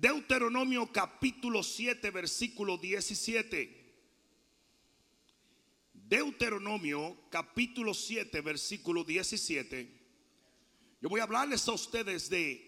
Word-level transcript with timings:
Deuteronomio 0.00 0.92
capítulo 0.92 1.60
7, 1.60 2.12
versículo 2.12 2.78
17. 2.78 3.68
Deuteronomio 5.92 7.16
capítulo 7.28 7.92
7, 7.92 8.40
versículo 8.40 9.02
17. 9.02 9.90
Yo 11.00 11.08
voy 11.08 11.18
a 11.18 11.24
hablarles 11.24 11.66
a 11.66 11.72
ustedes 11.72 12.30
de 12.30 12.64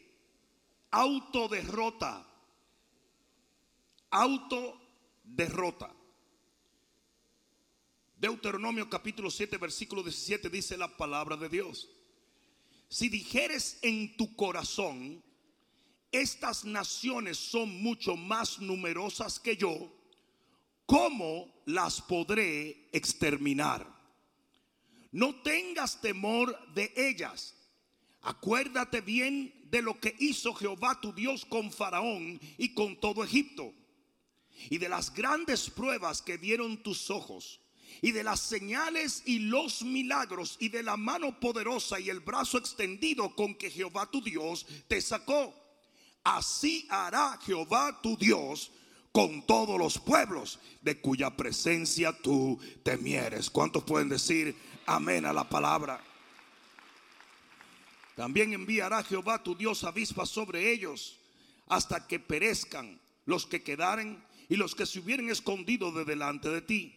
autoderrota. 0.90 2.26
Autoderrota. 4.10 5.94
Deuteronomio 8.16 8.90
capítulo 8.90 9.30
7, 9.30 9.56
versículo 9.56 10.02
17 10.02 10.50
dice 10.50 10.76
la 10.76 10.96
palabra 10.96 11.36
de 11.36 11.48
Dios. 11.48 11.88
Si 12.88 13.08
dijeres 13.08 13.78
en 13.82 14.16
tu 14.16 14.34
corazón, 14.34 15.22
estas 16.12 16.64
naciones 16.64 17.38
son 17.38 17.82
mucho 17.82 18.16
más 18.16 18.58
numerosas 18.60 19.38
que 19.38 19.56
yo, 19.56 19.92
¿cómo 20.86 21.62
las 21.66 22.00
podré 22.02 22.88
exterminar? 22.92 23.86
No 25.12 25.34
tengas 25.42 26.00
temor 26.00 26.56
de 26.74 26.92
ellas. 26.96 27.56
Acuérdate 28.22 29.00
bien 29.00 29.52
de 29.70 29.82
lo 29.82 29.98
que 29.98 30.14
hizo 30.18 30.54
Jehová 30.54 31.00
tu 31.00 31.12
Dios 31.12 31.44
con 31.44 31.72
Faraón 31.72 32.40
y 32.58 32.74
con 32.74 32.98
todo 33.00 33.24
Egipto, 33.24 33.72
y 34.68 34.78
de 34.78 34.88
las 34.88 35.14
grandes 35.14 35.70
pruebas 35.70 36.20
que 36.20 36.36
dieron 36.36 36.82
tus 36.82 37.08
ojos, 37.08 37.60
y 38.02 38.12
de 38.12 38.22
las 38.22 38.40
señales 38.40 39.22
y 39.26 39.38
los 39.38 39.82
milagros, 39.82 40.56
y 40.60 40.68
de 40.68 40.82
la 40.82 40.96
mano 40.96 41.38
poderosa 41.40 41.98
y 41.98 42.10
el 42.10 42.20
brazo 42.20 42.58
extendido 42.58 43.34
con 43.34 43.54
que 43.54 43.70
Jehová 43.70 44.10
tu 44.10 44.20
Dios 44.20 44.66
te 44.86 45.00
sacó. 45.00 45.59
Así 46.22 46.86
hará 46.90 47.38
Jehová 47.44 48.00
tu 48.02 48.16
Dios 48.16 48.70
con 49.12 49.44
todos 49.46 49.78
los 49.78 49.98
pueblos 49.98 50.60
de 50.82 51.00
cuya 51.00 51.36
presencia 51.36 52.12
tú 52.12 52.60
temieres. 52.82 53.50
¿Cuántos 53.50 53.84
pueden 53.84 54.08
decir 54.08 54.54
amén 54.86 55.24
a 55.24 55.32
la 55.32 55.48
palabra? 55.48 56.02
También 58.14 58.52
enviará 58.52 59.02
Jehová 59.02 59.42
tu 59.42 59.54
Dios 59.54 59.82
avispas 59.84 60.28
sobre 60.28 60.70
ellos 60.70 61.18
hasta 61.68 62.06
que 62.06 62.20
perezcan 62.20 63.00
los 63.24 63.46
que 63.46 63.62
quedaren 63.62 64.22
y 64.48 64.56
los 64.56 64.74
que 64.74 64.84
se 64.84 64.98
hubieren 64.98 65.30
escondido 65.30 65.92
de 65.92 66.04
delante 66.04 66.48
de 66.48 66.60
ti. 66.60 66.94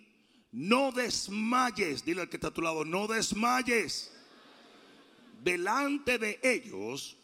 No 0.51 0.91
desmayes, 0.91 2.03
dile 2.03 2.21
al 2.21 2.29
que 2.29 2.37
está 2.37 2.49
a 2.49 2.53
tu 2.53 2.61
lado, 2.61 2.83
no 2.83 3.07
desmayes 3.07 4.11
delante 5.43 6.17
de 6.17 6.39
ellos, 6.43 7.17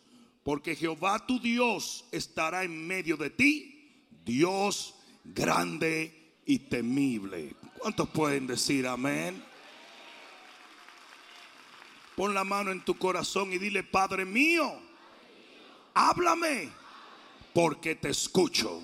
porque 0.43 0.75
Jehová 0.75 1.25
tu 1.25 1.39
Dios 1.39 2.05
estará 2.11 2.63
en 2.63 2.87
medio 2.87 3.17
de 3.17 3.29
ti 3.29 3.79
Dios 4.23 4.95
grande 5.23 6.41
y 6.45 6.59
temible. 6.59 7.55
¿Cuántos 7.79 8.09
pueden 8.09 8.47
decir 8.47 8.87
amén? 8.87 9.43
Pon 12.15 12.33
la 12.33 12.43
mano 12.43 12.71
en 12.71 12.83
tu 12.83 12.97
corazón 12.97 13.53
y 13.53 13.57
dile, 13.57 13.81
Padre 13.83 14.25
mío, 14.25 14.79
háblame 15.93 16.69
porque 17.53 17.95
te 17.95 18.09
escucho. 18.09 18.83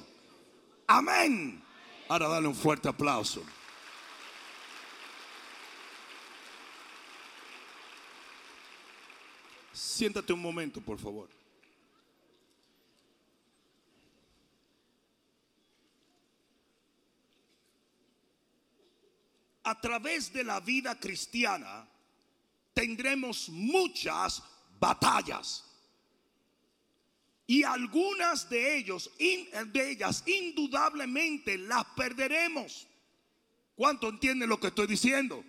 Amén. 0.87 1.61
Ahora 2.07 2.27
dale 2.27 2.47
un 2.47 2.55
fuerte 2.55 2.87
aplauso. 2.87 3.43
Siéntate 9.73 10.31
un 10.31 10.41
momento, 10.41 10.79
por 10.79 10.97
favor. 10.97 11.27
A 19.65 19.81
través 19.81 20.31
de 20.31 20.43
la 20.43 20.59
vida 20.59 20.97
cristiana 20.99 21.87
tendremos 22.73 23.49
muchas 23.49 24.43
batallas. 24.79 25.63
Y 27.47 27.63
algunas 27.63 28.47
de, 28.49 28.77
ellos, 28.77 29.11
de 29.17 29.91
ellas 29.91 30.23
indudablemente 30.27 31.57
las 31.57 31.83
perderemos. 31.95 32.87
¿Cuánto 33.75 34.09
entienden 34.09 34.49
lo 34.49 34.59
que 34.59 34.67
estoy 34.67 34.87
diciendo? 34.87 35.43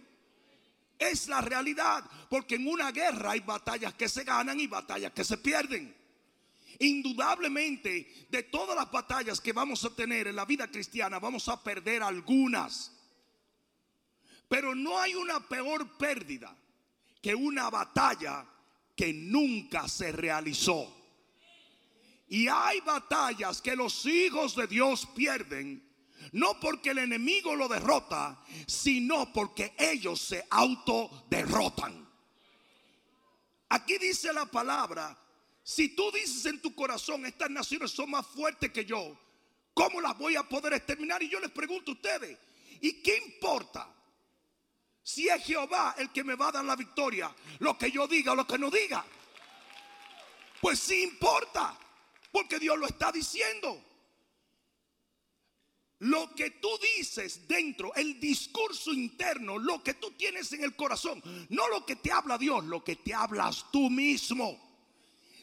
Es 0.98 1.28
la 1.28 1.42
realidad, 1.42 2.04
porque 2.30 2.56
en 2.56 2.68
una 2.68 2.90
guerra 2.92 3.32
hay 3.32 3.40
batallas 3.40 3.94
que 3.94 4.08
se 4.08 4.24
ganan 4.24 4.58
y 4.58 4.66
batallas 4.66 5.12
que 5.12 5.24
se 5.24 5.36
pierden. 5.36 5.94
Indudablemente, 6.78 8.26
de 8.30 8.42
todas 8.44 8.76
las 8.76 8.90
batallas 8.90 9.40
que 9.40 9.52
vamos 9.52 9.84
a 9.84 9.94
tener 9.94 10.26
en 10.26 10.36
la 10.36 10.46
vida 10.46 10.70
cristiana, 10.70 11.18
vamos 11.18 11.48
a 11.48 11.62
perder 11.62 12.02
algunas. 12.02 12.95
Pero 14.48 14.74
no 14.74 14.98
hay 14.98 15.14
una 15.14 15.40
peor 15.40 15.96
pérdida 15.96 16.56
que 17.20 17.34
una 17.34 17.68
batalla 17.70 18.46
que 18.94 19.12
nunca 19.12 19.88
se 19.88 20.12
realizó. 20.12 20.94
Y 22.28 22.48
hay 22.48 22.80
batallas 22.80 23.60
que 23.60 23.76
los 23.76 24.04
hijos 24.06 24.56
de 24.56 24.66
Dios 24.66 25.06
pierden, 25.14 25.82
no 26.32 26.58
porque 26.58 26.90
el 26.90 26.98
enemigo 26.98 27.54
lo 27.54 27.68
derrota, 27.68 28.42
sino 28.66 29.32
porque 29.32 29.74
ellos 29.78 30.20
se 30.20 30.44
autoderrotan. 30.50 32.06
Aquí 33.68 33.98
dice 33.98 34.32
la 34.32 34.46
palabra, 34.46 35.16
si 35.62 35.90
tú 35.94 36.10
dices 36.12 36.46
en 36.46 36.60
tu 36.60 36.74
corazón, 36.74 37.26
estas 37.26 37.50
naciones 37.50 37.90
son 37.90 38.10
más 38.10 38.26
fuertes 38.26 38.70
que 38.70 38.84
yo, 38.84 39.18
¿cómo 39.74 40.00
las 40.00 40.16
voy 40.16 40.36
a 40.36 40.48
poder 40.48 40.74
exterminar? 40.74 41.22
Y 41.22 41.28
yo 41.28 41.40
les 41.40 41.50
pregunto 41.50 41.90
a 41.90 41.94
ustedes, 41.94 42.38
¿y 42.80 43.02
qué 43.02 43.16
importa? 43.18 43.92
Si 45.06 45.28
es 45.28 45.44
Jehová 45.44 45.94
el 45.98 46.10
que 46.10 46.24
me 46.24 46.34
va 46.34 46.48
a 46.48 46.52
dar 46.52 46.64
la 46.64 46.74
victoria, 46.74 47.32
lo 47.60 47.78
que 47.78 47.92
yo 47.92 48.08
diga 48.08 48.32
o 48.32 48.34
lo 48.34 48.44
que 48.44 48.58
no 48.58 48.72
diga, 48.72 49.04
pues 50.60 50.80
sí 50.80 51.04
importa, 51.04 51.78
porque 52.32 52.58
Dios 52.58 52.76
lo 52.76 52.88
está 52.88 53.12
diciendo. 53.12 53.80
Lo 56.00 56.34
que 56.34 56.50
tú 56.50 56.70
dices 56.96 57.46
dentro, 57.46 57.94
el 57.94 58.18
discurso 58.18 58.92
interno, 58.92 59.58
lo 59.58 59.80
que 59.80 59.94
tú 59.94 60.10
tienes 60.10 60.52
en 60.54 60.64
el 60.64 60.74
corazón, 60.74 61.22
no 61.50 61.68
lo 61.68 61.86
que 61.86 61.94
te 61.94 62.10
habla 62.10 62.36
Dios, 62.36 62.64
lo 62.64 62.82
que 62.82 62.96
te 62.96 63.14
hablas 63.14 63.66
tú 63.70 63.88
mismo, 63.88 64.60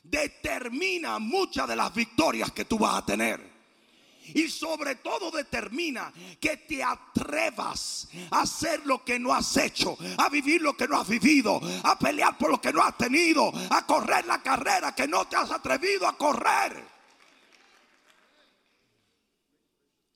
determina 0.03 1.19
muchas 1.19 1.69
de 1.69 1.77
las 1.77 1.95
victorias 1.95 2.51
que 2.51 2.65
tú 2.65 2.77
vas 2.79 2.95
a 2.97 3.05
tener. 3.05 3.52
Y 4.33 4.47
sobre 4.49 4.95
todo 4.95 5.31
determina 5.31 6.11
que 6.39 6.57
te 6.57 6.83
atrevas 6.83 8.07
a 8.31 8.41
hacer 8.41 8.85
lo 8.85 9.03
que 9.03 9.19
no 9.19 9.33
has 9.33 9.57
hecho, 9.57 9.97
a 10.17 10.29
vivir 10.29 10.61
lo 10.61 10.75
que 10.75 10.87
no 10.87 10.99
has 10.99 11.07
vivido, 11.07 11.61
a 11.83 11.97
pelear 11.97 12.37
por 12.37 12.51
lo 12.51 12.61
que 12.61 12.73
no 12.73 12.81
has 12.81 12.97
tenido, 12.97 13.51
a 13.69 13.85
correr 13.85 14.25
la 14.25 14.41
carrera 14.41 14.95
que 14.95 15.07
no 15.07 15.27
te 15.27 15.35
has 15.35 15.51
atrevido 15.51 16.07
a 16.07 16.17
correr. 16.17 16.93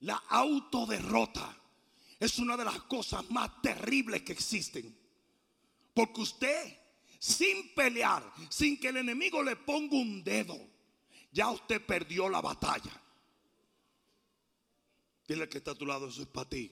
La 0.02 0.24
autoderrota 0.30 1.56
es 2.20 2.40
una 2.40 2.56
de 2.56 2.66
las 2.66 2.82
cosas 2.84 3.30
más 3.32 3.62
terribles 3.62 4.22
que 4.24 4.34
existen. 4.34 4.96
Porque 5.94 6.22
usted, 6.22 6.78
sin 7.18 7.74
pelear, 7.74 8.24
sin 8.50 8.80
que 8.80 8.90
el 8.90 8.98
enemigo 8.98 9.42
le 9.42 9.56
ponga 9.56 9.96
un 9.96 10.24
dedo, 10.24 10.58
ya 11.32 11.50
usted 11.50 11.84
perdió 11.86 12.30
la 12.30 12.42
batalla. 12.42 13.02
Dile 15.28 15.50
que 15.50 15.58
está 15.58 15.72
a 15.72 15.76
tu 15.76 15.86
lado, 15.86 16.08
eso 16.08 16.22
es 16.22 16.28
para 16.28 16.50
ti. 16.50 16.72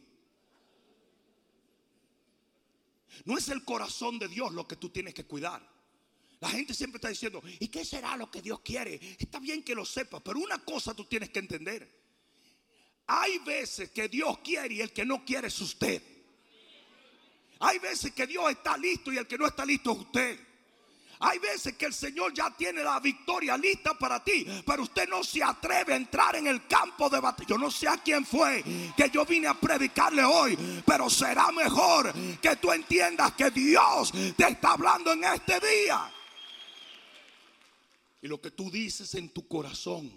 No 3.26 3.38
es 3.38 3.50
el 3.50 3.64
corazón 3.64 4.20
de 4.20 4.28
Dios 4.28 4.54
lo 4.54 4.68
que 4.68 4.76
tú 4.76 4.90
tienes 4.90 5.14
que 5.14 5.26
cuidar. 5.26 5.76
La 6.40 6.50
gente 6.50 6.74
siempre 6.74 6.98
está 6.98 7.10
diciendo, 7.10 7.42
¿y 7.60 7.68
qué 7.70 7.86
será 7.86 8.18
lo 8.18 8.30
que 8.30 8.42
Dios 8.42 8.60
quiere? 8.62 9.00
Está 9.18 9.40
bien 9.40 9.64
que 9.64 9.74
lo 9.74 9.86
sepas, 9.86 10.22
pero 10.24 10.40
una 10.40 10.64
cosa 10.64 10.94
tú 10.94 11.06
tienes 11.06 11.30
que 11.30 11.40
entender. 11.40 12.04
Hay 13.08 13.40
veces 13.40 13.92
que 13.92 14.08
Dios 14.10 14.40
quiere 14.40 14.76
y 14.76 14.82
el 14.82 14.92
que 14.92 15.06
no 15.06 15.24
quiere 15.24 15.48
es 15.48 15.60
usted. 15.62 16.02
Hay 17.60 17.80
veces 17.80 18.14
que 18.14 18.28
Dios 18.28 18.50
está 18.52 18.78
listo 18.78 19.14
y 19.14 19.18
el 19.18 19.28
que 19.28 19.38
no 19.38 19.48
está 19.48 19.66
listo 19.66 19.92
es 19.92 19.98
usted. 20.00 20.45
Hay 21.26 21.40
veces 21.40 21.74
que 21.74 21.88
el 21.88 21.94
Señor 21.94 22.36
ya 22.36 22.56
tiene 22.56 22.84
la 22.84 23.00
victoria 23.00 23.58
lista 23.58 23.98
para 23.98 24.24
ti, 24.24 24.46
pero 24.64 24.84
usted 24.84 25.10
no 25.10 25.24
se 25.24 25.42
atreve 25.42 25.94
a 25.94 25.96
entrar 25.96 26.36
en 26.36 26.46
el 26.46 26.68
campo 26.68 27.10
de 27.10 27.20
batalla. 27.20 27.50
Yo 27.50 27.58
no 27.58 27.72
sé 27.72 27.88
a 27.88 27.98
quién 27.98 28.24
fue 28.24 28.64
que 28.96 29.10
yo 29.10 29.26
vine 29.26 29.48
a 29.48 29.60
predicarle 29.60 30.24
hoy, 30.24 30.56
pero 30.86 31.10
será 31.10 31.52
mejor 31.52 32.14
que 32.40 32.56
tú 32.58 32.72
entiendas 32.72 33.34
que 33.34 33.50
Dios 33.50 34.12
te 34.38 34.48
está 34.48 34.74
hablando 34.74 35.14
en 35.14 35.24
este 35.24 35.60
día. 35.60 36.14
Y 38.22 38.28
lo 38.28 38.40
que 38.40 38.52
tú 38.52 38.70
dices 38.70 39.16
en 39.16 39.30
tu 39.30 39.48
corazón 39.48 40.12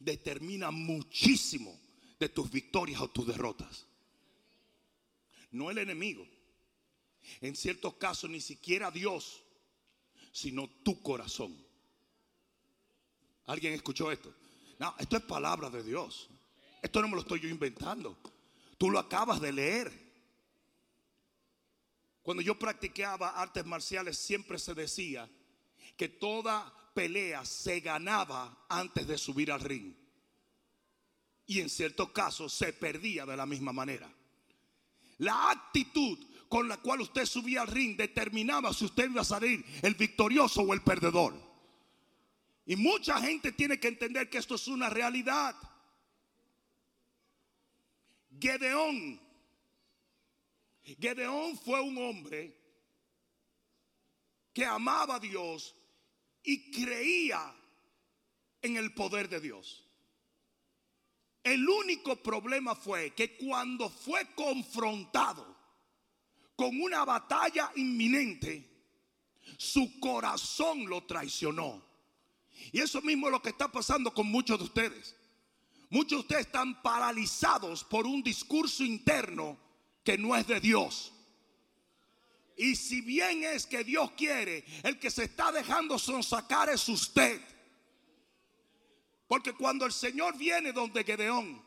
determina 0.00 0.70
muchísimo 0.70 1.78
de 2.18 2.30
tus 2.30 2.50
victorias 2.50 3.02
o 3.02 3.08
tus 3.08 3.26
derrotas. 3.26 3.86
No 5.50 5.70
el 5.70 5.76
enemigo. 5.76 6.26
En 7.42 7.54
ciertos 7.54 7.96
casos 7.96 8.30
ni 8.30 8.40
siquiera 8.40 8.90
Dios 8.90 9.42
sino 10.36 10.68
tu 10.82 11.00
corazón. 11.00 11.56
¿Alguien 13.46 13.72
escuchó 13.72 14.12
esto? 14.12 14.34
No, 14.78 14.94
esto 14.98 15.16
es 15.16 15.22
palabra 15.22 15.70
de 15.70 15.82
Dios. 15.82 16.28
Esto 16.82 17.00
no 17.00 17.08
me 17.08 17.14
lo 17.14 17.22
estoy 17.22 17.40
yo 17.40 17.48
inventando. 17.48 18.18
Tú 18.76 18.90
lo 18.90 18.98
acabas 18.98 19.40
de 19.40 19.50
leer. 19.50 19.90
Cuando 22.22 22.42
yo 22.42 22.58
practicaba 22.58 23.30
artes 23.30 23.64
marciales 23.64 24.18
siempre 24.18 24.58
se 24.58 24.74
decía 24.74 25.26
que 25.96 26.10
toda 26.10 26.70
pelea 26.92 27.46
se 27.46 27.80
ganaba 27.80 28.66
antes 28.68 29.06
de 29.06 29.16
subir 29.16 29.50
al 29.50 29.60
ring. 29.60 29.94
Y 31.46 31.60
en 31.60 31.70
ciertos 31.70 32.10
casos 32.10 32.52
se 32.52 32.74
perdía 32.74 33.24
de 33.24 33.38
la 33.38 33.46
misma 33.46 33.72
manera. 33.72 34.12
La 35.16 35.50
actitud 35.50 36.18
con 36.48 36.68
la 36.68 36.76
cual 36.78 37.00
usted 37.00 37.26
subía 37.26 37.62
al 37.62 37.68
ring 37.68 37.96
determinaba 37.96 38.72
si 38.72 38.84
usted 38.84 39.10
iba 39.10 39.22
a 39.22 39.24
salir 39.24 39.64
el 39.82 39.94
victorioso 39.94 40.62
o 40.62 40.72
el 40.72 40.82
perdedor. 40.82 41.34
Y 42.66 42.76
mucha 42.76 43.20
gente 43.20 43.52
tiene 43.52 43.78
que 43.78 43.88
entender 43.88 44.28
que 44.28 44.38
esto 44.38 44.56
es 44.56 44.66
una 44.68 44.90
realidad. 44.90 45.56
Gedeón. 48.40 49.20
Gedeón 50.82 51.56
fue 51.58 51.80
un 51.80 51.98
hombre 51.98 52.56
que 54.52 54.64
amaba 54.64 55.16
a 55.16 55.20
Dios 55.20 55.74
y 56.42 56.70
creía 56.70 57.54
en 58.62 58.76
el 58.76 58.94
poder 58.94 59.28
de 59.28 59.40
Dios. 59.40 59.84
El 61.42 61.68
único 61.68 62.16
problema 62.16 62.74
fue 62.74 63.14
que 63.14 63.36
cuando 63.36 63.88
fue 63.88 64.34
confrontado 64.34 65.55
con 66.56 66.80
una 66.80 67.04
batalla 67.04 67.70
inminente, 67.76 68.66
su 69.58 70.00
corazón 70.00 70.88
lo 70.88 71.04
traicionó. 71.04 71.84
Y 72.72 72.80
eso 72.80 73.02
mismo 73.02 73.26
es 73.26 73.32
lo 73.32 73.42
que 73.42 73.50
está 73.50 73.70
pasando 73.70 74.12
con 74.12 74.26
muchos 74.26 74.58
de 74.58 74.64
ustedes. 74.64 75.14
Muchos 75.90 76.10
de 76.10 76.20
ustedes 76.20 76.46
están 76.46 76.82
paralizados 76.82 77.84
por 77.84 78.06
un 78.06 78.22
discurso 78.22 78.82
interno 78.82 79.58
que 80.02 80.18
no 80.18 80.34
es 80.34 80.46
de 80.46 80.58
Dios. 80.60 81.12
Y 82.56 82.74
si 82.74 83.02
bien 83.02 83.44
es 83.44 83.66
que 83.66 83.84
Dios 83.84 84.12
quiere, 84.12 84.64
el 84.82 84.98
que 84.98 85.10
se 85.10 85.24
está 85.24 85.52
dejando 85.52 85.98
sonsacar 85.98 86.70
es 86.70 86.88
usted. 86.88 87.40
Porque 89.28 89.52
cuando 89.52 89.84
el 89.84 89.92
Señor 89.92 90.38
viene 90.38 90.72
donde 90.72 91.04
Gedeón 91.04 91.62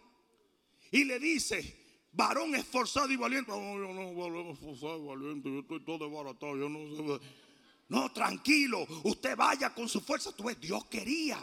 y 0.92 1.04
le 1.04 1.20
dice, 1.20 1.79
varón 2.12 2.56
esforzado 2.56 3.12
y 3.12 3.16
valiente. 3.16 3.52
No, 3.52 3.76
yo 3.76 3.94
no 3.94 4.14
yo 4.14 5.60
estoy 5.60 5.84
todo 5.84 6.06
desbaratado, 6.06 6.58
yo 6.58 6.70
no 6.70 7.20
sé. 7.20 7.26
No, 7.90 8.12
tranquilo, 8.12 8.86
usted 9.04 9.36
vaya 9.36 9.74
con 9.74 9.90
su 9.90 10.02
fuerza. 10.02 10.32
Tú 10.32 10.44
ves, 10.44 10.60
Dios 10.60 10.86
quería, 10.86 11.40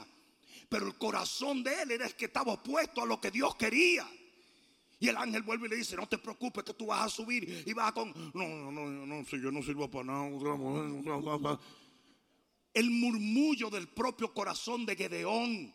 pero 0.69 0.87
el 0.87 0.97
corazón 0.97 1.63
de 1.63 1.83
él 1.83 1.91
era 1.91 2.07
el 2.07 2.15
que 2.15 2.27
estaba 2.27 2.53
opuesto 2.53 3.03
a 3.03 3.07
lo 3.07 3.21
que 3.21 3.31
Dios 3.31 3.57
quería. 3.57 4.09
Y 4.99 5.09
el 5.09 5.17
ángel 5.17 5.43
vuelve 5.43 5.67
y 5.67 5.71
le 5.71 5.77
dice, 5.77 5.97
no 5.97 6.07
te 6.07 6.19
preocupes 6.19 6.65
que 6.65 6.73
tú 6.73 6.87
vas 6.87 7.05
a 7.05 7.09
subir 7.09 7.65
y 7.67 7.73
vas 7.75 7.93
con... 7.93 8.13
No, 8.33 8.49
no, 8.49 8.73
no, 8.73 9.07
no, 9.07 9.25
si 9.27 9.41
yo 9.41 9.51
no 9.51 9.63
sirvo 9.63 9.91
para 9.91 10.05
nada. 10.05 11.61
El 12.73 12.91
murmullo 12.91 13.69
del 13.69 13.89
propio 13.89 14.33
corazón 14.33 14.87
de 14.87 14.97
Gedeón 14.97 15.75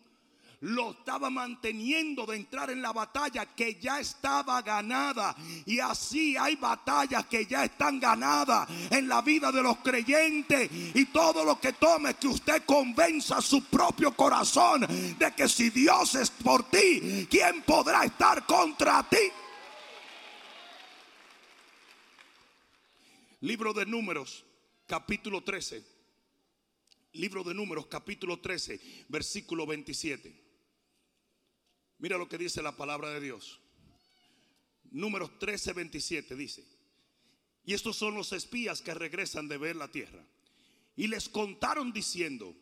lo 0.61 0.91
estaba 0.91 1.29
manteniendo 1.29 2.25
de 2.25 2.35
entrar 2.35 2.69
en 2.69 2.81
la 2.81 2.91
batalla 2.91 3.45
que 3.47 3.75
ya 3.75 3.99
estaba 3.99 4.61
ganada. 4.61 5.35
Y 5.65 5.79
así 5.79 6.37
hay 6.37 6.55
batallas 6.55 7.25
que 7.25 7.45
ya 7.45 7.65
están 7.65 7.99
ganadas 7.99 8.69
en 8.91 9.07
la 9.07 9.21
vida 9.21 9.51
de 9.51 9.63
los 9.63 9.77
creyentes. 9.77 10.69
Y 10.71 11.05
todo 11.05 11.43
lo 11.43 11.59
que 11.59 11.73
tome 11.73 12.13
que 12.15 12.27
usted 12.27 12.63
convenza 12.65 13.41
su 13.41 13.63
propio 13.65 14.15
corazón 14.15 14.85
de 15.17 15.33
que 15.35 15.49
si 15.49 15.71
Dios 15.71 16.15
es 16.15 16.29
por 16.29 16.69
ti, 16.69 17.27
¿quién 17.29 17.63
podrá 17.63 18.03
estar 18.03 18.45
contra 18.45 19.01
ti? 19.09 19.17
Libro 23.41 23.73
de 23.73 23.87
Números, 23.87 24.45
capítulo 24.85 25.41
13. 25.41 25.83
Libro 27.13 27.43
de 27.43 27.55
Números, 27.55 27.87
capítulo 27.87 28.39
13, 28.39 28.79
versículo 29.09 29.65
27. 29.65 30.40
Mira 32.01 32.17
lo 32.17 32.27
que 32.27 32.39
dice 32.39 32.63
la 32.63 32.75
palabra 32.75 33.11
de 33.11 33.21
Dios. 33.21 33.59
Números 34.89 35.37
13, 35.37 35.73
27 35.73 36.35
dice. 36.35 36.65
Y 37.63 37.75
estos 37.75 37.95
son 37.95 38.15
los 38.15 38.33
espías 38.33 38.81
que 38.81 38.95
regresan 38.95 39.47
de 39.47 39.59
ver 39.59 39.75
la 39.75 39.87
tierra. 39.87 40.25
Y 40.95 41.05
les 41.05 41.29
contaron 41.29 41.93
diciendo, 41.93 42.55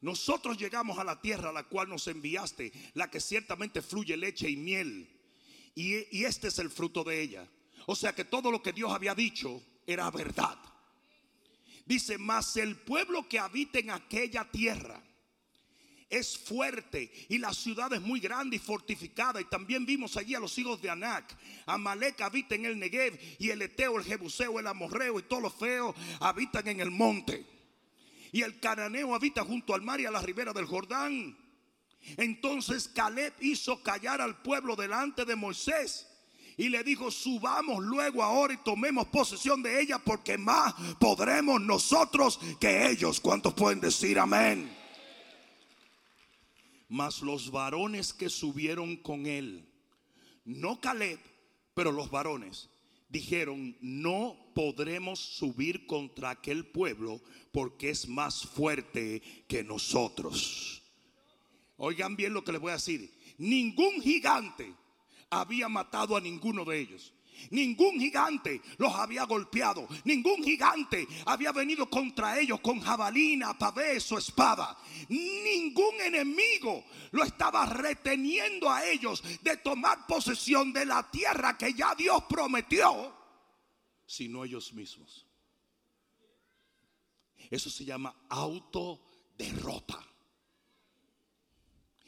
nosotros 0.00 0.56
llegamos 0.56 0.98
a 0.98 1.04
la 1.04 1.20
tierra 1.20 1.50
a 1.50 1.52
la 1.52 1.64
cual 1.64 1.90
nos 1.90 2.08
enviaste, 2.08 2.72
la 2.94 3.10
que 3.10 3.20
ciertamente 3.20 3.82
fluye 3.82 4.16
leche 4.16 4.48
y 4.48 4.56
miel. 4.56 5.06
Y, 5.74 6.16
y 6.16 6.24
este 6.24 6.48
es 6.48 6.58
el 6.58 6.70
fruto 6.70 7.04
de 7.04 7.20
ella. 7.20 7.46
O 7.84 7.94
sea 7.94 8.14
que 8.14 8.24
todo 8.24 8.50
lo 8.50 8.62
que 8.62 8.72
Dios 8.72 8.90
había 8.90 9.14
dicho 9.14 9.62
era 9.86 10.10
verdad. 10.10 10.58
Dice, 11.84 12.16
mas 12.16 12.56
el 12.56 12.76
pueblo 12.76 13.28
que 13.28 13.38
habita 13.38 13.78
en 13.78 13.90
aquella 13.90 14.50
tierra 14.50 15.05
es 16.08 16.38
fuerte 16.38 17.10
y 17.28 17.38
la 17.38 17.52
ciudad 17.52 17.92
es 17.92 18.00
muy 18.00 18.20
grande 18.20 18.56
y 18.56 18.58
fortificada. 18.58 19.40
Y 19.40 19.44
también 19.44 19.84
vimos 19.84 20.16
allí 20.16 20.34
a 20.34 20.40
los 20.40 20.56
hijos 20.58 20.80
de 20.80 20.90
Anac. 20.90 21.36
Amalek 21.66 22.20
habita 22.20 22.54
en 22.54 22.66
el 22.66 22.78
Negev 22.78 23.18
y 23.38 23.50
el 23.50 23.62
Eteo, 23.62 23.98
el 23.98 24.04
Jebuseo, 24.04 24.58
el 24.58 24.66
Amorreo 24.66 25.18
y 25.18 25.22
todos 25.22 25.42
los 25.42 25.54
feos 25.54 25.94
habitan 26.20 26.66
en 26.68 26.80
el 26.80 26.90
monte. 26.90 27.44
Y 28.32 28.42
el 28.42 28.60
Cananeo 28.60 29.14
habita 29.14 29.44
junto 29.44 29.74
al 29.74 29.82
mar 29.82 30.00
y 30.00 30.06
a 30.06 30.10
la 30.10 30.20
ribera 30.20 30.52
del 30.52 30.66
Jordán. 30.66 31.36
Entonces 32.16 32.88
Caleb 32.88 33.32
hizo 33.40 33.82
callar 33.82 34.20
al 34.20 34.42
pueblo 34.42 34.76
delante 34.76 35.24
de 35.24 35.34
Moisés. 35.34 36.06
Y 36.58 36.70
le 36.70 36.82
dijo, 36.82 37.10
subamos 37.10 37.84
luego 37.84 38.22
ahora 38.22 38.54
y 38.54 38.58
tomemos 38.58 39.06
posesión 39.08 39.62
de 39.62 39.80
ella 39.80 39.98
porque 39.98 40.38
más 40.38 40.74
podremos 40.98 41.60
nosotros 41.60 42.40
que 42.58 42.88
ellos. 42.88 43.20
¿Cuántos 43.20 43.52
pueden 43.52 43.80
decir 43.80 44.18
amén? 44.18 44.75
Mas 46.88 47.22
los 47.22 47.50
varones 47.50 48.12
que 48.12 48.28
subieron 48.28 48.96
con 48.96 49.26
él, 49.26 49.68
no 50.44 50.80
Caleb, 50.80 51.18
pero 51.74 51.90
los 51.90 52.10
varones, 52.10 52.70
dijeron, 53.08 53.76
no 53.80 54.36
podremos 54.54 55.18
subir 55.18 55.86
contra 55.86 56.30
aquel 56.30 56.66
pueblo 56.66 57.20
porque 57.52 57.90
es 57.90 58.08
más 58.08 58.46
fuerte 58.46 59.22
que 59.48 59.64
nosotros. 59.64 60.82
Oigan 61.76 62.16
bien 62.16 62.32
lo 62.32 62.44
que 62.44 62.52
les 62.52 62.60
voy 62.60 62.70
a 62.70 62.74
decir. 62.74 63.12
Ningún 63.38 64.00
gigante 64.00 64.72
había 65.30 65.68
matado 65.68 66.16
a 66.16 66.20
ninguno 66.20 66.64
de 66.64 66.80
ellos. 66.80 67.12
Ningún 67.50 67.98
gigante 67.98 68.60
los 68.78 68.94
había 68.94 69.24
golpeado. 69.24 69.88
Ningún 70.04 70.42
gigante 70.42 71.06
había 71.26 71.52
venido 71.52 71.88
contra 71.88 72.38
ellos 72.38 72.60
con 72.60 72.80
jabalina, 72.80 73.56
pavés 73.58 74.10
o 74.12 74.18
espada. 74.18 74.76
Ningún 75.08 76.00
enemigo 76.00 76.84
lo 77.12 77.24
estaba 77.24 77.66
reteniendo 77.66 78.70
a 78.70 78.84
ellos 78.84 79.22
de 79.42 79.56
tomar 79.58 80.06
posesión 80.06 80.72
de 80.72 80.86
la 80.86 81.10
tierra 81.10 81.56
que 81.56 81.72
ya 81.74 81.94
Dios 81.94 82.24
prometió, 82.28 83.14
sino 84.06 84.44
ellos 84.44 84.72
mismos. 84.72 85.26
Eso 87.50 87.70
se 87.70 87.84
llama 87.84 88.14
autoderrota. 88.28 90.04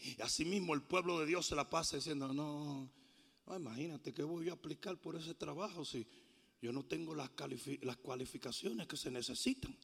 Y 0.00 0.20
asimismo 0.22 0.74
el 0.74 0.82
pueblo 0.82 1.20
de 1.20 1.26
Dios 1.26 1.46
se 1.46 1.54
la 1.54 1.68
pasa 1.68 1.96
diciendo, 1.96 2.32
no, 2.32 2.90
imagínate 3.56 4.12
que 4.12 4.22
voy 4.22 4.48
a 4.48 4.54
aplicar 4.54 4.96
por 4.98 5.16
ese 5.16 5.34
trabajo 5.34 5.84
si 5.84 6.06
yo 6.60 6.72
no 6.72 6.84
tengo 6.84 7.14
las, 7.14 7.30
las 7.82 7.96
cualificaciones 7.98 8.86
que 8.86 8.96
se 8.96 9.10
necesitan. 9.10 9.76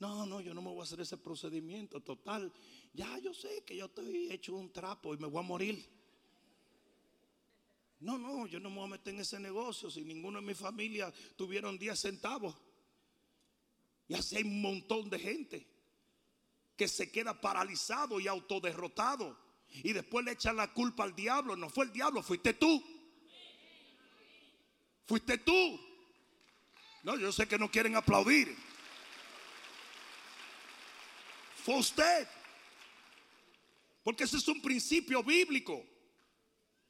No, 0.00 0.26
no, 0.26 0.40
yo 0.40 0.52
no 0.52 0.60
me 0.60 0.68
voy 0.68 0.80
a 0.80 0.82
hacer 0.82 1.00
ese 1.00 1.16
procedimiento. 1.16 2.00
Total, 2.00 2.52
ya 2.92 3.18
yo 3.18 3.32
sé 3.32 3.64
que 3.64 3.76
yo 3.76 3.86
estoy 3.86 4.30
hecho 4.30 4.54
un 4.54 4.70
trapo 4.70 5.14
y 5.14 5.18
me 5.18 5.26
voy 5.26 5.40
a 5.40 5.46
morir. 5.46 5.84
No, 8.00 8.18
no, 8.18 8.46
yo 8.46 8.60
no 8.60 8.68
me 8.68 8.76
voy 8.76 8.84
a 8.84 8.88
meter 8.88 9.14
en 9.14 9.20
ese 9.20 9.40
negocio 9.40 9.90
si 9.90 10.04
ninguno 10.04 10.40
de 10.40 10.46
mi 10.46 10.54
familia 10.54 11.12
tuvieron 11.36 11.78
10 11.78 11.98
centavos. 11.98 12.54
Y 14.08 14.14
así 14.14 14.36
hay 14.36 14.42
un 14.42 14.60
montón 14.60 15.08
de 15.08 15.18
gente 15.18 15.66
que 16.76 16.88
se 16.88 17.10
queda 17.10 17.40
paralizado 17.40 18.20
y 18.20 18.26
autoderrotado 18.26 19.43
y 19.82 19.92
después 19.92 20.24
le 20.24 20.32
echan 20.32 20.56
la 20.56 20.72
culpa 20.72 21.04
al 21.04 21.14
diablo. 21.14 21.56
No 21.56 21.68
fue 21.68 21.86
el 21.86 21.92
diablo, 21.92 22.22
fuiste 22.22 22.54
tú. 22.54 22.82
Fuiste 25.06 25.38
tú. 25.38 25.80
No, 27.02 27.18
yo 27.18 27.32
sé 27.32 27.46
que 27.46 27.58
no 27.58 27.70
quieren 27.70 27.96
aplaudir. 27.96 28.56
Fue 31.64 31.76
usted. 31.76 32.28
Porque 34.02 34.24
ese 34.24 34.36
es 34.36 34.48
un 34.48 34.62
principio 34.62 35.22
bíblico. 35.22 35.84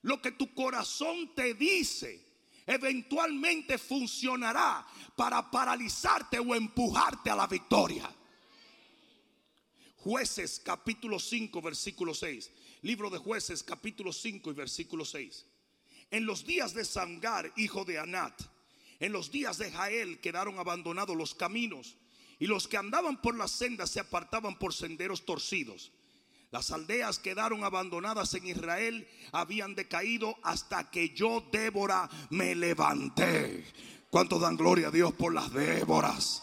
Lo 0.03 0.21
que 0.21 0.33
tu 0.33 0.53
corazón 0.55 1.35
te 1.35 1.55
dice 1.55 2.25
eventualmente 2.67 3.79
funcionará 3.79 4.87
para 5.17 5.51
paralizarte 5.51 6.39
o 6.39 6.55
empujarte 6.55 7.31
a 7.31 7.37
la 7.37 7.47
victoria. 7.47 8.11
Jueces 10.05 10.61
capítulo 10.63 11.19
5 11.19 11.63
versículo 11.63 12.13
6. 12.13 12.51
Libro 12.83 13.09
de 13.09 13.17
jueces 13.17 13.63
capítulo 13.63 14.13
5 14.13 14.51
y 14.51 14.55
versículo 14.55 15.03
6. 15.03 15.47
En 16.11 16.27
los 16.27 16.45
días 16.45 16.75
de 16.75 16.85
Sangar, 16.85 17.51
hijo 17.57 17.87
de 17.87 17.99
Anat, 17.99 18.39
en 19.01 19.13
los 19.13 19.31
días 19.31 19.57
de 19.57 19.73
Jael 19.73 20.21
quedaron 20.21 20.59
abandonados 20.59 21.17
los 21.17 21.35
caminos 21.35 21.97
y 22.39 22.47
los 22.47 22.69
que 22.69 22.77
andaban 22.77 23.23
por 23.23 23.35
las 23.35 23.51
sendas 23.53 23.89
se 23.89 24.01
apartaban 24.01 24.59
por 24.59 24.75
senderos 24.75 25.25
torcidos. 25.25 25.91
Las 26.51 26.71
aldeas 26.71 27.19
quedaron 27.19 27.65
abandonadas 27.65 28.35
en 28.35 28.47
Israel, 28.47 29.09
habían 29.33 29.75
decaído 29.75 30.37
hasta 30.43 30.91
que 30.91 31.15
yo, 31.15 31.49
Débora, 31.51 32.11
me 32.29 32.55
levanté. 32.55 33.65
¿Cuántos 34.11 34.43
dan 34.43 34.59
gloria 34.59 34.89
a 34.89 34.91
Dios 34.91 35.15
por 35.15 35.33
las 35.33 35.51
Déboras? 35.51 36.43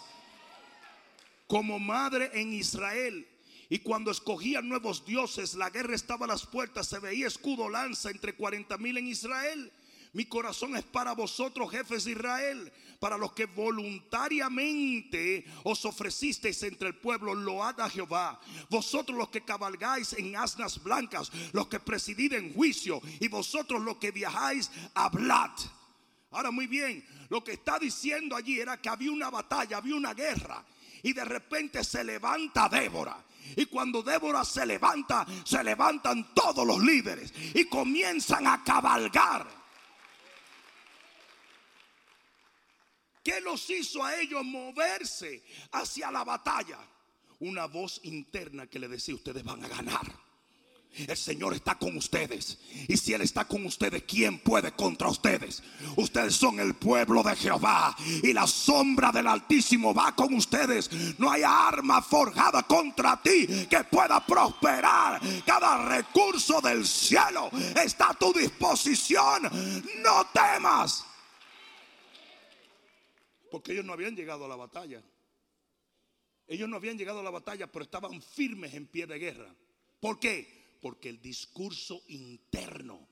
Como 1.45 1.77
madre 1.77 2.31
en 2.33 2.53
Israel, 2.53 3.27
y 3.71 3.79
cuando 3.79 4.11
escogían 4.11 4.67
nuevos 4.67 5.05
dioses, 5.05 5.53
la 5.53 5.69
guerra 5.69 5.95
estaba 5.95 6.25
a 6.25 6.27
las 6.27 6.45
puertas, 6.45 6.87
se 6.87 6.99
veía 6.99 7.27
escudo 7.27 7.69
lanza 7.69 8.11
entre 8.11 8.35
40 8.35 8.77
mil 8.77 8.97
en 8.97 9.07
Israel. 9.07 9.71
Mi 10.11 10.25
corazón 10.25 10.75
es 10.75 10.83
para 10.83 11.13
vosotros, 11.13 11.71
jefes 11.71 12.03
de 12.03 12.11
Israel, 12.11 12.69
para 12.99 13.17
los 13.17 13.31
que 13.31 13.45
voluntariamente 13.45 15.45
os 15.63 15.85
ofrecisteis 15.85 16.61
entre 16.63 16.89
el 16.89 16.95
pueblo, 16.95 17.33
load 17.33 17.79
a 17.79 17.89
Jehová. 17.89 18.41
Vosotros 18.69 19.17
los 19.17 19.29
que 19.29 19.45
cabalgáis 19.45 20.11
en 20.19 20.35
asnas 20.35 20.83
blancas, 20.83 21.31
los 21.53 21.67
que 21.67 21.79
presidid 21.79 22.33
en 22.33 22.53
juicio, 22.53 23.01
y 23.21 23.29
vosotros 23.29 23.81
los 23.81 23.95
que 23.95 24.11
viajáis, 24.11 24.69
hablad. 24.95 25.51
Ahora 26.31 26.51
muy 26.51 26.67
bien, 26.67 27.05
lo 27.29 27.41
que 27.41 27.53
está 27.53 27.79
diciendo 27.79 28.35
allí 28.35 28.59
era 28.59 28.81
que 28.81 28.89
había 28.89 29.13
una 29.13 29.29
batalla, 29.29 29.77
había 29.77 29.95
una 29.95 30.13
guerra. 30.13 30.61
Y 31.03 31.13
de 31.13 31.23
repente 31.23 31.85
se 31.85 32.03
levanta 32.03 32.67
Débora. 32.67 33.30
Y 33.55 33.65
cuando 33.65 34.01
Débora 34.01 34.43
se 34.45 34.65
levanta, 34.65 35.25
se 35.43 35.63
levantan 35.63 36.33
todos 36.33 36.65
los 36.65 36.79
líderes 36.83 37.33
y 37.53 37.65
comienzan 37.65 38.47
a 38.47 38.63
cabalgar. 38.63 39.47
¿Qué 43.23 43.39
los 43.41 43.69
hizo 43.69 44.03
a 44.03 44.15
ellos 44.15 44.43
moverse 44.43 45.43
hacia 45.73 46.11
la 46.11 46.23
batalla? 46.23 46.79
Una 47.39 47.65
voz 47.65 47.99
interna 48.03 48.67
que 48.67 48.79
le 48.79 48.87
decía, 48.87 49.15
ustedes 49.15 49.43
van 49.43 49.63
a 49.63 49.67
ganar. 49.67 50.30
El 50.93 51.15
Señor 51.15 51.53
está 51.53 51.75
con 51.75 51.95
ustedes. 51.95 52.59
Y 52.87 52.97
si 52.97 53.13
Él 53.13 53.21
está 53.21 53.45
con 53.45 53.65
ustedes, 53.65 54.03
¿quién 54.03 54.39
puede 54.39 54.73
contra 54.73 55.07
ustedes? 55.07 55.63
Ustedes 55.95 56.35
son 56.35 56.59
el 56.59 56.73
pueblo 56.75 57.23
de 57.23 57.35
Jehová. 57.35 57.95
Y 58.23 58.33
la 58.33 58.45
sombra 58.45 59.11
del 59.11 59.27
Altísimo 59.27 59.93
va 59.93 60.13
con 60.13 60.33
ustedes. 60.33 60.89
No 61.17 61.31
hay 61.31 61.43
arma 61.43 62.01
forjada 62.01 62.63
contra 62.63 63.21
ti 63.21 63.47
que 63.69 63.83
pueda 63.89 64.25
prosperar. 64.25 65.21
Cada 65.45 65.87
recurso 65.87 66.59
del 66.59 66.85
cielo 66.85 67.49
está 67.81 68.09
a 68.09 68.13
tu 68.13 68.33
disposición. 68.33 69.43
No 70.03 70.27
temas. 70.33 71.05
Porque 73.49 73.71
ellos 73.71 73.85
no 73.85 73.93
habían 73.93 74.15
llegado 74.15 74.45
a 74.45 74.49
la 74.49 74.57
batalla. 74.57 75.01
Ellos 76.47 76.67
no 76.67 76.75
habían 76.75 76.97
llegado 76.97 77.21
a 77.21 77.23
la 77.23 77.29
batalla, 77.29 77.67
pero 77.67 77.83
estaban 77.83 78.21
firmes 78.21 78.73
en 78.73 78.87
pie 78.87 79.07
de 79.07 79.17
guerra. 79.17 79.55
¿Por 80.01 80.19
qué? 80.19 80.60
Porque 80.81 81.09
el 81.09 81.21
discurso 81.21 82.03
interno 82.07 83.07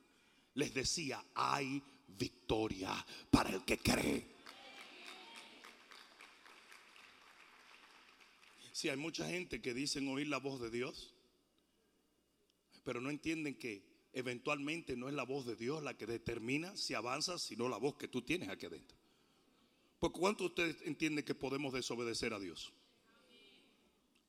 les 0.55 0.73
decía, 0.73 1.23
hay 1.35 1.81
victoria 2.07 3.05
para 3.29 3.51
el 3.51 3.63
que 3.63 3.77
cree. 3.77 4.25
Si 8.71 8.89
hay 8.89 8.97
mucha 8.97 9.27
gente 9.27 9.61
que 9.61 9.73
dicen 9.73 10.07
oír 10.07 10.27
la 10.27 10.39
voz 10.39 10.59
de 10.61 10.69
Dios, 10.69 11.13
pero 12.83 13.01
no 13.01 13.09
entienden 13.09 13.55
que 13.55 13.83
eventualmente 14.13 14.95
no 14.95 15.07
es 15.09 15.13
la 15.13 15.23
voz 15.23 15.45
de 15.45 15.55
Dios 15.55 15.83
la 15.83 15.97
que 15.97 16.05
determina 16.05 16.75
si 16.75 16.93
avanzas, 16.93 17.41
sino 17.41 17.69
la 17.69 17.77
voz 17.77 17.95
que 17.95 18.07
tú 18.07 18.21
tienes 18.21 18.49
aquí 18.49 18.65
adentro. 18.65 18.97
¿Por 19.99 20.11
cuánto 20.13 20.45
ustedes 20.45 20.77
entienden 20.83 21.25
que 21.25 21.35
podemos 21.35 21.73
desobedecer 21.73 22.33
a 22.33 22.39
Dios? 22.39 22.71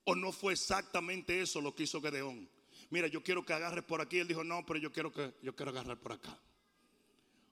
¿O 0.04 0.14
no 0.14 0.32
fue 0.32 0.52
exactamente 0.52 1.40
eso 1.40 1.60
lo 1.60 1.74
que 1.74 1.84
hizo 1.84 2.02
Gedeón? 2.02 2.48
Mira, 2.90 3.06
yo 3.06 3.22
quiero 3.22 3.44
que 3.44 3.52
agarres 3.52 3.84
por 3.84 4.00
aquí. 4.00 4.18
Él 4.18 4.28
dijo, 4.28 4.44
no, 4.44 4.64
pero 4.66 4.78
yo 4.78 4.92
quiero 4.92 5.12
que 5.12 5.34
yo 5.42 5.54
quiero 5.54 5.70
agarrar 5.70 5.98
por 5.98 6.12
acá. 6.12 6.38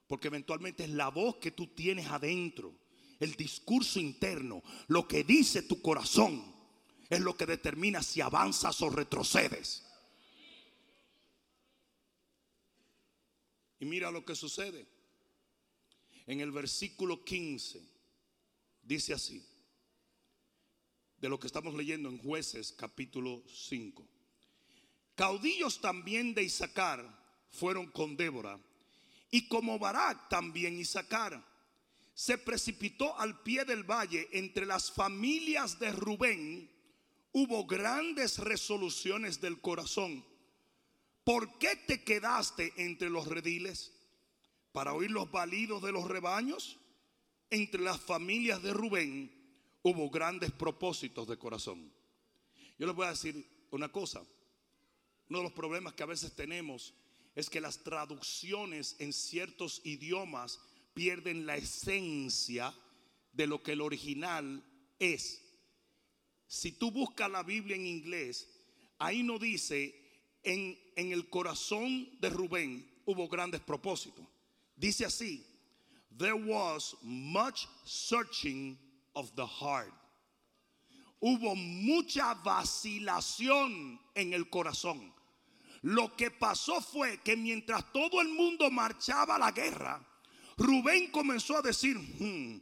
Porque 0.07 0.27
eventualmente 0.27 0.83
es 0.83 0.89
la 0.89 1.09
voz 1.09 1.37
que 1.37 1.51
tú 1.51 1.67
tienes 1.67 2.07
adentro, 2.07 2.73
el 3.19 3.35
discurso 3.35 3.99
interno, 3.99 4.63
lo 4.87 5.07
que 5.07 5.23
dice 5.23 5.61
tu 5.63 5.81
corazón, 5.81 6.43
es 7.09 7.19
lo 7.21 7.35
que 7.37 7.45
determina 7.45 8.03
si 8.03 8.21
avanzas 8.21 8.81
o 8.81 8.89
retrocedes. 8.89 9.85
Y 13.79 13.85
mira 13.85 14.11
lo 14.11 14.25
que 14.25 14.35
sucede. 14.35 14.87
En 16.25 16.41
el 16.41 16.51
versículo 16.51 17.23
15 17.23 17.99
Dice 18.89 19.13
así, 19.13 19.45
de 21.17 21.29
lo 21.29 21.39
que 21.39 21.45
estamos 21.45 21.75
leyendo 21.75 22.09
en 22.09 22.17
jueces 22.17 22.71
capítulo 22.71 23.43
5. 23.47 24.03
Caudillos 25.19 25.81
también 25.81 26.33
de 26.33 26.43
Isaacar 26.43 27.03
fueron 27.51 27.87
con 27.91 28.15
Débora, 28.15 28.57
y 29.29 29.49
como 29.49 29.77
Barak 29.77 30.29
también 30.29 30.79
Isaacar, 30.79 31.45
se 32.13 32.37
precipitó 32.37 33.19
al 33.19 33.43
pie 33.43 33.65
del 33.65 33.83
valle 33.83 34.29
entre 34.31 34.65
las 34.65 34.89
familias 34.89 35.77
de 35.77 35.91
Rubén, 35.91 36.71
hubo 37.33 37.65
grandes 37.65 38.37
resoluciones 38.37 39.41
del 39.41 39.59
corazón. 39.59 40.23
¿Por 41.25 41.59
qué 41.59 41.75
te 41.75 42.01
quedaste 42.05 42.71
entre 42.77 43.09
los 43.09 43.27
rediles? 43.27 43.91
¿Para 44.71 44.93
oír 44.93 45.11
los 45.11 45.29
balidos 45.29 45.83
de 45.83 45.91
los 45.91 46.07
rebaños? 46.07 46.79
entre 47.49 47.81
las 47.81 47.99
familias 47.99 48.61
de 48.61 48.73
Rubén 48.73 49.31
hubo 49.81 50.09
grandes 50.09 50.51
propósitos 50.51 51.27
de 51.27 51.37
corazón. 51.37 51.91
Yo 52.77 52.87
les 52.87 52.95
voy 52.95 53.07
a 53.07 53.09
decir 53.09 53.67
una 53.71 53.91
cosa. 53.91 54.23
Uno 55.29 55.39
de 55.39 55.43
los 55.43 55.53
problemas 55.53 55.93
que 55.93 56.03
a 56.03 56.07
veces 56.07 56.35
tenemos 56.35 56.93
es 57.35 57.49
que 57.49 57.61
las 57.61 57.83
traducciones 57.83 58.95
en 58.99 59.13
ciertos 59.13 59.81
idiomas 59.83 60.59
pierden 60.93 61.45
la 61.45 61.55
esencia 61.55 62.73
de 63.31 63.47
lo 63.47 63.61
que 63.61 63.73
el 63.73 63.81
original 63.81 64.63
es. 64.97 65.41
Si 66.47 66.71
tú 66.71 66.91
buscas 66.91 67.29
la 67.29 67.43
Biblia 67.43 67.75
en 67.75 67.85
inglés, 67.85 68.49
ahí 68.97 69.21
no 69.21 69.37
dice 69.37 69.95
en, 70.43 70.77
en 70.95 71.11
el 71.11 71.29
corazón 71.29 72.09
de 72.19 72.29
Rubén 72.29 72.89
hubo 73.05 73.27
grandes 73.27 73.61
propósitos. 73.61 74.25
Dice 74.75 75.05
así, 75.05 75.45
there 76.17 76.33
was 76.33 76.95
much 77.01 77.67
searching 77.85 78.77
of 79.13 79.31
the 79.35 79.45
heart. 79.45 79.93
Hubo 81.21 81.55
mucha 81.55 82.33
vacilación 82.35 83.99
en 84.15 84.33
el 84.33 84.49
corazón. 84.49 85.13
Lo 85.81 86.15
que 86.15 86.31
pasó 86.31 86.81
fue 86.81 87.21
que 87.21 87.37
mientras 87.37 87.91
todo 87.91 88.21
el 88.21 88.29
mundo 88.29 88.69
marchaba 88.69 89.35
a 89.35 89.39
la 89.39 89.51
guerra, 89.51 90.05
Rubén 90.57 91.09
comenzó 91.11 91.57
a 91.57 91.61
decir, 91.61 91.97
hmm, 91.97 92.59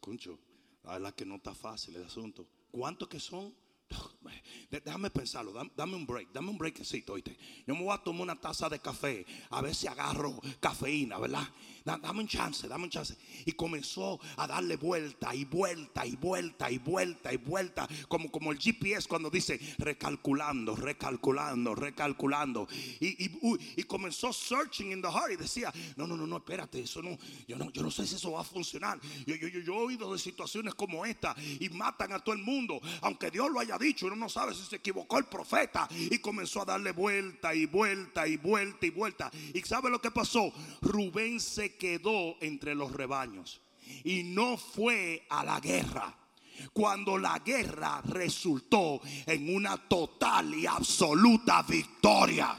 concho, 0.00 0.38
la 0.84 0.92
verdad 0.92 1.14
que 1.14 1.26
no 1.26 1.36
está 1.36 1.54
fácil 1.54 1.96
el 1.96 2.04
asunto. 2.04 2.46
¿Cuántos 2.70 3.08
que 3.08 3.20
son? 3.20 3.54
Déjame 4.70 5.10
pensarlo, 5.10 5.52
dame 5.76 5.96
un 5.96 6.06
break, 6.06 6.32
dame 6.32 6.50
un 6.50 6.58
breakcito, 6.58 7.14
oíste. 7.14 7.36
Yo 7.66 7.74
me 7.74 7.82
voy 7.82 7.94
a 7.94 7.98
tomar 7.98 8.22
una 8.22 8.36
taza 8.36 8.68
de 8.68 8.78
café, 8.78 9.24
a 9.50 9.60
ver 9.60 9.74
si 9.74 9.86
agarro 9.86 10.40
cafeína, 10.60 11.18
¿verdad? 11.18 11.48
Dame 11.84 12.20
un 12.20 12.26
chance, 12.26 12.66
dame 12.66 12.84
un 12.84 12.90
chance. 12.90 13.16
Y 13.44 13.52
comenzó 13.52 14.18
a 14.36 14.46
darle 14.46 14.76
vuelta 14.76 15.32
y 15.34 15.44
vuelta 15.44 16.04
y 16.04 16.16
vuelta 16.16 16.70
y 16.70 16.78
vuelta 16.78 17.32
y 17.32 17.36
vuelta, 17.36 17.88
como, 18.08 18.30
como 18.30 18.50
el 18.50 18.58
GPS 18.58 19.06
cuando 19.06 19.30
dice 19.30 19.60
recalculando, 19.78 20.74
recalculando, 20.74 21.74
recalculando. 21.76 22.68
Y, 23.00 23.30
y, 23.76 23.82
comenzó 23.84 24.32
searching 24.32 24.90
in 24.90 25.00
the 25.00 25.08
heart 25.08 25.32
y 25.32 25.36
decía, 25.36 25.72
no, 25.96 26.08
no, 26.08 26.16
no, 26.16 26.26
no, 26.26 26.38
espérate, 26.38 26.80
eso 26.80 27.00
no, 27.02 27.16
yo 27.46 27.56
no, 27.56 27.70
yo 27.70 27.82
no 27.82 27.90
sé 27.90 28.04
si 28.04 28.16
eso 28.16 28.32
va 28.32 28.40
a 28.40 28.44
funcionar. 28.44 28.98
Yo, 29.24 29.36
yo, 29.36 29.46
yo, 29.46 29.60
yo 29.60 29.74
he 29.74 29.84
oído 29.86 30.12
de 30.12 30.18
situaciones 30.18 30.74
como 30.74 31.06
esta 31.06 31.36
y 31.60 31.68
matan 31.68 32.12
a 32.12 32.18
todo 32.18 32.34
el 32.34 32.42
mundo, 32.42 32.80
aunque 33.02 33.30
Dios 33.30 33.48
lo 33.50 33.60
haya 33.60 33.78
dicho, 33.78 34.08
no 34.16 34.28
sabe 34.28 34.54
si 34.54 34.62
se 34.64 34.76
equivocó 34.76 35.18
el 35.18 35.26
profeta 35.26 35.88
y 35.90 36.18
comenzó 36.18 36.62
a 36.62 36.66
darle 36.66 36.92
vuelta 36.92 37.54
y 37.54 37.66
vuelta 37.66 38.26
y 38.26 38.36
vuelta 38.36 38.86
y 38.86 38.90
vuelta. 38.90 39.30
¿Y 39.54 39.60
sabe 39.62 39.90
lo 39.90 40.00
que 40.00 40.10
pasó? 40.10 40.52
Rubén 40.80 41.40
se 41.40 41.76
quedó 41.76 42.36
entre 42.40 42.74
los 42.74 42.92
rebaños 42.92 43.60
y 44.04 44.22
no 44.22 44.56
fue 44.56 45.26
a 45.30 45.44
la 45.44 45.60
guerra 45.60 46.16
cuando 46.72 47.18
la 47.18 47.38
guerra 47.40 48.00
resultó 48.02 49.00
en 49.26 49.54
una 49.54 49.76
total 49.76 50.54
y 50.54 50.66
absoluta 50.66 51.62
victoria. 51.62 52.56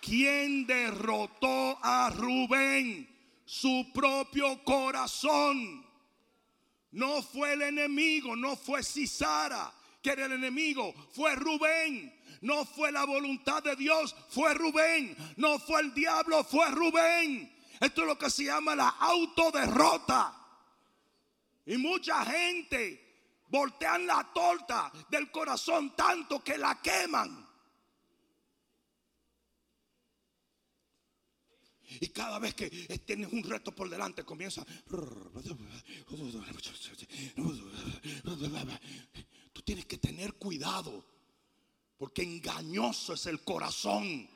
¿Quién 0.00 0.66
derrotó 0.66 1.78
a 1.82 2.10
Rubén? 2.10 3.08
Su 3.46 3.90
propio 3.92 4.62
corazón 4.64 5.83
No 6.94 7.22
fue 7.22 7.54
el 7.54 7.62
enemigo, 7.62 8.36
no 8.36 8.54
fue 8.54 8.84
Cisara, 8.84 9.72
que 10.00 10.10
era 10.10 10.26
el 10.26 10.32
enemigo, 10.32 10.94
fue 11.12 11.34
Rubén. 11.34 12.14
No 12.40 12.64
fue 12.64 12.92
la 12.92 13.04
voluntad 13.04 13.62
de 13.62 13.74
Dios, 13.74 14.14
fue 14.28 14.54
Rubén. 14.54 15.16
No 15.36 15.58
fue 15.58 15.80
el 15.80 15.92
diablo, 15.92 16.44
fue 16.44 16.70
Rubén. 16.70 17.52
Esto 17.80 18.02
es 18.02 18.06
lo 18.06 18.16
que 18.16 18.30
se 18.30 18.44
llama 18.44 18.76
la 18.76 18.90
autoderrota. 18.90 20.34
Y 21.66 21.78
mucha 21.78 22.24
gente 22.26 23.42
voltean 23.48 24.06
la 24.06 24.30
torta 24.32 24.92
del 25.08 25.32
corazón 25.32 25.96
tanto 25.96 26.44
que 26.44 26.58
la 26.58 26.80
queman. 26.80 27.43
Y 32.04 32.08
cada 32.08 32.38
vez 32.38 32.52
que 32.52 32.68
tienes 32.98 33.32
un 33.32 33.42
reto 33.42 33.74
por 33.74 33.88
delante, 33.88 34.24
comienza. 34.24 34.62
Tú 39.54 39.62
tienes 39.64 39.86
que 39.86 39.96
tener 39.96 40.34
cuidado. 40.34 41.02
Porque 41.96 42.22
engañoso 42.22 43.14
es 43.14 43.24
el 43.24 43.42
corazón. 43.42 44.28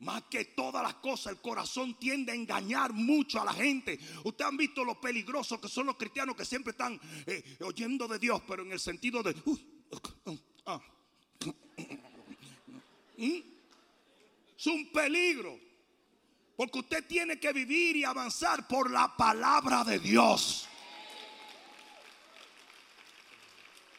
Más 0.00 0.24
que 0.24 0.46
todas 0.46 0.82
las 0.82 0.94
cosas, 0.94 1.34
el 1.34 1.40
corazón 1.40 2.00
tiende 2.00 2.32
a 2.32 2.34
engañar 2.34 2.92
mucho 2.92 3.40
a 3.40 3.44
la 3.44 3.52
gente. 3.52 3.96
Ustedes 4.24 4.50
han 4.50 4.56
visto 4.56 4.84
lo 4.84 5.00
peligroso 5.00 5.60
que 5.60 5.68
son 5.68 5.86
los 5.86 5.94
cristianos 5.94 6.34
que 6.34 6.44
siempre 6.44 6.72
están 6.72 7.00
eh, 7.26 7.58
oyendo 7.60 8.08
de 8.08 8.18
Dios, 8.18 8.42
pero 8.48 8.64
en 8.64 8.72
el 8.72 8.80
sentido 8.80 9.22
de... 9.22 9.36
Ah, 10.66 10.80
¿Mm? 13.18 13.53
Es 14.64 14.68
un 14.68 14.90
peligro. 14.90 15.60
Porque 16.56 16.78
usted 16.78 17.06
tiene 17.06 17.38
que 17.38 17.52
vivir 17.52 17.96
y 17.96 18.04
avanzar 18.04 18.66
por 18.66 18.90
la 18.90 19.14
palabra 19.14 19.84
de 19.84 19.98
Dios. 19.98 20.66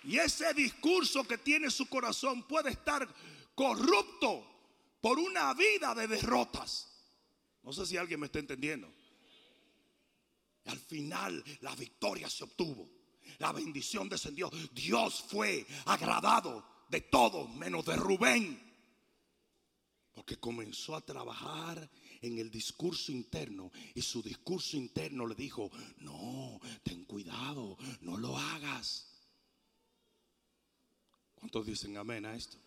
Y 0.05 0.17
ese 0.17 0.55
discurso 0.55 1.23
que 1.23 1.37
tiene 1.37 1.69
su 1.69 1.87
corazón 1.87 2.47
puede 2.47 2.71
estar 2.71 3.07
corrupto 3.53 4.43
por 5.01 5.19
una 5.19 5.53
vida 5.53 5.93
de 5.93 6.07
derrotas. 6.07 6.87
No 7.61 7.71
sé 7.71 7.85
si 7.85 7.97
alguien 7.97 8.19
me 8.19 8.25
está 8.25 8.39
entendiendo. 8.39 8.91
al 10.65 10.79
final 10.79 11.43
la 11.61 11.75
victoria 11.75 12.27
se 12.27 12.43
obtuvo. 12.43 12.89
La 13.37 13.51
bendición 13.51 14.09
descendió. 14.09 14.49
Dios 14.71 15.25
fue 15.29 15.67
agradado 15.85 16.85
de 16.89 17.01
todos 17.01 17.53
menos 17.53 17.85
de 17.85 17.95
Rubén. 17.97 18.65
Porque 20.15 20.37
comenzó 20.37 20.95
a 20.95 21.05
trabajar 21.05 21.89
en 22.21 22.39
el 22.39 22.49
discurso 22.49 23.11
interno 23.11 23.71
y 23.93 24.01
su 24.01 24.23
discurso 24.23 24.77
interno 24.77 25.27
le 25.27 25.35
dijo, 25.35 25.69
no, 25.99 26.59
ten 26.83 27.03
cuidado, 27.03 27.77
no 28.01 28.17
lo 28.17 28.37
hagas. 28.37 29.11
¿Cuántos 31.35 31.67
dicen 31.67 31.97
amén 31.97 32.25
a 32.25 32.33
esto? 32.33 32.57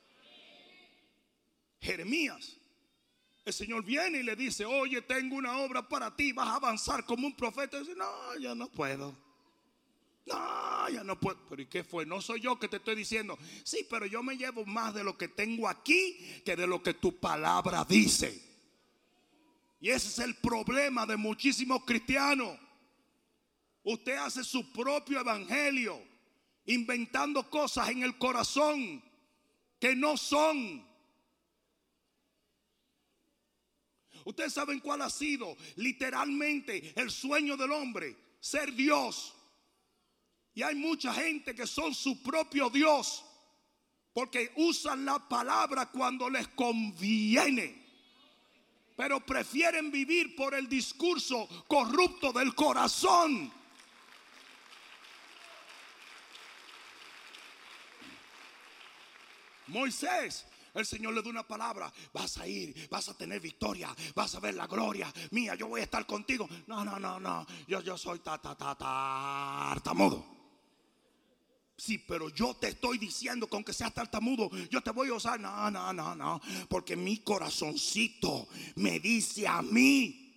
Jeremías, 1.81 2.57
el 3.45 3.53
Señor 3.55 3.83
viene 3.83 4.19
y 4.19 4.23
le 4.23 4.37
dice, 4.37 4.67
oye, 4.67 5.01
tengo 5.03 5.37
una 5.37 5.59
obra 5.59 5.89
para 5.89 6.15
ti, 6.15 6.33
vas 6.33 6.49
a 6.49 6.57
avanzar 6.57 7.05
como 7.07 7.27
un 7.27 7.35
profeta. 7.35 7.79
Y 7.79 7.81
dice, 7.81 7.95
no, 7.97 8.37
ya 8.39 8.55
no 8.55 8.71
puedo. 8.71 9.28
No, 10.29 10.89
ya 10.91 11.03
no 11.05 11.19
puedo. 11.19 11.39
Pero 11.49 11.63
¿y 11.63 11.67
qué 11.67 11.83
fue? 11.83 12.05
No 12.05 12.21
soy 12.21 12.41
yo 12.41 12.59
que 12.59 12.69
te 12.69 12.77
estoy 12.77 12.95
diciendo. 12.95 13.39
Sí, 13.65 13.87
pero 13.89 14.07
yo 14.07 14.23
me 14.23 14.37
llevo 14.37 14.65
más 14.67 14.95
de 14.95 15.05
lo 15.05 15.17
que 15.17 15.29
tengo 15.29 15.69
aquí 15.69 16.43
que 16.45 16.57
de 16.57 16.67
lo 16.67 16.83
que 16.83 16.95
tu 16.95 17.19
palabra 17.19 17.85
dice. 17.85 18.47
Y 19.81 19.91
ese 19.91 20.09
es 20.09 20.19
el 20.19 20.37
problema 20.37 21.07
de 21.07 21.17
muchísimos 21.17 21.85
cristianos. 21.85 22.59
Usted 23.85 24.17
hace 24.17 24.45
su 24.45 24.71
propio 24.73 25.21
evangelio, 25.21 26.03
inventando 26.67 27.49
cosas 27.49 27.89
en 27.89 28.03
el 28.03 28.19
corazón 28.19 29.03
que 29.79 29.95
no 29.95 30.17
son. 30.17 30.87
Ustedes 34.25 34.53
saben 34.53 34.81
cuál 34.81 35.01
ha 35.01 35.09
sido 35.09 35.57
literalmente 35.77 36.93
el 36.97 37.11
sueño 37.11 37.57
del 37.57 37.73
hombre, 37.73 38.15
ser 38.41 38.75
Dios. 38.75 39.38
Y 40.59 40.63
hay 40.65 40.75
mucha 40.75 41.15
gente 41.15 41.55
que 41.55 41.69
son 41.69 41.95
su 41.95 42.21
propio 42.21 42.69
Dios 42.69 43.25
porque 44.13 44.51
usan 44.57 45.05
la 45.05 45.21
palabra 45.21 45.87
cuando 45.87 46.29
les 46.29 46.49
conviene. 46.49 47.87
Pero 48.97 49.25
prefieren 49.25 49.93
vivir 49.93 50.35
por 50.35 50.57
el 50.57 50.69
discurso 50.69 51.49
corrupto 51.69 52.33
del 52.33 52.57
corazón. 52.57 53.53
Moisés 59.69 60.45
el 60.75 60.87
Señor 60.87 61.15
le 61.15 61.23
da 61.23 61.31
una 61.31 61.47
palabra, 61.47 61.93
vas 62.13 62.37
a 62.39 62.49
ir, 62.49 62.89
vas 62.91 63.09
a 63.09 63.17
tener 63.17 63.41
victoria, 63.41 63.95
vas 64.15 64.35
a 64.35 64.41
ver 64.41 64.55
la 64.55 64.67
gloria 64.67 65.13
mía, 65.31 65.55
yo 65.55 65.69
voy 65.69 65.83
a 65.83 65.85
estar 65.85 66.05
contigo. 66.05 66.49
No, 66.67 66.85
no, 66.85 66.99
no, 66.99 67.21
no, 67.21 67.47
yo, 67.69 67.81
yo 67.81 67.97
soy 67.97 68.19
ta, 68.19 68.39
ta, 68.39 68.57
ta, 68.57 68.75
tartamudo. 68.75 70.38
Sí, 71.79 71.97
pero 71.97 72.29
yo 72.29 72.55
te 72.55 72.71
estoy 72.71 72.99
diciendo 72.99 73.47
que 73.47 73.55
aunque 73.55 73.73
seas 73.73 73.95
tartamudo, 73.95 74.51
yo 74.69 74.81
te 74.81 74.91
voy 74.91 75.11
a 75.11 75.15
usar. 75.15 75.39
No, 75.39 75.71
no, 75.71 75.93
no, 75.93 76.13
no. 76.17 76.41
Porque 76.69 76.97
mi 76.97 77.19
corazoncito 77.19 78.49
me 78.75 78.99
dice 78.99 79.47
a 79.47 79.63
mí 79.63 80.35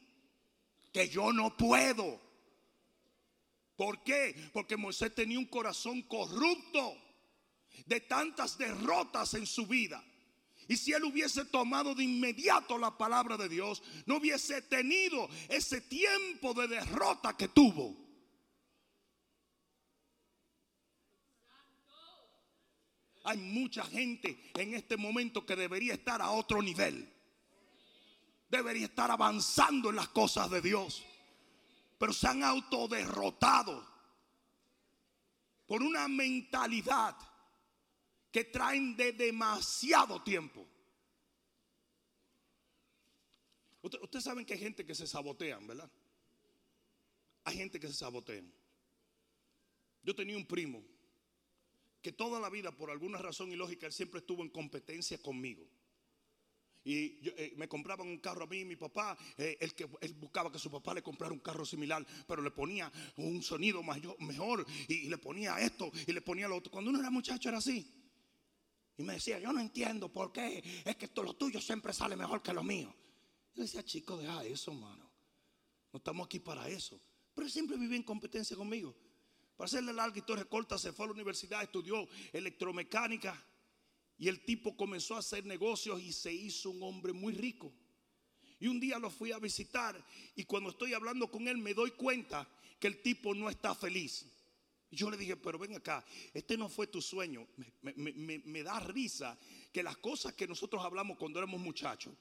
que 0.93 1.09
yo 1.09 1.33
no 1.33 1.57
puedo. 1.57 2.21
¿Por 3.75 4.03
qué? 4.03 4.35
Porque 4.53 4.77
Moisés 4.77 5.15
tenía 5.15 5.39
un 5.39 5.47
corazón 5.47 6.03
corrupto 6.03 6.95
de 7.87 8.01
tantas 8.01 8.59
derrotas 8.59 9.33
en 9.33 9.47
su 9.47 9.65
vida. 9.65 10.03
Y 10.67 10.77
si 10.77 10.93
él 10.93 11.03
hubiese 11.03 11.45
tomado 11.45 11.95
de 11.95 12.03
inmediato 12.03 12.77
la 12.77 12.95
palabra 12.95 13.35
de 13.35 13.49
Dios, 13.49 13.81
no 14.05 14.17
hubiese 14.17 14.61
tenido 14.61 15.27
ese 15.49 15.81
tiempo 15.81 16.53
de 16.53 16.67
derrota 16.67 17.35
que 17.35 17.47
tuvo. 17.47 18.00
Hay 23.23 23.37
mucha 23.37 23.83
gente 23.85 24.51
en 24.55 24.73
este 24.73 24.97
momento 24.97 25.45
que 25.45 25.55
debería 25.55 25.93
estar 25.93 26.21
a 26.21 26.31
otro 26.31 26.61
nivel. 26.61 27.07
Debería 28.49 28.85
estar 28.85 29.11
avanzando 29.11 29.89
en 29.89 29.95
las 29.95 30.09
cosas 30.09 30.49
de 30.49 30.61
Dios. 30.61 31.05
Pero 31.97 32.13
se 32.13 32.27
han 32.27 32.43
autoderrotado 32.43 33.87
por 35.67 35.83
una 35.83 36.07
mentalidad 36.07 37.15
que 38.31 38.45
traen 38.45 38.95
de 38.95 39.13
demasiado 39.13 40.21
tiempo. 40.23 40.67
Ustedes 43.81 44.23
saben 44.23 44.45
que 44.45 44.53
hay 44.53 44.59
gente 44.59 44.85
que 44.85 44.95
se 44.95 45.07
sabotean, 45.07 45.65
¿verdad? 45.67 45.89
Hay 47.43 47.57
gente 47.57 47.79
que 47.79 47.87
se 47.87 47.93
sabotean. 47.93 48.51
Yo 50.03 50.15
tenía 50.15 50.37
un 50.37 50.45
primo 50.45 50.83
que 52.01 52.11
toda 52.11 52.39
la 52.39 52.49
vida, 52.49 52.71
por 52.71 52.89
alguna 52.89 53.17
razón 53.17 53.51
ilógica, 53.51 53.85
él 53.85 53.93
siempre 53.93 54.19
estuvo 54.19 54.41
en 54.43 54.49
competencia 54.49 55.17
conmigo. 55.21 55.67
Y 56.83 57.19
eh, 57.29 57.53
me 57.57 57.67
compraban 57.67 58.07
un 58.07 58.17
carro 58.17 58.45
a 58.45 58.47
mí, 58.47 58.65
mi 58.65 58.75
papá, 58.75 59.15
eh, 59.37 59.57
el 59.59 59.75
que, 59.75 59.87
él 60.01 60.13
buscaba 60.13 60.51
que 60.51 60.57
su 60.57 60.71
papá 60.71 60.95
le 60.95 61.03
comprara 61.03 61.31
un 61.31 61.39
carro 61.39 61.63
similar, 61.63 62.05
pero 62.27 62.41
le 62.41 62.49
ponía 62.49 62.91
un 63.17 63.43
sonido 63.43 63.83
mayor, 63.83 64.19
mejor 64.19 64.65
y, 64.87 65.07
le 65.07 65.17
ponía 65.19 65.59
esto 65.59 65.91
y 66.07 66.11
le 66.11 66.21
ponía 66.21 66.47
lo 66.47 66.57
otro. 66.57 66.71
Cuando 66.71 66.89
uno 66.89 66.99
era 66.99 67.11
muchacho 67.11 67.49
era 67.49 67.59
así. 67.59 67.87
Y 68.97 69.03
me 69.03 69.13
decía, 69.13 69.39
yo 69.39 69.53
no 69.53 69.59
entiendo 69.59 70.11
por 70.11 70.31
qué, 70.31 70.63
es 70.83 70.95
que 70.95 71.07
todo 71.07 71.25
lo 71.25 71.33
tuyo 71.35 71.61
siempre 71.61 71.93
sale 71.93 72.15
mejor 72.15 72.41
que 72.41 72.53
lo 72.53 72.63
mío. 72.63 72.93
Yo 73.53 73.63
decía, 73.63 73.83
chico, 73.83 74.17
deja 74.17 74.43
eso, 74.45 74.73
mano. 74.73 75.11
No 75.93 75.97
estamos 75.97 76.25
aquí 76.25 76.39
para 76.39 76.67
eso. 76.67 76.99
Pero 77.33 77.45
él 77.45 77.51
siempre 77.51 77.77
vivía 77.77 77.97
en 77.97 78.03
competencia 78.03 78.55
conmigo. 78.55 78.95
Para 79.61 79.67
hacerle 79.67 79.93
larga 79.93 80.17
historia 80.17 80.43
corta, 80.45 80.75
se 80.79 80.91
fue 80.91 81.05
a 81.05 81.09
la 81.09 81.13
universidad, 81.13 81.61
estudió 81.61 82.07
electromecánica 82.33 83.39
y 84.17 84.27
el 84.27 84.43
tipo 84.43 84.75
comenzó 84.75 85.15
a 85.15 85.19
hacer 85.19 85.45
negocios 85.45 86.01
y 86.01 86.11
se 86.13 86.33
hizo 86.33 86.71
un 86.71 86.81
hombre 86.81 87.13
muy 87.13 87.31
rico. 87.33 87.71
Y 88.59 88.65
un 88.65 88.79
día 88.79 88.97
lo 88.97 89.11
fui 89.11 89.31
a 89.31 89.37
visitar 89.37 90.03
y 90.35 90.45
cuando 90.45 90.71
estoy 90.71 90.95
hablando 90.95 91.29
con 91.29 91.47
él 91.47 91.59
me 91.59 91.75
doy 91.75 91.91
cuenta 91.91 92.49
que 92.79 92.87
el 92.87 93.03
tipo 93.03 93.35
no 93.35 93.51
está 93.51 93.75
feliz. 93.75 94.25
Y 94.89 94.95
yo 94.95 95.11
le 95.11 95.17
dije, 95.17 95.35
pero 95.35 95.59
ven 95.59 95.75
acá, 95.75 96.03
este 96.33 96.57
no 96.57 96.67
fue 96.67 96.87
tu 96.87 96.99
sueño. 96.99 97.47
Me, 97.83 98.63
da 98.63 98.79
risa 98.79 99.37
que 99.71 99.83
las 99.83 99.97
cosas 99.97 100.33
que 100.33 100.47
nosotros 100.47 100.83
hablamos 100.83 101.19
cuando 101.19 101.37
éramos 101.37 101.61
muchachos, 101.61 102.15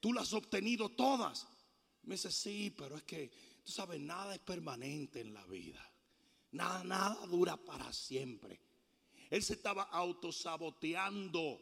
tú 0.00 0.14
las 0.14 0.28
has 0.28 0.32
obtenido 0.32 0.88
todas. 0.88 1.46
Me 2.04 2.14
dice, 2.14 2.32
sí, 2.32 2.74
pero 2.74 2.96
es 2.96 3.02
que, 3.02 3.30
tú 3.62 3.72
sabes, 3.72 4.00
nada 4.00 4.34
es 4.34 4.40
permanente 4.40 5.20
en 5.20 5.34
la 5.34 5.44
vida. 5.44 5.91
Nada, 6.52 6.84
nada 6.84 7.26
dura 7.26 7.56
para 7.56 7.92
siempre. 7.92 8.60
Él 9.30 9.42
se 9.42 9.54
estaba 9.54 9.84
autosaboteando 9.84 11.60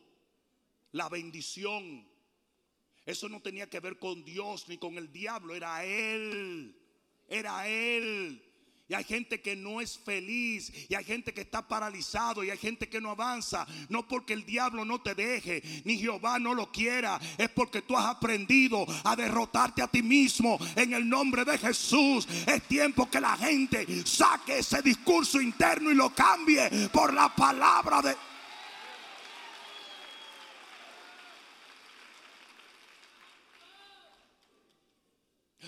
la 0.92 1.08
bendición. 1.08 2.06
Eso 3.06 3.28
no 3.28 3.40
tenía 3.40 3.70
que 3.70 3.80
ver 3.80 3.98
con 3.98 4.24
Dios 4.24 4.68
ni 4.68 4.76
con 4.76 4.98
el 4.98 5.12
diablo, 5.12 5.54
era 5.54 5.84
él. 5.84 6.76
Era 7.28 7.68
él. 7.68 8.49
Y 8.90 8.94
hay 8.94 9.04
gente 9.04 9.40
que 9.40 9.54
no 9.54 9.80
es 9.80 9.96
feliz. 9.96 10.72
Y 10.88 10.96
hay 10.96 11.04
gente 11.04 11.32
que 11.32 11.42
está 11.42 11.62
paralizado. 11.66 12.42
Y 12.42 12.50
hay 12.50 12.58
gente 12.58 12.88
que 12.88 13.00
no 13.00 13.10
avanza. 13.10 13.64
No 13.88 14.08
porque 14.08 14.32
el 14.32 14.44
diablo 14.44 14.84
no 14.84 15.00
te 15.00 15.14
deje. 15.14 15.62
Ni 15.84 15.96
Jehová 15.96 16.40
no 16.40 16.54
lo 16.54 16.72
quiera. 16.72 17.20
Es 17.38 17.48
porque 17.50 17.82
tú 17.82 17.96
has 17.96 18.06
aprendido 18.06 18.84
a 19.04 19.14
derrotarte 19.14 19.80
a 19.80 19.86
ti 19.86 20.02
mismo. 20.02 20.58
En 20.74 20.92
el 20.92 21.08
nombre 21.08 21.44
de 21.44 21.56
Jesús. 21.56 22.26
Es 22.48 22.64
tiempo 22.64 23.08
que 23.08 23.20
la 23.20 23.36
gente 23.36 23.86
saque 24.04 24.58
ese 24.58 24.82
discurso 24.82 25.40
interno 25.40 25.92
y 25.92 25.94
lo 25.94 26.12
cambie 26.12 26.68
por 26.92 27.14
la 27.14 27.32
palabra 27.32 28.02
de... 28.02 28.16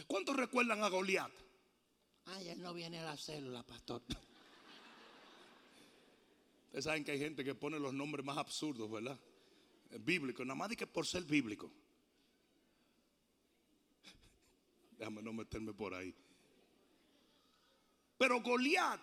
¿Cuántos 0.09 0.35
recuerdan 0.35 0.83
a 0.83 0.89
Goliat? 0.89 1.31
Ay, 2.35 2.49
él 2.49 2.63
no 2.63 2.73
viene 2.73 2.99
a 2.99 3.05
la 3.05 3.17
célula, 3.17 3.63
pastor. 3.63 4.03
Ustedes 6.67 6.85
saben 6.85 7.05
que 7.05 7.13
hay 7.13 7.19
gente 7.19 7.45
que 7.45 7.55
pone 7.55 7.79
los 7.79 7.93
nombres 7.93 8.25
más 8.25 8.39
absurdos, 8.39 8.91
¿verdad? 8.91 9.19
Bíblico, 10.01 10.43
nada 10.43 10.55
más 10.55 10.71
de 10.71 10.77
que 10.77 10.87
por 10.87 11.07
ser 11.07 11.25
bíblico. 11.25 11.71
Déjame 14.99 15.21
no 15.21 15.35
meterme 15.35 15.75
por 15.75 15.93
ahí. 15.93 16.15
Pero 18.17 18.41
Goliat 18.41 19.01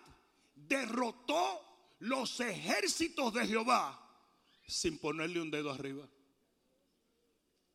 derrotó 0.56 1.94
los 2.00 2.40
ejércitos 2.40 3.32
de 3.32 3.46
Jehová 3.46 3.96
sin 4.66 4.98
ponerle 4.98 5.40
un 5.40 5.52
dedo 5.52 5.70
arriba. 5.70 6.08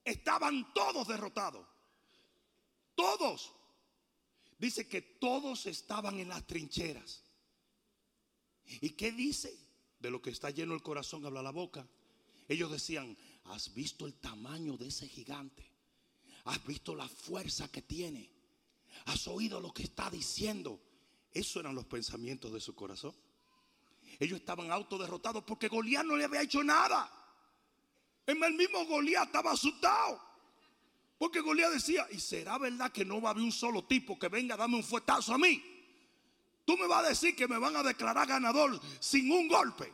Estaban 0.04 0.74
todos 0.74 1.08
derrotados. 1.08 1.66
Todos. 2.94 3.55
Dice 4.58 4.88
que 4.88 5.02
todos 5.02 5.66
estaban 5.66 6.20
en 6.20 6.30
las 6.30 6.46
trincheras. 6.48 7.24
¿Y 8.82 8.92
qué 8.92 9.12
dice? 9.12 9.58
De 10.00 10.10
lo 10.10 10.22
que 10.22 10.30
está 10.30 10.50
lleno 10.50 10.74
el 10.74 10.82
corazón 10.82 11.26
habla 11.26 11.42
la 11.42 11.52
boca. 11.52 11.88
Ellos 12.48 12.72
decían, 12.72 13.18
¿has 13.46 13.74
visto 13.74 14.06
el 14.06 14.14
tamaño 14.16 14.78
de 14.78 14.88
ese 14.88 15.08
gigante? 15.08 15.70
¿Has 16.46 16.64
visto 16.66 16.96
la 16.96 17.08
fuerza 17.08 17.72
que 17.72 17.82
tiene? 17.82 18.30
¿Has 19.06 19.28
oído 19.28 19.60
lo 19.60 19.74
que 19.74 19.84
está 19.84 20.10
diciendo? 20.10 20.80
Esos 21.32 21.58
eran 21.58 21.76
los 21.76 21.86
pensamientos 21.86 22.54
de 22.54 22.62
su 22.62 22.76
corazón. 22.76 23.14
Ellos 24.20 24.40
estaban 24.40 24.72
autoderrotados 24.72 25.44
porque 25.44 25.68
Goliat 25.68 26.06
no 26.06 26.16
le 26.16 26.26
había 26.26 26.44
hecho 26.44 26.64
nada. 26.64 27.12
El 28.26 28.38
mismo 28.56 28.86
Goliat 28.86 29.28
estaba 29.28 29.52
asustado. 29.52 30.22
Porque 31.18 31.40
Goliat 31.40 31.72
decía, 31.72 32.08
¿y 32.12 32.20
será 32.20 32.58
verdad 32.58 32.92
que 32.92 33.06
no 33.06 33.22
va 33.22 33.30
a 33.30 33.32
haber 33.32 33.44
un 33.44 33.52
solo 33.52 33.86
tipo 33.86 34.20
que 34.20 34.28
venga 34.28 34.56
a 34.56 34.58
darme 34.58 34.76
un 34.76 34.84
fuetazo 34.84 35.34
a 35.34 35.38
mí? 35.38 35.64
Tú 36.66 36.76
me 36.78 36.88
vas 36.88 37.06
a 37.06 37.10
decir 37.10 37.36
que 37.36 37.48
me 37.48 37.58
van 37.58 37.76
a 37.76 37.84
declarar 37.84 38.28
ganador 38.28 38.80
sin 39.00 39.32
un 39.32 39.48
golpe. 39.48 39.94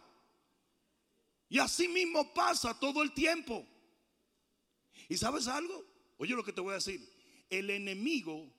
Y 1.49 1.59
así 1.59 1.87
mismo 1.87 2.33
pasa 2.33 2.79
todo 2.79 3.03
el 3.03 3.13
tiempo. 3.13 3.67
¿Y 5.09 5.17
sabes 5.17 5.47
algo? 5.47 5.85
Oye 6.17 6.33
lo 6.33 6.43
que 6.43 6.53
te 6.53 6.61
voy 6.61 6.71
a 6.71 6.75
decir. 6.75 7.07
El 7.49 7.69
enemigo, 7.69 8.49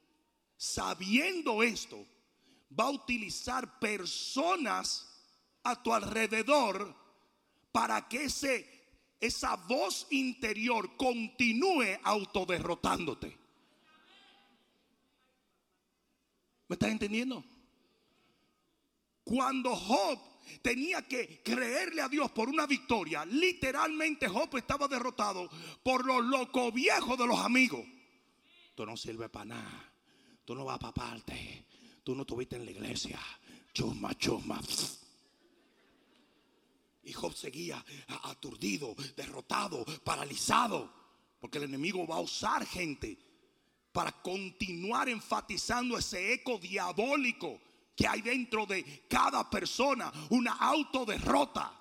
sabiendo 0.57 1.63
esto, 1.63 2.07
va 2.79 2.85
a 2.85 2.91
utilizar 2.91 3.79
personas 3.79 5.09
a 5.63 5.83
tu 5.83 5.95
alrededor 5.95 6.95
para 7.73 8.07
que 8.09 8.25
ese 8.25 8.72
esa 9.23 9.55
voz 9.55 10.09
interior 10.11 10.97
continúe 10.97 11.97
autoderrotándote. 12.03 13.39
¿Me 16.67 16.75
estás 16.75 16.91
entendiendo? 16.91 17.45
Cuando 19.23 19.77
Job 19.77 20.19
tenía 20.61 21.07
que 21.07 21.41
creerle 21.45 22.03
a 22.03 22.09
Dios 22.09 22.33
por 22.33 22.49
una 22.49 22.67
victoria, 22.67 23.25
literalmente 23.25 24.27
Job 24.27 24.57
estaba 24.57 24.89
derrotado 24.89 25.49
por 25.85 26.05
los 26.05 26.25
locos 26.25 26.75
viejos 26.75 27.17
de 27.17 27.27
los 27.27 27.39
amigos. 27.39 27.87
Tú 28.75 28.85
no 28.85 28.97
sirves 28.97 29.31
para 29.31 29.45
nada. 29.45 29.93
Tú 30.45 30.57
no 30.57 30.65
vas 30.65 30.81
para 30.81 30.95
parte. 30.95 31.67
Tú 32.03 32.17
no 32.17 32.23
estuviste 32.23 32.57
en 32.57 32.65
la 32.65 32.73
iglesia. 32.73 33.21
Chusma, 33.73 34.19
chusma. 34.19 34.61
Y 37.03 37.13
Job 37.13 37.35
seguía 37.35 37.85
aturdido, 38.25 38.95
derrotado, 39.17 39.85
paralizado. 40.05 40.93
Porque 41.41 41.59
el 41.59 41.65
enemigo 41.65 42.07
va 42.07 42.17
a 42.17 42.21
usar 42.21 42.65
gente 42.65 43.19
para 43.93 44.13
continuar 44.23 45.09
enfatizando 45.09 45.99
ese 45.99 46.33
eco 46.33 46.59
diabólico 46.59 47.61
que 47.97 48.07
hay 48.07 48.23
dentro 48.23 48.65
de 48.67 49.05
cada 49.09 49.49
persona, 49.51 50.13
una 50.31 50.53
autoderrota. 50.53 51.79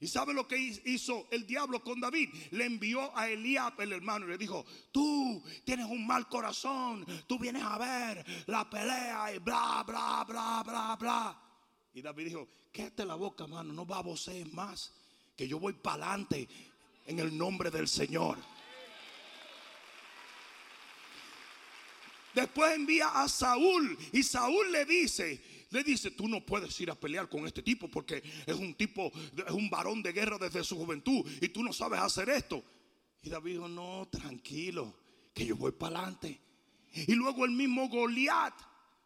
¿Y 0.00 0.06
sabe 0.06 0.32
lo 0.32 0.46
que 0.46 0.56
hizo 0.56 1.26
el 1.32 1.44
diablo 1.44 1.82
con 1.82 2.00
David? 2.00 2.28
Le 2.52 2.66
envió 2.66 3.16
a 3.16 3.28
Eliab, 3.28 3.80
el 3.80 3.92
hermano, 3.92 4.26
y 4.26 4.28
le 4.28 4.38
dijo, 4.38 4.64
tú 4.92 5.42
tienes 5.64 5.86
un 5.86 6.06
mal 6.06 6.28
corazón, 6.28 7.04
tú 7.26 7.36
vienes 7.36 7.64
a 7.64 7.78
ver 7.78 8.24
la 8.46 8.70
pelea 8.70 9.34
y 9.34 9.38
bla, 9.38 9.82
bla, 9.84 10.24
bla, 10.24 10.62
bla, 10.64 10.96
bla. 10.96 11.47
Y 11.94 12.02
David 12.02 12.26
dijo, 12.26 12.48
quédate 12.72 13.04
la 13.04 13.14
boca, 13.14 13.46
mano, 13.46 13.72
no 13.72 13.86
va 13.86 13.98
a 13.98 14.02
voces 14.02 14.52
más, 14.52 14.92
que 15.36 15.48
yo 15.48 15.58
voy 15.58 15.72
para 15.72 16.04
adelante 16.04 16.48
en 17.06 17.18
el 17.18 17.36
nombre 17.36 17.70
del 17.70 17.88
Señor. 17.88 18.38
Después 22.34 22.74
envía 22.74 23.08
a 23.08 23.28
Saúl 23.28 23.98
y 24.12 24.22
Saúl 24.22 24.70
le 24.70 24.84
dice, 24.84 25.42
le 25.70 25.82
dice, 25.82 26.10
tú 26.12 26.28
no 26.28 26.44
puedes 26.44 26.78
ir 26.80 26.90
a 26.90 26.94
pelear 26.94 27.28
con 27.28 27.46
este 27.46 27.62
tipo 27.62 27.88
porque 27.88 28.22
es 28.46 28.54
un 28.54 28.74
tipo, 28.74 29.10
es 29.44 29.52
un 29.52 29.68
varón 29.68 30.02
de 30.02 30.12
guerra 30.12 30.38
desde 30.38 30.62
su 30.62 30.76
juventud 30.76 31.28
y 31.40 31.48
tú 31.48 31.62
no 31.62 31.72
sabes 31.72 32.00
hacer 32.00 32.28
esto. 32.28 32.62
Y 33.22 33.30
David 33.30 33.52
dijo, 33.54 33.68
no, 33.68 34.06
tranquilo, 34.10 34.94
que 35.34 35.46
yo 35.46 35.56
voy 35.56 35.72
para 35.72 35.98
adelante. 35.98 36.40
Y 36.92 37.14
luego 37.14 37.44
el 37.44 37.50
mismo 37.50 37.88
Goliat 37.88 38.54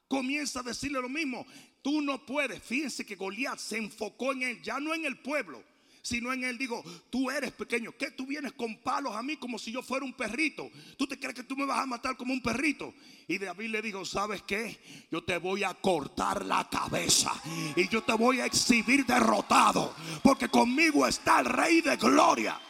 comienza 0.08 0.60
a 0.60 0.64
decirle 0.64 1.00
lo 1.00 1.08
mismo. 1.08 1.46
Tú 1.82 2.00
no 2.00 2.24
puedes. 2.24 2.62
Fíjense 2.62 3.04
que 3.04 3.16
Goliat 3.16 3.58
se 3.58 3.76
enfocó 3.76 4.32
en 4.32 4.42
él, 4.42 4.62
ya 4.62 4.78
no 4.78 4.94
en 4.94 5.04
el 5.04 5.18
pueblo, 5.18 5.62
sino 6.00 6.32
en 6.32 6.44
él. 6.44 6.56
Digo, 6.56 6.84
tú 7.10 7.28
eres 7.28 7.50
pequeño. 7.50 7.92
¿Qué 7.98 8.12
tú 8.12 8.24
vienes 8.24 8.52
con 8.52 8.76
palos 8.78 9.14
a 9.16 9.22
mí 9.22 9.36
como 9.36 9.58
si 9.58 9.72
yo 9.72 9.82
fuera 9.82 10.04
un 10.04 10.12
perrito? 10.12 10.70
¿Tú 10.96 11.08
te 11.08 11.18
crees 11.18 11.34
que 11.34 11.42
tú 11.42 11.56
me 11.56 11.66
vas 11.66 11.80
a 11.80 11.86
matar 11.86 12.16
como 12.16 12.32
un 12.32 12.40
perrito? 12.40 12.94
Y 13.26 13.38
David 13.38 13.70
le 13.70 13.82
dijo, 13.82 14.04
¿sabes 14.04 14.42
qué? 14.42 14.78
Yo 15.10 15.24
te 15.24 15.38
voy 15.38 15.64
a 15.64 15.74
cortar 15.74 16.44
la 16.44 16.68
cabeza 16.70 17.32
y 17.74 17.88
yo 17.88 18.02
te 18.02 18.12
voy 18.12 18.40
a 18.40 18.46
exhibir 18.46 19.04
derrotado, 19.04 19.94
porque 20.22 20.48
conmigo 20.48 21.04
está 21.04 21.40
el 21.40 21.46
rey 21.46 21.80
de 21.80 21.96
gloria. 21.96 22.60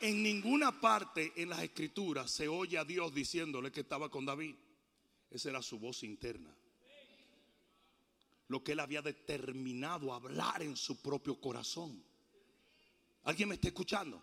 En 0.00 0.22
ninguna 0.22 0.78
parte 0.80 1.32
en 1.34 1.48
las 1.48 1.62
escrituras 1.62 2.30
se 2.30 2.46
oye 2.46 2.78
a 2.78 2.84
Dios 2.84 3.12
diciéndole 3.12 3.72
que 3.72 3.80
estaba 3.80 4.08
con 4.08 4.24
David. 4.24 4.54
Esa 5.36 5.50
era 5.50 5.60
su 5.60 5.78
voz 5.78 6.02
interna. 6.02 6.50
Lo 8.48 8.64
que 8.64 8.72
él 8.72 8.80
había 8.80 9.02
determinado 9.02 10.14
hablar 10.14 10.62
en 10.62 10.74
su 10.78 11.02
propio 11.02 11.38
corazón. 11.38 12.02
¿Alguien 13.24 13.50
me 13.50 13.56
está 13.56 13.68
escuchando? 13.68 14.22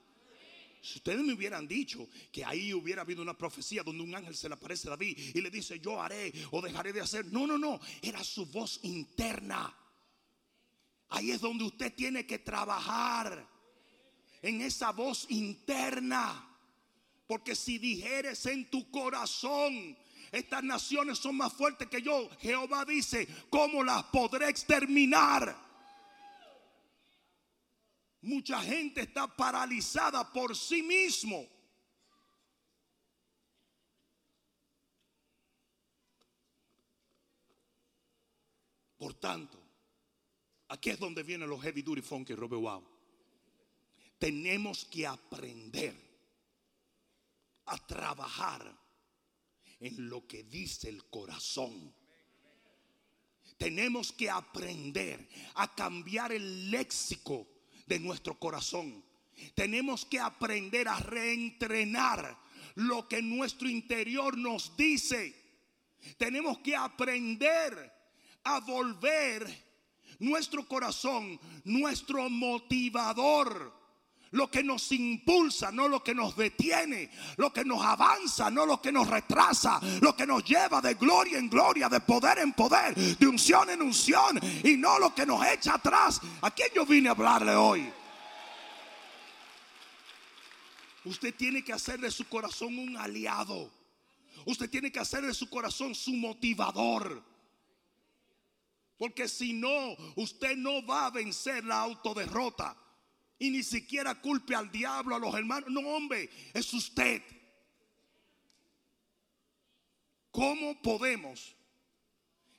Si 0.81 0.97
ustedes 0.97 1.23
me 1.23 1.33
hubieran 1.33 1.67
dicho 1.67 2.09
que 2.31 2.43
ahí 2.43 2.73
hubiera 2.73 3.03
habido 3.03 3.21
una 3.21 3.37
profecía 3.37 3.83
donde 3.83 4.01
un 4.01 4.15
ángel 4.15 4.35
se 4.35 4.49
le 4.49 4.55
aparece 4.55 4.87
a 4.87 4.91
David 4.91 5.35
y 5.35 5.39
le 5.39 5.51
dice 5.51 5.79
yo 5.79 6.01
haré 6.01 6.33
o 6.49 6.63
dejaré 6.63 6.91
de 6.91 7.01
hacer. 7.01 7.27
No, 7.27 7.45
no, 7.45 7.59
no. 7.59 7.79
Era 8.01 8.23
su 8.23 8.47
voz 8.47 8.79
interna. 8.81 9.71
Ahí 11.09 11.29
es 11.29 11.41
donde 11.41 11.63
usted 11.63 11.93
tiene 11.93 12.25
que 12.25 12.39
trabajar. 12.39 13.47
En 14.41 14.61
esa 14.61 14.91
voz 14.91 15.27
interna. 15.29 16.49
Porque 17.27 17.53
si 17.53 17.77
dijeres 17.77 18.47
en 18.47 18.67
tu 18.71 18.89
corazón, 18.89 19.95
estas 20.33 20.63
naciones 20.63 21.19
son 21.19 21.37
más 21.37 21.53
fuertes 21.53 21.87
que 21.87 22.01
yo. 22.01 22.27
Jehová 22.39 22.83
dice, 22.85 23.27
¿cómo 23.51 23.83
las 23.83 24.03
podré 24.05 24.49
exterminar? 24.49 25.55
Mucha 28.21 28.59
gente 28.63 29.01
está 29.01 29.27
paralizada 29.27 30.33
por 30.33 30.57
sí 30.57 30.81
mismo. 30.81 31.47
Por 38.97 39.13
tanto, 39.13 39.61
aquí 40.69 40.89
es 40.89 40.99
donde 40.99 41.21
vienen 41.21 41.47
los 41.47 41.61
heavy 41.61 41.83
duty 41.83 42.01
funky 42.01 42.33
Robert 42.33 42.59
Wow. 42.59 42.83
Tenemos 44.17 44.83
que 44.85 45.05
aprender 45.05 45.93
a 47.65 47.77
trabajar 47.85 48.82
en 49.83 50.07
lo 50.07 50.25
que 50.25 50.43
dice 50.43 50.87
el 50.87 51.03
corazón. 51.09 51.93
Tenemos 53.57 54.13
que 54.13 54.29
aprender 54.29 55.27
a 55.55 55.75
cambiar 55.75 56.31
el 56.31 56.71
léxico 56.71 57.47
de 57.85 57.99
nuestro 57.99 58.39
corazón. 58.39 59.03
Tenemos 59.55 60.05
que 60.05 60.19
aprender 60.19 60.87
a 60.87 60.99
reentrenar 60.99 62.39
lo 62.75 63.09
que 63.09 63.21
nuestro 63.21 63.67
interior 63.69 64.37
nos 64.37 64.75
dice. 64.77 65.35
Tenemos 66.17 66.59
que 66.59 66.77
aprender 66.77 67.91
a 68.45 68.61
volver 68.61 69.45
nuestro 70.19 70.65
corazón, 70.65 71.37
nuestro 71.65 72.29
motivador 72.29 73.82
lo 74.33 74.49
que 74.49 74.63
nos 74.63 74.91
impulsa, 74.91 75.71
no 75.71 75.87
lo 75.87 76.03
que 76.03 76.13
nos 76.13 76.35
detiene, 76.35 77.09
lo 77.37 77.53
que 77.53 77.63
nos 77.63 77.83
avanza, 77.83 78.49
no 78.49 78.65
lo 78.65 78.81
que 78.81 78.91
nos 78.91 79.07
retrasa, 79.07 79.79
lo 80.01 80.15
que 80.15 80.25
nos 80.25 80.43
lleva 80.43 80.81
de 80.81 80.95
gloria 80.95 81.37
en 81.37 81.49
gloria, 81.49 81.87
de 81.87 81.99
poder 81.99 82.39
en 82.39 82.51
poder, 82.53 82.95
de 82.95 83.27
unción 83.27 83.69
en 83.69 83.81
unción, 83.81 84.39
y 84.63 84.75
no 84.75 84.97
lo 84.97 85.13
que 85.13 85.25
nos 85.25 85.45
echa 85.45 85.75
atrás. 85.75 86.19
¿A 86.41 86.49
quién 86.49 86.69
yo 86.73 86.85
vine 86.85 87.09
a 87.09 87.11
hablarle 87.11 87.55
hoy? 87.55 87.91
Usted 91.05 91.35
tiene 91.35 91.63
que 91.63 91.73
hacer 91.73 91.99
de 91.99 92.09
su 92.09 92.27
corazón 92.27 92.79
un 92.79 92.97
aliado. 92.97 93.69
Usted 94.45 94.67
tiene 94.67 94.91
que 94.91 94.99
hacer 94.99 95.23
de 95.23 95.33
su 95.35 95.47
corazón 95.47 95.93
su 95.93 96.13
motivador. 96.13 97.23
Porque 98.97 99.27
si 99.27 99.53
no, 99.53 99.95
usted 100.15 100.55
no 100.55 100.83
va 100.87 101.05
a 101.05 101.11
vencer 101.11 101.63
la 101.65 101.81
autoderrota. 101.81 102.75
Y 103.39 103.49
ni 103.49 103.63
siquiera 103.63 104.21
culpe 104.21 104.55
al 104.55 104.71
diablo, 104.71 105.15
a 105.15 105.19
los 105.19 105.33
hermanos. 105.35 105.69
No, 105.69 105.81
hombre, 105.81 106.29
es 106.53 106.73
usted. 106.73 107.21
¿Cómo 110.31 110.81
podemos 110.81 111.55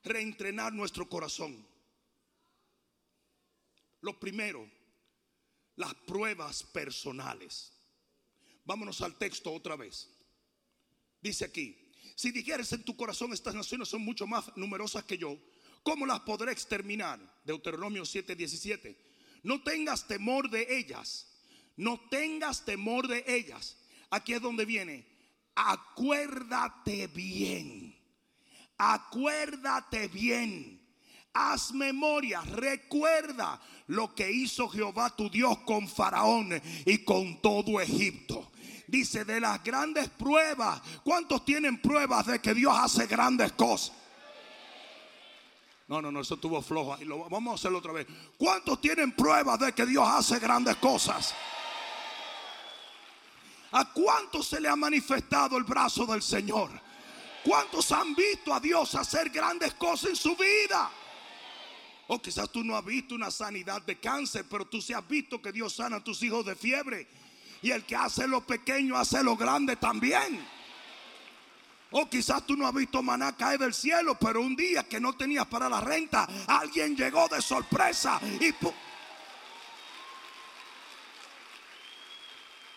reentrenar 0.03 0.73
nuestro 0.73 1.09
corazón? 1.09 1.67
Lo 4.01 4.19
primero, 4.21 4.71
las 5.77 5.95
pruebas 5.95 6.63
personales. 6.63 7.73
Vámonos 8.65 9.01
al 9.01 9.17
texto 9.17 9.53
otra 9.53 9.77
vez. 9.77 10.11
Dice 11.21 11.47
aquí, 11.47 11.91
si 12.15 12.31
dijeres 12.31 12.73
en 12.73 12.85
tu 12.85 12.97
corazón 12.97 13.33
estas 13.33 13.55
naciones 13.55 13.89
son 13.89 14.03
mucho 14.03 14.27
más 14.27 14.57
numerosas 14.57 15.05
que 15.05 15.19
yo, 15.19 15.39
¿cómo 15.83 16.07
las 16.07 16.21
podré 16.21 16.53
exterminar? 16.53 17.19
Deuteronomio 17.45 18.05
7:17. 18.05 18.97
No 19.45 19.63
tengas 19.63 20.09
temor 20.09 20.51
de 20.51 20.67
ellas, 20.77 21.29
no 21.77 22.01
tengas 22.11 22.65
temor 22.65 23.07
de 23.07 23.25
ellas. 23.29 23.77
Aquí 24.11 24.33
es 24.33 24.43
donde 24.43 24.65
viene, 24.65 25.07
acuérdate 25.55 27.07
bien, 27.07 27.97
acuérdate 28.77 30.09
bien. 30.09 30.81
Haz 31.33 31.73
memoria, 31.73 32.41
recuerda 32.43 33.61
lo 33.89 34.15
que 34.15 34.31
hizo 34.31 34.69
Jehová 34.69 35.15
tu 35.15 35.29
Dios 35.29 35.59
con 35.59 35.89
Faraón 35.89 36.61
y 36.87 36.99
con 36.99 37.41
todo 37.41 37.81
Egipto 37.81 38.53
dice, 38.87 39.25
de 39.25 39.41
las 39.41 39.63
grandes 39.63 40.09
pruebas. 40.09 40.81
¿Cuántos 41.03 41.45
tienen 41.45 41.81
pruebas 41.81 42.27
de 42.27 42.41
que 42.41 42.55
Dios 42.55 42.75
hace 42.77 43.07
grandes 43.07 43.53
cosas? 43.53 43.93
No, 45.87 46.01
no, 46.01 46.11
no, 46.11 46.21
eso 46.21 46.37
tuvo 46.37 46.63
flojo. 46.63 46.97
Y 47.01 47.05
lo, 47.05 47.29
vamos 47.29 47.53
a 47.53 47.55
hacerlo 47.57 47.79
otra 47.79 47.93
vez. 47.93 48.07
¿Cuántos 48.39 48.81
tienen 48.81 49.13
pruebas 49.13 49.59
de 49.59 49.73
que 49.73 49.85
Dios 49.85 50.07
hace 50.09 50.39
grandes 50.39 50.77
cosas? 50.77 51.35
¿A 53.73 53.93
cuántos 53.93 54.47
se 54.47 54.61
le 54.61 54.69
ha 54.69 54.77
manifestado 54.77 55.57
el 55.57 55.65
brazo 55.65 56.07
del 56.07 56.23
Señor? 56.23 56.71
¿Cuántos 57.45 57.93
han 57.93 58.15
visto 58.15 58.55
a 58.55 58.61
Dios 58.61 58.95
hacer 58.95 59.29
grandes 59.29 59.75
cosas 59.75 60.11
en 60.11 60.17
su 60.17 60.35
vida? 60.37 60.91
O 62.07 62.21
quizás 62.21 62.51
tú 62.51 62.63
no 62.63 62.77
has 62.77 62.85
visto 62.85 63.15
una 63.15 63.31
sanidad 63.31 63.83
de 63.83 63.99
cáncer, 63.99 64.47
pero 64.49 64.65
tú 64.67 64.81
sí 64.81 64.93
has 64.93 65.07
visto 65.07 65.43
que 65.43 65.53
Dios 65.53 65.75
sana 65.75 65.97
a 65.97 66.05
tus 66.05 66.23
hijos 66.23 66.47
de 66.47 66.55
fiebre. 66.55 67.09
Y 67.63 67.71
el 67.71 67.85
que 67.85 67.97
hace 67.97 68.29
lo 68.29 68.43
pequeño 68.43 68.97
hace 68.97 69.23
lo 69.23 69.37
grande 69.37 69.77
también. 69.77 70.47
O 71.97 72.11
quizás 72.11 72.45
tú 72.45 72.57
no 72.57 72.67
has 72.67 72.75
visto 72.75 73.03
maná 73.05 73.37
caer 73.37 73.61
del 73.61 73.73
cielo, 73.73 74.19
pero 74.19 74.41
un 74.41 74.57
día 74.57 74.83
que 74.83 74.99
no 74.99 75.13
tenías 75.13 75.47
para 75.47 75.69
la 75.69 75.81
renta, 75.81 76.29
alguien 76.49 76.97
llegó 76.97 77.29
de 77.29 77.41
sorpresa 77.41 78.21
y 78.41 78.53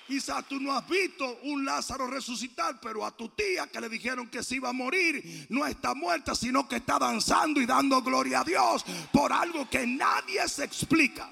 Quizás 0.05 0.47
tú 0.47 0.59
no 0.59 0.71
has 0.71 0.87
visto 0.87 1.39
un 1.43 1.65
Lázaro 1.65 2.05
resucitar, 2.05 2.79
pero 2.79 3.03
a 3.03 3.11
tu 3.17 3.29
tía 3.29 3.65
que 3.67 3.81
le 3.81 3.89
dijeron 3.89 4.29
que 4.29 4.43
se 4.43 4.57
iba 4.57 4.69
a 4.69 4.73
morir, 4.73 5.47
no 5.49 5.65
está 5.65 5.95
muerta, 5.95 6.35
sino 6.35 6.67
que 6.67 6.75
está 6.75 6.99
danzando 6.99 7.59
y 7.59 7.65
dando 7.65 8.03
gloria 8.03 8.41
a 8.41 8.43
Dios 8.43 8.85
por 9.11 9.33
algo 9.33 9.67
que 9.67 9.87
nadie 9.87 10.47
se 10.47 10.63
explica. 10.63 11.27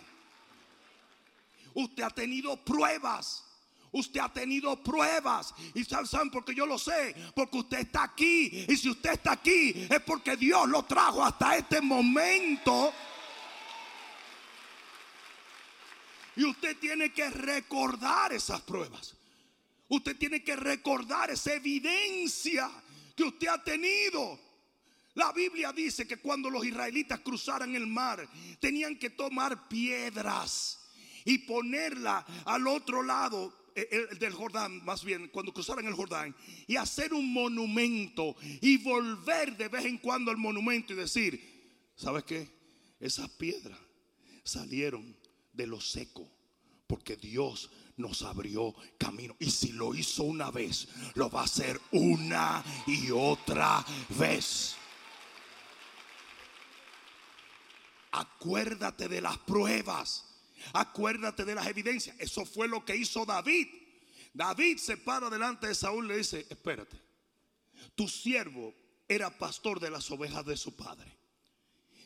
Usted 1.76 2.02
ha 2.02 2.10
tenido 2.10 2.58
pruebas. 2.58 3.44
Usted 3.96 4.20
ha 4.20 4.28
tenido 4.28 4.76
pruebas. 4.84 5.54
Y 5.74 5.86
saben 5.86 6.30
porque 6.30 6.54
yo 6.54 6.66
lo 6.66 6.78
sé. 6.78 7.16
Porque 7.34 7.60
usted 7.60 7.80
está 7.80 8.04
aquí. 8.04 8.66
Y 8.68 8.76
si 8.76 8.90
usted 8.90 9.12
está 9.12 9.32
aquí 9.32 9.88
es 9.90 10.02
porque 10.02 10.36
Dios 10.36 10.68
lo 10.68 10.84
trajo 10.84 11.24
hasta 11.24 11.56
este 11.56 11.80
momento. 11.80 12.94
Y 16.36 16.44
usted 16.44 16.78
tiene 16.78 17.14
que 17.14 17.30
recordar 17.30 18.34
esas 18.34 18.60
pruebas. 18.62 19.16
Usted 19.88 20.18
tiene 20.18 20.44
que 20.44 20.58
recordar 20.58 21.32
esa 21.32 21.54
evidencia 21.54 22.70
que 23.16 23.24
usted 23.24 23.48
ha 23.48 23.64
tenido. 23.64 24.38
La 25.14 25.32
Biblia 25.32 25.72
dice 25.72 26.06
que 26.06 26.18
cuando 26.18 26.50
los 26.50 26.66
israelitas 26.66 27.22
cruzaran 27.22 27.74
el 27.74 27.88
mar, 27.88 28.28
tenían 28.60 28.98
que 28.98 29.12
tomar 29.12 29.70
piedras 29.70 30.82
y 31.24 31.38
ponerla 31.38 32.26
al 32.44 32.68
otro 32.68 33.02
lado 33.02 33.65
eh, 33.76 34.08
del 34.20 34.34
Jordán, 34.34 34.84
más 34.86 35.04
bien, 35.04 35.28
cuando 35.28 35.54
cruzaran 35.54 35.86
el 35.86 35.94
Jordán, 35.94 36.36
y 36.66 36.78
hacer 36.78 37.14
un 37.14 37.32
monumento 37.34 38.36
y 38.62 38.78
volver 38.78 39.58
de 39.58 39.68
vez 39.68 39.86
en 39.86 39.98
cuando 39.98 40.32
al 40.32 40.38
monumento 40.38 40.94
y 40.94 40.96
decir, 40.96 41.92
¿sabes 41.96 42.24
qué? 42.24 42.48
Esas 43.00 43.30
piedras 43.32 43.78
salieron 44.44 45.16
de 45.52 45.68
lo 45.68 45.82
seco, 45.82 46.30
porque 46.88 47.18
Dios 47.18 47.70
nos 47.98 48.22
abrió 48.22 48.74
camino. 48.98 49.36
Y 49.40 49.50
si 49.52 49.72
lo 49.72 49.94
hizo 49.94 50.24
una 50.24 50.52
vez, 50.52 50.88
lo 51.16 51.30
va 51.30 51.42
a 51.42 51.46
hacer 51.46 51.80
una 51.92 52.64
y 52.88 53.12
otra 53.12 53.86
vez. 54.18 54.76
Acuérdate 58.12 59.10
de 59.10 59.22
las 59.22 59.38
pruebas. 59.40 60.35
Acuérdate 60.74 61.46
de 61.46 61.56
las 61.56 61.68
evidencias. 61.68 62.16
Eso 62.20 62.46
fue 62.46 62.68
lo 62.68 62.84
que 62.86 62.96
hizo 62.96 63.26
David. 63.26 63.68
David 64.34 64.78
se 64.78 64.98
para 64.98 65.30
delante 65.30 65.68
de 65.68 65.76
Saúl 65.76 66.06
y 66.06 66.08
le 66.10 66.18
dice, 66.18 66.46
espérate, 66.50 67.00
tu 67.96 68.08
siervo 68.08 68.74
era 69.08 69.30
pastor 69.30 69.80
de 69.80 69.90
las 69.90 70.10
ovejas 70.12 70.46
de 70.46 70.58
su 70.58 70.76
padre. 70.76 71.16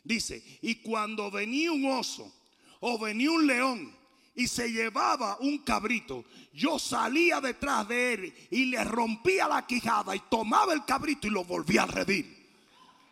Dice, 0.04 0.44
y 0.62 0.76
cuando 0.76 1.32
venía 1.32 1.72
un 1.72 1.86
oso 1.86 2.34
o 2.80 2.98
venía 2.98 3.32
un 3.32 3.48
león 3.48 3.96
y 4.36 4.48
se 4.48 4.72
llevaba 4.72 5.38
un 5.40 5.60
cabrito, 5.60 6.24
yo 6.54 6.80
salía 6.80 7.42
detrás 7.42 7.88
de 7.88 8.14
él 8.14 8.34
y 8.52 8.66
le 8.66 8.84
rompía 8.84 9.48
la 9.48 9.66
quijada 9.66 10.16
y 10.16 10.22
tomaba 10.30 10.74
el 10.74 10.86
cabrito 10.86 11.28
y 11.28 11.32
lo 11.32 11.44
volvía 11.44 11.84
a 11.84 11.88
redir. 11.88 12.48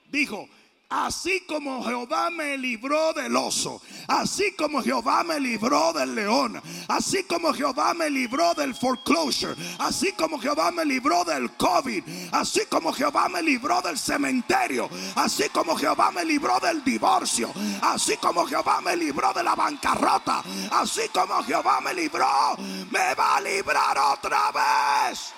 Dijo, 0.10 0.48
Así 0.90 1.42
como 1.42 1.84
Jehová 1.84 2.30
me 2.30 2.58
libró 2.58 3.12
del 3.12 3.36
oso, 3.36 3.82
así 4.08 4.54
como 4.54 4.82
Jehová 4.82 5.22
me 5.26 5.38
libró 5.38 5.92
del 5.92 6.16
león, 6.16 6.62
así 6.88 7.26
como 7.26 7.54
Jehová 7.54 7.94
me 7.94 8.10
libró 8.10 8.54
del 8.54 8.74
foreclosure, 8.74 9.54
así 9.80 10.14
como 10.14 10.40
Jehová 10.40 10.72
me 10.72 10.86
libró 10.86 11.26
del 11.26 11.52
COVID, 11.58 12.04
así 12.32 12.62
como 12.70 12.94
Jehová 12.94 13.28
me 13.28 13.42
libró 13.42 13.82
del 13.82 14.00
cementerio, 14.00 14.90
así 15.16 15.50
como 15.50 15.76
Jehová 15.76 16.10
me 16.12 16.24
libró 16.24 16.58
del 16.62 16.82
divorcio, 16.86 17.52
así 17.82 18.16
como 18.16 18.46
Jehová 18.46 18.80
me 18.80 18.96
libró 18.96 19.34
de 19.34 19.44
la 19.44 19.56
bancarrota, 19.56 20.42
así 20.72 21.02
como 21.14 21.44
Jehová 21.44 21.82
me 21.82 21.94
libró, 21.94 22.56
me 22.90 23.14
va 23.14 23.36
a 23.36 23.42
librar 23.42 23.98
otra 23.98 24.52
vez. 24.54 25.34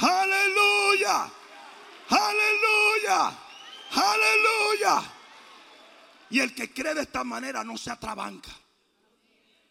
Aleluya. 0.00 1.30
Aleluya. 2.08 3.38
Aleluya. 3.90 5.12
Y 6.30 6.40
el 6.40 6.54
que 6.54 6.72
cree 6.72 6.94
de 6.94 7.02
esta 7.02 7.24
manera 7.24 7.64
no 7.64 7.76
se 7.76 7.90
atrabanca. 7.90 8.50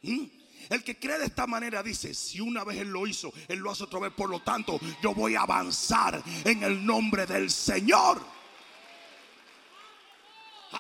¿Mm? 0.02 0.26
El 0.70 0.84
que 0.84 1.00
cree 1.00 1.18
de 1.20 1.26
esta 1.26 1.48
manera 1.48 1.82
dice, 1.82 2.14
si 2.14 2.42
una 2.42 2.64
vez 2.64 2.78
Él 2.80 2.90
lo 2.90 3.08
hizo, 3.08 3.32
Él 3.48 3.60
lo 3.60 3.72
hace 3.72 3.84
otra 3.84 4.00
vez. 4.00 4.12
Por 4.12 4.30
lo 4.30 4.42
tanto, 4.42 4.80
yo 5.02 5.14
voy 5.14 5.36
a 5.36 5.42
avanzar 5.42 6.22
en 6.44 6.64
el 6.64 6.86
nombre 6.86 7.26
del 7.26 7.50
Señor. 7.50 8.22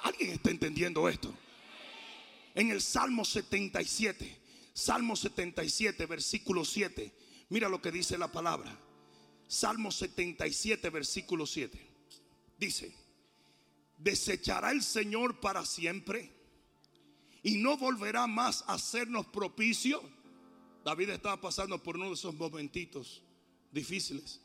¿Alguien 0.03 0.31
está 0.31 0.51
entendiendo 0.51 1.07
esto? 1.07 1.33
En 2.53 2.71
el 2.71 2.81
Salmo 2.81 3.23
77, 3.23 4.41
Salmo 4.73 5.15
77, 5.15 6.05
versículo 6.05 6.65
7, 6.65 7.13
mira 7.49 7.69
lo 7.69 7.81
que 7.81 7.91
dice 7.91 8.17
la 8.17 8.29
palabra. 8.29 8.75
Salmo 9.47 9.91
77, 9.91 10.89
versículo 10.89 11.45
7. 11.45 11.79
Dice, 12.57 12.93
¿desechará 13.97 14.71
el 14.71 14.83
Señor 14.83 15.39
para 15.39 15.65
siempre? 15.65 16.37
y 17.47 17.55
no 17.55 17.77
volverá 17.77 18.27
más 18.27 18.65
a 18.67 18.73
hacernos 18.73 19.25
propicio. 19.27 20.01
David 20.83 21.11
estaba 21.11 21.39
pasando 21.39 21.81
por 21.81 21.95
uno 21.95 22.07
de 22.07 22.13
esos 22.13 22.35
momentitos 22.35 23.23
difíciles. 23.71 24.41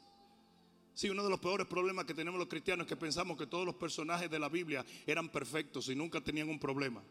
Sí, 0.94 1.10
uno 1.10 1.24
de 1.24 1.30
los 1.30 1.40
peores 1.40 1.66
problemas 1.66 2.04
que 2.04 2.14
tenemos 2.14 2.38
los 2.38 2.46
cristianos 2.46 2.84
es 2.84 2.88
que 2.88 2.96
pensamos 2.96 3.36
que 3.36 3.48
todos 3.48 3.66
los 3.66 3.74
personajes 3.74 4.30
de 4.30 4.38
la 4.38 4.48
Biblia 4.48 4.86
eran 5.04 5.28
perfectos 5.30 5.88
y 5.88 5.96
nunca 5.96 6.20
tenían 6.20 6.48
un 6.48 6.60
problema. 6.60 7.02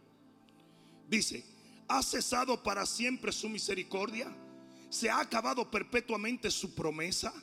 Dice, 1.09 1.43
¿ha 1.89 2.01
cesado 2.01 2.63
para 2.63 2.85
siempre 2.85 3.33
su 3.33 3.49
misericordia? 3.49 4.33
¿Se 4.89 5.09
ha 5.09 5.19
acabado 5.19 5.69
perpetuamente 5.69 6.49
su 6.49 6.73
promesa? 6.73 7.33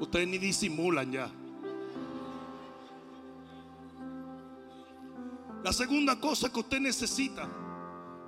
Ustedes 0.01 0.27
ni 0.27 0.39
disimulan 0.39 1.13
ya. 1.13 1.31
La 5.63 5.71
segunda 5.75 6.19
cosa 6.19 6.51
que 6.51 6.61
usted 6.61 6.81
necesita 6.81 7.47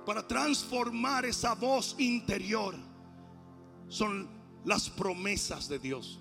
para 0.05 0.27
transformar 0.27 1.25
esa 1.25 1.55
voz 1.55 1.95
interior 1.97 2.75
son 3.87 4.29
las 4.63 4.91
promesas 4.91 5.67
de 5.67 5.79
Dios. 5.79 6.19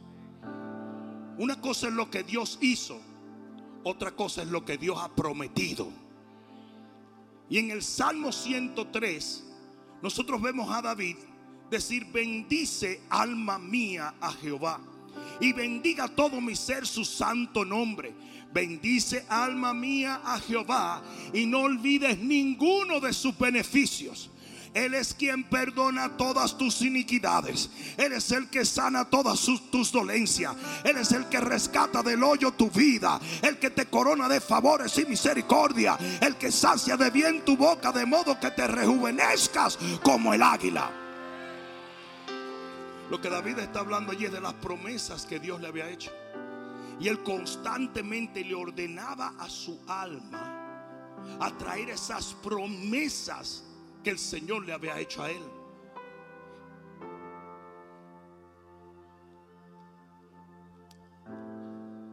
Una 1.36 1.60
cosa 1.60 1.88
es 1.88 1.92
lo 1.92 2.10
que 2.10 2.22
Dios 2.22 2.56
hizo, 2.62 2.98
otra 3.84 4.12
cosa 4.12 4.40
es 4.40 4.48
lo 4.48 4.64
que 4.64 4.78
Dios 4.78 4.96
ha 4.98 5.14
prometido. 5.14 6.07
Y 7.50 7.58
en 7.58 7.70
el 7.70 7.82
Salmo 7.82 8.32
103, 8.32 9.44
nosotros 10.02 10.40
vemos 10.40 10.70
a 10.70 10.82
David 10.82 11.16
decir, 11.70 12.06
bendice 12.06 13.00
alma 13.08 13.58
mía 13.58 14.14
a 14.20 14.32
Jehová 14.32 14.80
y 15.40 15.52
bendiga 15.52 16.08
todo 16.08 16.40
mi 16.40 16.54
ser 16.54 16.86
su 16.86 17.04
santo 17.04 17.64
nombre. 17.64 18.14
Bendice 18.52 19.26
alma 19.28 19.74
mía 19.74 20.22
a 20.24 20.40
Jehová 20.40 21.02
y 21.34 21.44
no 21.44 21.60
olvides 21.60 22.18
ninguno 22.18 22.98
de 22.98 23.12
sus 23.12 23.36
beneficios. 23.38 24.30
Él 24.78 24.94
es 24.94 25.12
quien 25.12 25.42
perdona 25.42 26.16
todas 26.16 26.56
tus 26.56 26.82
iniquidades. 26.82 27.68
Él 27.96 28.12
es 28.12 28.30
el 28.30 28.48
que 28.48 28.64
sana 28.64 29.04
todas 29.10 29.44
tus 29.72 29.90
dolencias. 29.90 30.54
Él 30.84 30.98
es 30.98 31.10
el 31.10 31.28
que 31.28 31.40
rescata 31.40 32.00
del 32.00 32.22
hoyo 32.22 32.52
tu 32.52 32.70
vida. 32.70 33.18
El 33.42 33.58
que 33.58 33.70
te 33.70 33.86
corona 33.86 34.28
de 34.28 34.40
favores 34.40 34.96
y 34.98 35.04
misericordia. 35.06 35.98
El 36.20 36.36
que 36.36 36.52
sacia 36.52 36.96
de 36.96 37.10
bien 37.10 37.44
tu 37.44 37.56
boca 37.56 37.90
de 37.90 38.06
modo 38.06 38.38
que 38.38 38.52
te 38.52 38.68
rejuvenezcas 38.68 39.76
como 40.00 40.32
el 40.32 40.42
águila. 40.42 40.88
Lo 43.10 43.20
que 43.20 43.30
David 43.30 43.58
está 43.58 43.80
hablando 43.80 44.12
allí 44.12 44.26
es 44.26 44.32
de 44.32 44.40
las 44.40 44.54
promesas 44.54 45.26
que 45.26 45.40
Dios 45.40 45.60
le 45.60 45.66
había 45.66 45.90
hecho. 45.90 46.12
Y 47.00 47.08
él 47.08 47.24
constantemente 47.24 48.44
le 48.44 48.54
ordenaba 48.54 49.34
a 49.40 49.50
su 49.50 49.80
alma 49.88 50.54
a 51.40 51.50
traer 51.58 51.90
esas 51.90 52.34
promesas 52.34 53.64
que 54.02 54.10
el 54.10 54.18
Señor 54.18 54.64
le 54.64 54.72
había 54.72 54.98
hecho 54.98 55.22
a 55.22 55.30
él. 55.30 55.42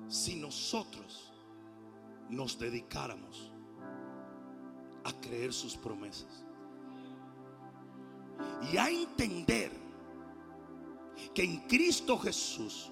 Si 0.07 0.35
nosotros 0.35 1.33
nos 2.29 2.57
dedicáramos 2.57 3.51
a 5.03 5.13
creer 5.21 5.53
sus 5.53 5.75
promesas 5.77 6.45
y 8.71 8.77
a 8.77 8.89
entender 8.89 9.71
que 11.33 11.43
en 11.43 11.59
Cristo 11.67 12.17
Jesús 12.17 12.91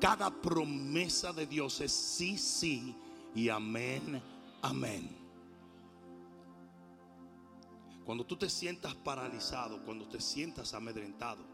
cada 0.00 0.30
promesa 0.30 1.32
de 1.32 1.46
Dios 1.46 1.80
es 1.80 1.92
sí, 1.92 2.38
sí 2.38 2.94
y 3.34 3.48
amén, 3.48 4.22
amén. 4.62 5.17
Cuando 8.08 8.24
tú 8.24 8.36
te 8.38 8.48
sientas 8.48 8.94
paralizado, 8.94 9.84
cuando 9.84 10.08
te 10.08 10.18
sientas 10.18 10.72
amedrentado, 10.72 11.44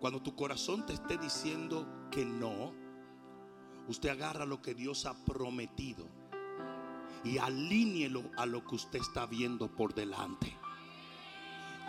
cuando 0.00 0.22
tu 0.22 0.34
corazón 0.34 0.86
te 0.86 0.94
esté 0.94 1.18
diciendo 1.18 1.86
que 2.10 2.24
no, 2.24 2.72
usted 3.86 4.08
agarra 4.08 4.46
lo 4.46 4.62
que 4.62 4.72
Dios 4.72 5.04
ha 5.04 5.12
prometido 5.12 6.08
y 7.22 7.36
alíñelo 7.36 8.22
a 8.38 8.46
lo 8.46 8.64
que 8.64 8.76
usted 8.76 8.98
está 8.98 9.26
viendo 9.26 9.68
por 9.68 9.92
delante 9.92 10.56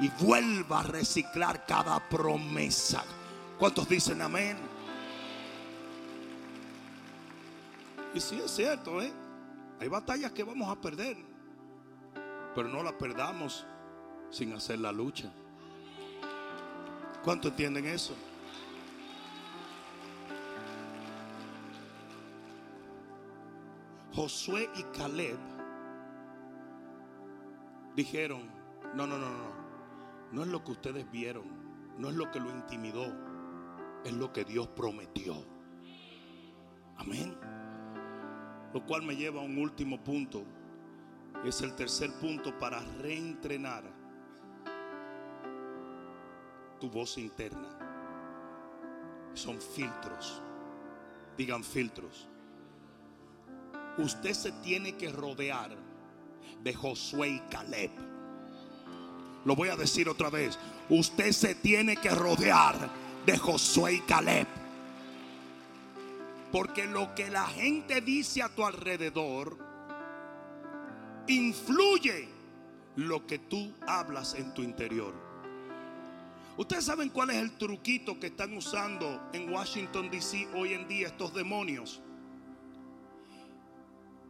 y 0.02 0.10
vuelva 0.22 0.82
a 0.82 0.84
reciclar 0.84 1.66
cada 1.66 2.10
promesa. 2.10 3.02
¿Cuántos 3.58 3.88
dicen 3.88 4.22
amén? 4.22 4.58
Y 8.14 8.20
sí 8.20 8.42
es 8.44 8.52
cierto, 8.52 9.02
¿eh? 9.02 9.14
Hay 9.80 9.88
batallas 9.88 10.34
que 10.34 10.44
vamos 10.44 10.70
a 10.70 10.82
perder, 10.82 11.16
pero 12.54 12.68
no 12.68 12.84
las 12.84 12.96
perdamos 12.96 13.66
sin 14.36 14.52
hacer 14.52 14.80
la 14.80 14.92
lucha. 14.92 15.32
¿Cuántos 17.24 17.52
entienden 17.52 17.86
eso? 17.86 18.14
Josué 24.14 24.70
y 24.76 24.84
Caleb 24.98 25.38
dijeron, 27.96 28.50
no, 28.94 29.08
no, 29.08 29.18
no, 29.18 29.30
no, 29.30 29.54
no 30.34 30.42
es 30.42 30.50
lo 30.50 30.66
que 30.66 30.72
ustedes 30.74 31.10
vieron, 31.10 31.46
no 31.98 32.10
es 32.10 32.16
lo 32.16 32.30
que 32.30 32.42
lo 32.42 32.50
intimidó, 32.50 33.06
es 34.04 34.12
lo 34.12 34.34
que 34.34 34.44
Dios 34.44 34.68
prometió. 34.68 35.46
Amén. 36.98 37.38
Lo 38.74 38.86
cual 38.86 39.04
me 39.04 39.16
lleva 39.16 39.40
a 39.40 39.46
un 39.46 39.58
último 39.60 40.04
punto. 40.04 40.44
Es 41.46 41.62
el 41.62 41.74
tercer 41.76 42.12
punto 42.20 42.58
para 42.60 42.82
reentrenar 43.00 44.05
tu 46.80 46.90
voz 46.90 47.18
interna. 47.18 47.70
Son 49.34 49.60
filtros. 49.60 50.42
Digan 51.38 51.64
filtros. 51.64 52.28
Usted 53.98 54.34
se 54.34 54.52
tiene 54.52 54.96
que 54.96 55.12
rodear 55.12 55.76
de 56.64 56.74
Josué 56.74 57.30
y 57.30 57.40
Caleb 57.50 57.92
lo 59.46 59.56
voy 59.56 59.70
a 59.70 59.76
decir 59.76 60.10
otra 60.10 60.30
vez. 60.30 60.58
Usted 60.90 61.32
se 61.32 61.56
tiene 61.56 61.96
que 61.96 62.10
rodear 62.10 62.90
de 63.26 63.38
Josué 63.38 63.94
y 63.94 64.00
Caleb. 64.02 64.48
Porque 66.52 66.86
lo 66.86 67.14
que 67.16 67.30
la 67.30 67.46
gente 67.46 68.02
dice 68.02 68.42
a 68.42 68.50
tu 68.50 68.66
alrededor 68.66 69.58
influye 71.28 72.28
lo 72.96 73.26
que 73.26 73.40
tú 73.40 73.72
hablas 73.88 74.34
en 74.34 74.54
tu 74.54 74.64
interior. 74.64 75.14
Ustedes 76.58 76.86
saben 76.86 77.10
cuál 77.10 77.32
es 77.32 77.36
el 77.38 77.58
truquito 77.58 78.18
que 78.18 78.28
están 78.28 78.56
usando 78.56 79.30
en 79.34 79.52
Washington, 79.52 80.10
D.C. 80.10 80.48
hoy 80.54 80.74
en 80.74 80.88
día 80.88 81.08
estos 81.08 81.34
demonios. 81.34 82.02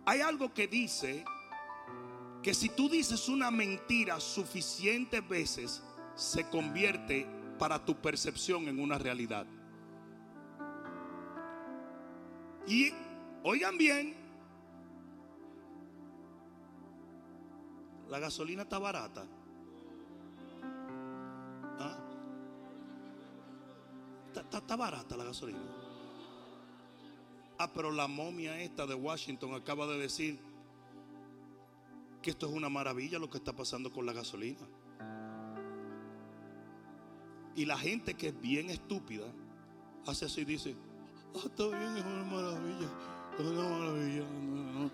Hay 0.05 0.21
algo 0.21 0.51
que 0.51 0.67
dice 0.67 1.23
que 2.41 2.53
si 2.55 2.69
tú 2.69 2.89
dices 2.89 3.29
una 3.29 3.51
mentira 3.51 4.19
suficientes 4.19 5.27
veces, 5.27 5.83
se 6.15 6.49
convierte 6.49 7.27
para 7.59 7.83
tu 7.85 8.01
percepción 8.01 8.67
en 8.67 8.79
una 8.79 8.97
realidad. 8.97 9.45
Y 12.67 12.91
oigan 13.43 13.77
bien, 13.77 14.15
la 18.09 18.17
gasolina 18.17 18.63
está 18.63 18.79
barata. 18.79 19.27
Está, 24.65 24.75
barata 24.77 25.15
la 25.15 25.25
gasolina. 25.25 25.59
Ah, 27.59 27.71
pero 27.71 27.91
la 27.91 28.07
momia 28.07 28.59
esta 28.59 28.87
de 28.87 28.95
Washington 28.95 29.53
acaba 29.53 29.85
de 29.85 29.99
decir 29.99 30.39
que 32.23 32.31
esto 32.31 32.47
es 32.47 32.51
una 32.51 32.67
maravilla 32.67 33.19
lo 33.19 33.29
que 33.29 33.37
está 33.37 33.55
pasando 33.55 33.91
con 33.91 34.07
la 34.07 34.13
gasolina. 34.13 34.67
Y 37.55 37.65
la 37.65 37.77
gente 37.77 38.15
que 38.15 38.29
es 38.29 38.41
bien 38.41 38.71
estúpida 38.71 39.27
hace 40.07 40.25
así 40.25 40.41
y 40.41 40.45
dice, 40.45 40.75
ah, 41.35 41.43
está 41.45 41.67
bien, 41.67 41.97
es 41.97 42.03
una 42.03 42.23
maravilla, 42.23 42.89
es 43.37 43.45
una 43.45 43.69
maravilla. 43.69 44.25
no, 44.31 44.79
no". 44.79 44.91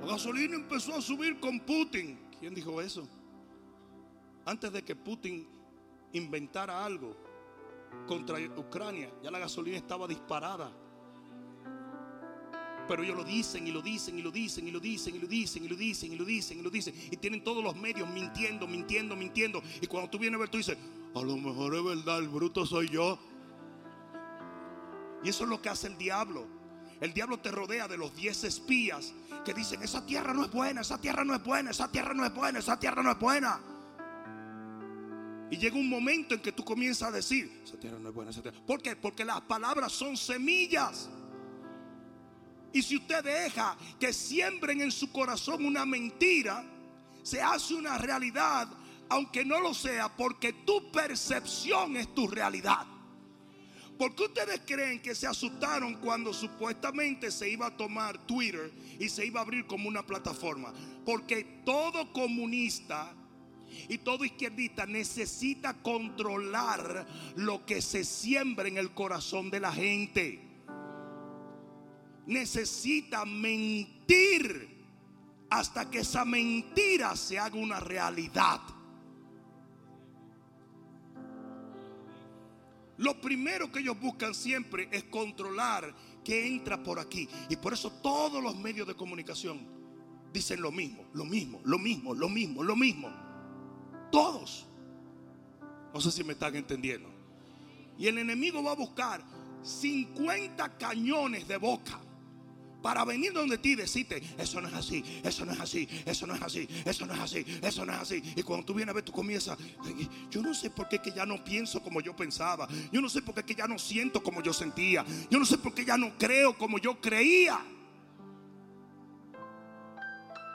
La 0.00 0.06
gasolina 0.06 0.56
empezó 0.56 0.96
a 0.96 1.00
subir 1.00 1.38
con 1.38 1.60
Putin. 1.60 2.18
¿Quién 2.40 2.52
dijo 2.52 2.82
eso? 2.82 3.08
Antes 4.46 4.72
de 4.72 4.82
que 4.84 4.94
Putin 4.94 5.46
inventara 6.12 6.84
algo 6.84 7.16
contra 8.06 8.38
Ucrania, 8.56 9.10
ya 9.22 9.30
la 9.30 9.38
gasolina 9.38 9.76
estaba 9.76 10.06
disparada. 10.06 10.70
Pero 12.86 13.02
ellos 13.02 13.16
lo 13.16 13.24
dicen 13.24 13.66
y 13.66 13.72
lo 13.72 13.80
dicen 13.80 14.18
y 14.18 14.22
lo 14.22 14.30
dicen 14.30 14.66
y 14.66 14.70
lo 14.70 14.78
dicen 14.80 15.14
y 15.14 15.18
lo 15.18 15.26
dicen 15.26 15.64
y 15.64 15.68
lo 15.68 15.76
dicen 15.76 16.12
y 16.12 16.16
lo 16.16 16.24
dicen 16.24 16.58
y 16.58 16.62
lo 16.62 16.70
dicen. 16.70 16.94
Y 17.10 17.16
tienen 17.16 17.42
todos 17.42 17.64
los 17.64 17.74
medios 17.76 18.08
mintiendo, 18.10 18.66
mintiendo, 18.66 19.16
mintiendo. 19.16 19.62
Y 19.80 19.86
cuando 19.86 20.10
tú 20.10 20.18
vienes 20.18 20.36
a 20.36 20.40
ver, 20.40 20.50
tú 20.50 20.58
dices, 20.58 20.76
a 21.14 21.22
lo 21.22 21.36
mejor 21.36 21.74
es 21.74 21.84
verdad, 21.84 22.18
el 22.18 22.28
bruto 22.28 22.66
soy 22.66 22.88
yo. 22.88 23.18
Y 25.22 25.30
eso 25.30 25.44
es 25.44 25.50
lo 25.50 25.62
que 25.62 25.70
hace 25.70 25.86
el 25.86 25.96
diablo. 25.96 26.46
El 27.00 27.14
diablo 27.14 27.38
te 27.38 27.50
rodea 27.50 27.88
de 27.88 27.96
los 27.96 28.14
10 28.14 28.44
espías 28.44 29.14
que 29.44 29.54
dicen, 29.54 29.82
esa 29.82 30.04
tierra 30.04 30.34
no 30.34 30.44
es 30.44 30.50
buena, 30.50 30.82
esa 30.82 31.00
tierra 31.00 31.24
no 31.24 31.34
es 31.34 31.42
buena, 31.42 31.70
esa 31.70 31.90
tierra 31.90 32.12
no 32.12 32.24
es 32.26 32.34
buena, 32.34 32.58
esa 32.58 32.78
tierra 32.78 33.02
no 33.02 33.10
es 33.10 33.18
buena. 33.18 33.60
Y 35.54 35.56
llega 35.56 35.76
un 35.76 35.88
momento 35.88 36.34
en 36.34 36.40
que 36.40 36.50
tú 36.50 36.64
comienzas 36.64 37.10
a 37.10 37.12
decir, 37.12 37.62
esa 37.62 37.78
tierra 37.78 37.96
no 38.00 38.08
es 38.08 38.14
buena, 38.14 38.32
esa 38.32 38.42
tierra. 38.42 38.58
¿Por 38.66 38.82
qué? 38.82 38.96
Porque 38.96 39.24
las 39.24 39.40
palabras 39.42 39.92
son 39.92 40.16
semillas. 40.16 41.08
Y 42.72 42.82
si 42.82 42.96
usted 42.96 43.22
deja 43.22 43.76
que 44.00 44.12
siembren 44.12 44.80
en 44.80 44.90
su 44.90 45.12
corazón 45.12 45.64
una 45.64 45.86
mentira, 45.86 46.64
se 47.22 47.40
hace 47.40 47.74
una 47.74 47.98
realidad, 47.98 48.66
aunque 49.08 49.44
no 49.44 49.60
lo 49.60 49.74
sea, 49.74 50.08
porque 50.16 50.52
tu 50.52 50.90
percepción 50.90 51.96
es 51.98 52.12
tu 52.12 52.26
realidad. 52.26 52.84
¿Por 53.96 54.16
qué 54.16 54.24
ustedes 54.24 54.60
creen 54.66 55.00
que 55.00 55.14
se 55.14 55.28
asustaron 55.28 55.94
cuando 56.00 56.32
supuestamente 56.32 57.30
se 57.30 57.48
iba 57.48 57.68
a 57.68 57.76
tomar 57.76 58.18
Twitter 58.26 58.72
y 58.98 59.08
se 59.08 59.24
iba 59.24 59.38
a 59.38 59.44
abrir 59.44 59.68
como 59.68 59.88
una 59.88 60.04
plataforma? 60.04 60.74
Porque 61.04 61.62
todo 61.64 62.12
comunista 62.12 63.14
y 63.88 63.98
todo 63.98 64.24
izquierdista 64.24 64.86
necesita 64.86 65.74
controlar 65.82 67.06
lo 67.36 67.64
que 67.66 67.82
se 67.82 68.04
siembra 68.04 68.68
en 68.68 68.78
el 68.78 68.92
corazón 68.92 69.50
de 69.50 69.60
la 69.60 69.72
gente. 69.72 70.40
Necesita 72.26 73.24
mentir 73.24 74.74
hasta 75.50 75.90
que 75.90 75.98
esa 75.98 76.24
mentira 76.24 77.14
se 77.16 77.38
haga 77.38 77.56
una 77.56 77.80
realidad. 77.80 78.60
Lo 82.96 83.20
primero 83.20 83.70
que 83.72 83.80
ellos 83.80 83.98
buscan 84.00 84.34
siempre 84.34 84.88
es 84.92 85.04
controlar 85.04 85.94
que 86.24 86.46
entra 86.46 86.82
por 86.82 86.98
aquí. 86.98 87.28
Y 87.48 87.56
por 87.56 87.72
eso 87.72 87.90
todos 87.90 88.42
los 88.42 88.56
medios 88.56 88.86
de 88.86 88.94
comunicación 88.94 89.66
dicen 90.32 90.60
lo 90.60 90.72
mismo, 90.72 91.04
lo 91.12 91.24
mismo, 91.24 91.60
lo 91.64 91.78
mismo, 91.78 92.14
lo 92.14 92.28
mismo, 92.28 92.62
lo 92.62 92.76
mismo. 92.76 93.33
Todos. 94.14 94.64
No 95.92 96.00
sé 96.00 96.12
si 96.12 96.22
me 96.22 96.34
están 96.34 96.54
entendiendo. 96.54 97.08
Y 97.98 98.06
el 98.06 98.18
enemigo 98.18 98.62
va 98.62 98.70
a 98.70 98.76
buscar 98.76 99.20
50 99.64 100.78
cañones 100.78 101.48
de 101.48 101.56
boca 101.56 101.98
para 102.80 103.04
venir 103.04 103.32
donde 103.32 103.58
ti 103.58 103.70
y 103.70 103.74
decirte, 103.74 104.22
eso 104.38 104.60
no 104.60 104.68
es 104.68 104.74
así, 104.74 105.02
eso 105.24 105.44
no 105.44 105.52
es 105.52 105.60
así, 105.60 105.88
eso 106.04 106.28
no 106.28 106.34
es 106.34 106.42
así, 106.42 106.68
eso 106.84 107.06
no 107.06 107.14
es 107.14 107.18
así, 107.18 107.44
eso 107.60 107.84
no 107.84 107.92
es 107.92 107.98
así. 107.98 108.22
Y 108.36 108.42
cuando 108.44 108.64
tú 108.66 108.74
vienes 108.74 108.92
a 108.92 108.94
ver, 108.94 109.02
tú 109.02 109.10
comienzas, 109.10 109.58
"Ay, 109.84 110.08
yo 110.30 110.42
no 110.42 110.54
sé 110.54 110.70
por 110.70 110.88
qué 110.88 111.00
que 111.00 111.10
ya 111.10 111.26
no 111.26 111.42
pienso 111.42 111.82
como 111.82 112.00
yo 112.00 112.14
pensaba, 112.14 112.68
yo 112.92 113.00
no 113.00 113.08
sé 113.08 113.20
por 113.20 113.34
qué 113.34 113.42
que 113.42 113.56
ya 113.56 113.66
no 113.66 113.80
siento 113.80 114.22
como 114.22 114.42
yo 114.42 114.52
sentía, 114.52 115.04
yo 115.28 115.40
no 115.40 115.44
sé 115.44 115.58
por 115.58 115.74
qué 115.74 115.84
ya 115.84 115.96
no 115.96 116.16
creo 116.16 116.56
como 116.56 116.78
yo 116.78 117.00
creía. 117.00 117.58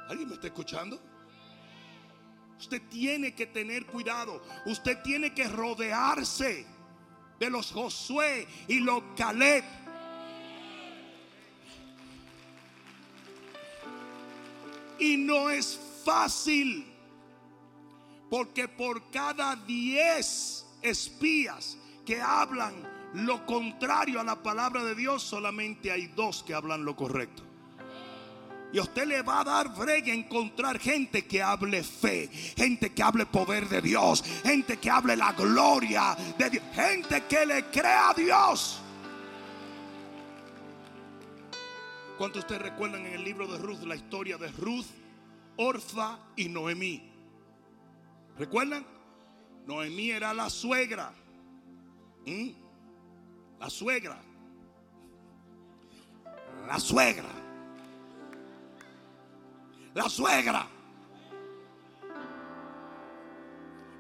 ¿Alguien 0.08 0.30
me 0.30 0.36
está 0.36 0.48
escuchando? 0.48 1.09
Usted 2.60 2.82
tiene 2.90 3.34
que 3.34 3.48
tener 3.48 3.86
cuidado, 3.86 4.44
usted 4.66 5.02
tiene 5.02 5.34
que 5.34 5.48
rodearse 5.48 6.66
de 7.40 7.50
los 7.50 7.72
Josué 7.72 8.46
y 8.68 8.82
los 8.82 9.02
Caleb. 9.16 9.64
Y 15.00 15.16
no 15.16 15.50
es 15.50 15.80
fácil. 16.04 16.86
Porque 18.30 18.68
por 18.68 19.10
cada 19.10 19.56
10 19.56 20.66
espías 20.82 21.78
que 22.06 22.22
hablan 22.22 22.76
lo 23.14 23.46
contrario 23.46 24.20
a 24.20 24.24
la 24.26 24.44
palabra 24.44 24.84
de 24.84 24.96
Dios, 24.96 25.24
solamente 25.24 25.92
hay 25.92 26.08
dos 26.08 26.44
que 26.44 26.54
hablan 26.54 26.84
lo 26.84 26.96
correcto. 26.96 27.49
Y 28.72 28.80
usted 28.80 29.08
le 29.08 29.22
va 29.24 29.40
a 29.40 29.44
dar 29.44 29.76
brega 29.76 30.14
encontrar 30.14 30.80
gente 30.80 31.26
que 31.26 31.42
hable 31.42 31.84
fe, 31.84 32.28
gente 32.28 32.94
que 32.94 33.02
hable 33.02 33.26
poder 33.26 33.68
de 33.68 33.82
Dios, 33.82 34.24
gente 34.44 34.78
que 34.78 34.90
hable 34.90 35.16
la 35.16 35.34
gloria 35.34 36.16
de 36.38 36.50
Dios, 36.52 36.64
gente 36.74 37.24
que 37.24 37.46
le 37.46 37.66
crea 37.66 38.10
a 38.10 38.14
Dios. 38.14 38.80
¿Cuántos 42.20 42.42
de 42.42 42.54
ustedes 42.54 42.72
recuerdan 42.74 43.06
en 43.06 43.14
el 43.14 43.24
libro 43.24 43.48
de 43.48 43.58
Ruth 43.58 43.84
la 43.84 43.96
historia 43.96 44.38
de 44.38 44.50
Ruth, 44.50 44.88
Orfa 45.58 46.20
y 46.36 46.50
Noemí? 46.50 47.10
¿Recuerdan? 48.38 48.86
Noemí 49.66 50.12
era 50.12 50.34
la 50.34 50.50
suegra. 50.50 51.12
¿Mm? 52.26 52.50
La 53.60 53.70
suegra. 53.70 54.22
La 56.68 56.80
suegra. 56.80 57.39
La 60.00 60.08
suegra. 60.08 60.66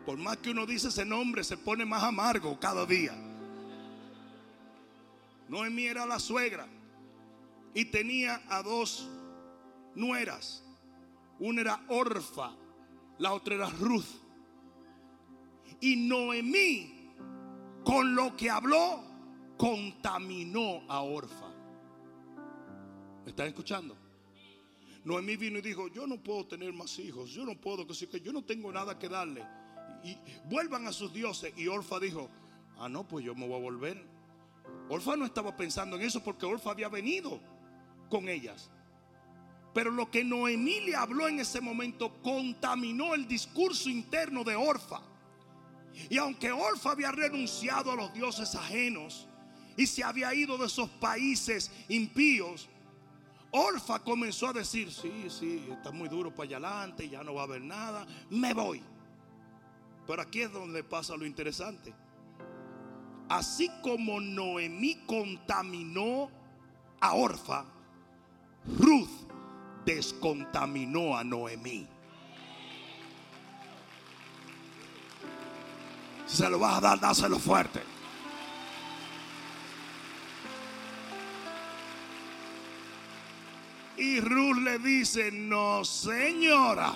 Por 0.05 0.17
más 0.17 0.37
que 0.37 0.51
uno 0.51 0.65
dice 0.65 0.87
ese 0.87 1.03
nombre, 1.03 1.43
se 1.43 1.57
pone 1.57 1.85
más 1.85 2.01
amargo 2.03 2.57
cada 2.57 2.85
día. 2.85 3.13
Noemí 5.49 5.87
era 5.87 6.05
la 6.05 6.17
suegra 6.17 6.67
y 7.73 7.83
tenía 7.83 8.41
a 8.47 8.63
dos 8.63 9.09
nueras. 9.93 10.63
Una 11.37 11.59
era 11.59 11.83
Orfa, 11.89 12.51
la 13.17 13.33
otra 13.33 13.55
era 13.55 13.69
Ruth. 13.69 14.21
Y 15.81 15.97
Noemí, 15.97 17.11
con 17.83 18.15
lo 18.15 18.37
que 18.37 18.49
habló, 18.49 19.03
contaminó 19.57 20.81
a 20.87 21.01
Orfa. 21.01 21.49
¿Me 23.25 23.31
están 23.31 23.47
escuchando? 23.47 23.98
Noemí 25.03 25.37
vino 25.37 25.59
y 25.59 25.61
dijo, 25.61 25.87
yo 25.87 26.05
no 26.05 26.21
puedo 26.21 26.45
tener 26.45 26.73
más 26.73 26.99
hijos, 26.99 27.31
yo 27.31 27.45
no 27.45 27.59
puedo, 27.59 27.87
que 27.87 28.07
que 28.07 28.21
yo 28.21 28.33
no 28.33 28.43
tengo 28.43 28.71
nada 28.71 28.99
que 28.99 29.07
darle. 29.07 29.45
Y 30.03 30.17
vuelvan 30.45 30.87
a 30.87 30.93
sus 30.93 31.13
dioses. 31.13 31.53
Y 31.57 31.67
Orfa 31.67 31.99
dijo, 31.99 32.29
ah, 32.77 32.89
no, 32.89 33.07
pues 33.07 33.25
yo 33.25 33.35
me 33.35 33.47
voy 33.47 33.57
a 33.57 33.61
volver. 33.61 34.05
Orfa 34.89 35.15
no 35.15 35.25
estaba 35.25 35.55
pensando 35.55 35.95
en 35.95 36.03
eso 36.03 36.23
porque 36.23 36.45
Orfa 36.45 36.71
había 36.71 36.89
venido 36.89 37.39
con 38.09 38.27
ellas. 38.27 38.69
Pero 39.73 39.91
lo 39.91 40.09
que 40.09 40.23
Noemí 40.23 40.81
le 40.81 40.95
habló 40.95 41.27
en 41.27 41.39
ese 41.39 41.61
momento 41.61 42.21
contaminó 42.21 43.13
el 43.13 43.27
discurso 43.27 43.89
interno 43.89 44.43
de 44.43 44.55
Orfa. 44.55 45.01
Y 46.09 46.17
aunque 46.17 46.51
Orfa 46.51 46.91
había 46.91 47.11
renunciado 47.11 47.91
a 47.91 47.95
los 47.95 48.13
dioses 48.13 48.55
ajenos 48.55 49.27
y 49.77 49.85
se 49.85 50.03
había 50.03 50.33
ido 50.33 50.57
de 50.57 50.65
esos 50.65 50.89
países 50.89 51.71
impíos, 51.87 52.67
Orfa 53.51 53.99
comenzó 53.99 54.47
a 54.47 54.53
decir, 54.53 54.91
sí, 54.91 55.27
sí, 55.29 55.67
está 55.71 55.91
muy 55.91 56.07
duro 56.07 56.29
para 56.31 56.43
allá 56.43 56.57
adelante, 56.57 57.09
ya 57.09 57.23
no 57.23 57.33
va 57.33 57.41
a 57.41 57.45
haber 57.45 57.61
nada, 57.61 58.05
me 58.29 58.53
voy. 58.53 58.83
Pero 60.05 60.21
aquí 60.21 60.41
es 60.41 60.51
donde 60.51 60.83
pasa 60.83 61.15
lo 61.17 61.25
interesante. 61.25 61.93
Así 63.27 63.69
como 63.81 64.19
Noemí 64.19 65.03
contaminó 65.05 66.29
a 66.99 67.13
Orfa, 67.13 67.65
Ruth 68.77 69.09
descontaminó 69.85 71.17
a 71.17 71.23
Noemí. 71.23 71.87
Se 76.25 76.47
lo 76.49 76.59
vas 76.59 76.77
a 76.77 76.81
dar, 76.81 76.99
dáselo 76.99 77.39
fuerte. 77.39 77.81
Y 83.99 84.21
Ruth 84.21 84.57
le 84.59 84.79
dice, 84.79 85.29
no 85.29 85.83
señora, 85.83 86.93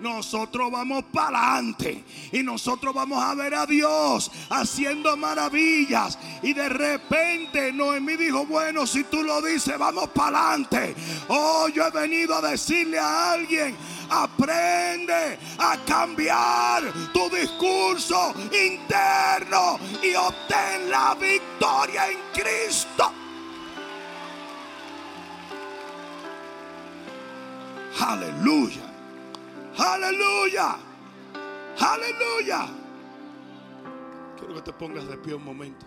nosotros 0.00 0.70
vamos 0.72 1.04
para 1.12 1.54
adelante 1.54 2.04
y 2.32 2.42
nosotros 2.42 2.92
vamos 2.92 3.22
a 3.22 3.34
ver 3.34 3.54
a 3.54 3.64
Dios 3.64 4.30
haciendo 4.50 5.16
maravillas. 5.16 6.18
Y 6.42 6.52
de 6.52 6.68
repente 6.68 7.72
Noemí 7.72 8.16
dijo, 8.16 8.44
bueno, 8.44 8.86
si 8.86 9.04
tú 9.04 9.22
lo 9.22 9.40
dices, 9.40 9.78
vamos 9.78 10.08
para 10.08 10.50
adelante. 10.50 10.94
Oh, 11.28 11.68
yo 11.68 11.86
he 11.86 11.90
venido 11.90 12.34
a 12.34 12.40
decirle 12.40 12.98
a 12.98 13.32
alguien, 13.32 13.76
aprende 14.10 15.38
a 15.58 15.78
cambiar 15.86 16.92
tu 17.12 17.30
discurso 17.30 18.34
interno 18.52 19.78
y 20.02 20.14
obtén 20.14 20.90
la 20.90 21.14
victoria 21.14 22.10
en 22.10 22.18
Cristo. 22.32 23.12
Aleluya. 28.06 28.86
Aleluya. 29.76 30.76
Aleluya. 31.80 32.68
Quiero 34.38 34.54
que 34.54 34.62
te 34.62 34.72
pongas 34.72 35.08
de 35.08 35.16
pie 35.18 35.34
un 35.34 35.44
momento. 35.44 35.84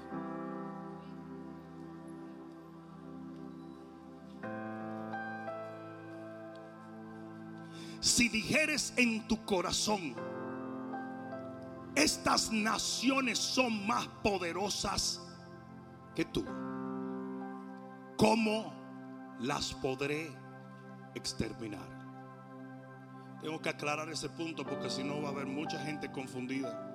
Si 8.02 8.28
dijeres 8.28 8.94
en 8.98 9.26
tu 9.30 9.46
corazón, 9.46 10.14
estas 11.96 12.52
naciones 12.52 13.40
son 13.40 13.88
más 13.88 14.08
poderosas 14.22 15.22
que 16.16 16.26
tú, 16.26 16.44
¿cómo 18.18 18.74
las 19.40 19.74
podré 19.76 20.36
exterminar? 21.16 21.99
Tengo 23.42 23.62
que 23.62 23.70
aclarar 23.70 24.10
ese 24.10 24.30
punto 24.30 24.66
porque 24.66 24.90
si 24.90 25.04
no 25.04 25.22
va 25.22 25.30
a 25.30 25.32
haber 25.32 25.46
mucha 25.46 25.80
gente 25.80 26.12
confundida. 26.12 26.86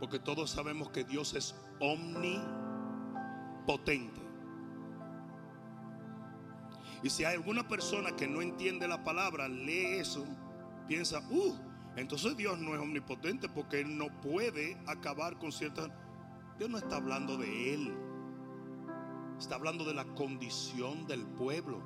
Porque 0.00 0.18
todos 0.18 0.50
sabemos 0.50 0.90
que 0.90 1.04
Dios 1.04 1.34
es 1.34 1.54
omnipotente. 1.78 2.50
Y 7.02 7.10
si 7.10 7.24
hay 7.24 7.36
alguna 7.36 7.66
persona 7.68 8.16
que 8.16 8.26
no 8.26 8.42
entiende 8.42 8.86
la 8.88 9.04
palabra, 9.04 9.48
lee 9.48 9.98
eso, 10.00 10.26
piensa, 10.86 11.20
uh, 11.30 11.54
entonces 11.96 12.36
Dios 12.36 12.58
no 12.58 12.74
es 12.74 12.80
omnipotente 12.80 13.48
porque 13.48 13.80
Él 13.80 13.96
no 13.96 14.08
puede 14.20 14.76
acabar 14.86 15.38
con 15.38 15.52
ciertas... 15.52 15.90
Dios 16.58 16.68
no 16.68 16.78
está 16.78 16.96
hablando 16.96 17.36
de 17.36 17.74
Él. 17.74 17.94
Está 19.38 19.54
hablando 19.54 19.84
de 19.84 19.94
la 19.94 20.04
condición 20.14 21.06
del 21.06 21.26
pueblo. 21.26 21.82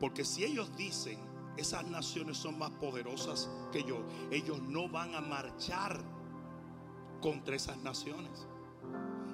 Porque 0.00 0.24
si 0.24 0.44
ellos 0.44 0.76
dicen, 0.76 1.18
esas 1.56 1.86
naciones 1.86 2.36
son 2.36 2.58
más 2.58 2.70
poderosas 2.70 3.48
que 3.72 3.82
yo. 3.82 4.04
Ellos 4.30 4.60
no 4.62 4.88
van 4.88 5.14
a 5.14 5.20
marchar 5.20 6.00
contra 7.20 7.56
esas 7.56 7.78
naciones. 7.78 8.46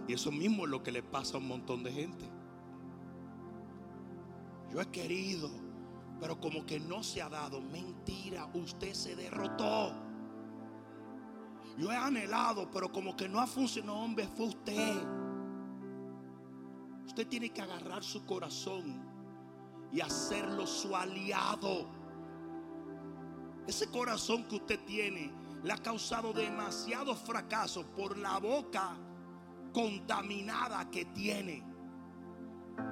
Y 0.06 0.14
eso 0.14 0.30
mismo 0.30 0.64
es 0.64 0.70
lo 0.70 0.82
que 0.82 0.92
le 0.92 1.02
pasa 1.02 1.36
a 1.36 1.40
un 1.40 1.48
montón 1.48 1.82
de 1.82 1.92
gente. 1.92 2.24
Yo 4.72 4.80
he 4.80 4.86
querido, 4.86 5.50
pero 6.20 6.40
como 6.40 6.64
que 6.64 6.80
no 6.80 7.02
se 7.02 7.20
ha 7.20 7.28
dado. 7.28 7.60
Mentira, 7.60 8.48
usted 8.54 8.94
se 8.94 9.14
derrotó. 9.14 9.92
Yo 11.76 11.90
he 11.90 11.96
anhelado, 11.96 12.70
pero 12.70 12.90
como 12.90 13.16
que 13.16 13.28
no 13.28 13.40
ha 13.40 13.46
funcionado, 13.46 13.98
hombre, 13.98 14.26
fue 14.28 14.46
usted. 14.46 15.02
Usted 17.06 17.26
tiene 17.28 17.50
que 17.50 17.60
agarrar 17.60 18.02
su 18.02 18.24
corazón 18.24 19.02
y 19.92 20.00
hacerlo 20.00 20.66
su 20.66 20.94
aliado. 20.96 22.01
Ese 23.66 23.88
corazón 23.88 24.44
que 24.44 24.56
usted 24.56 24.80
tiene 24.84 25.30
le 25.62 25.72
ha 25.72 25.78
causado 25.78 26.32
demasiado 26.32 27.14
fracaso 27.14 27.84
por 27.94 28.18
la 28.18 28.38
boca 28.38 28.96
contaminada 29.72 30.90
que 30.90 31.04
tiene. 31.06 31.64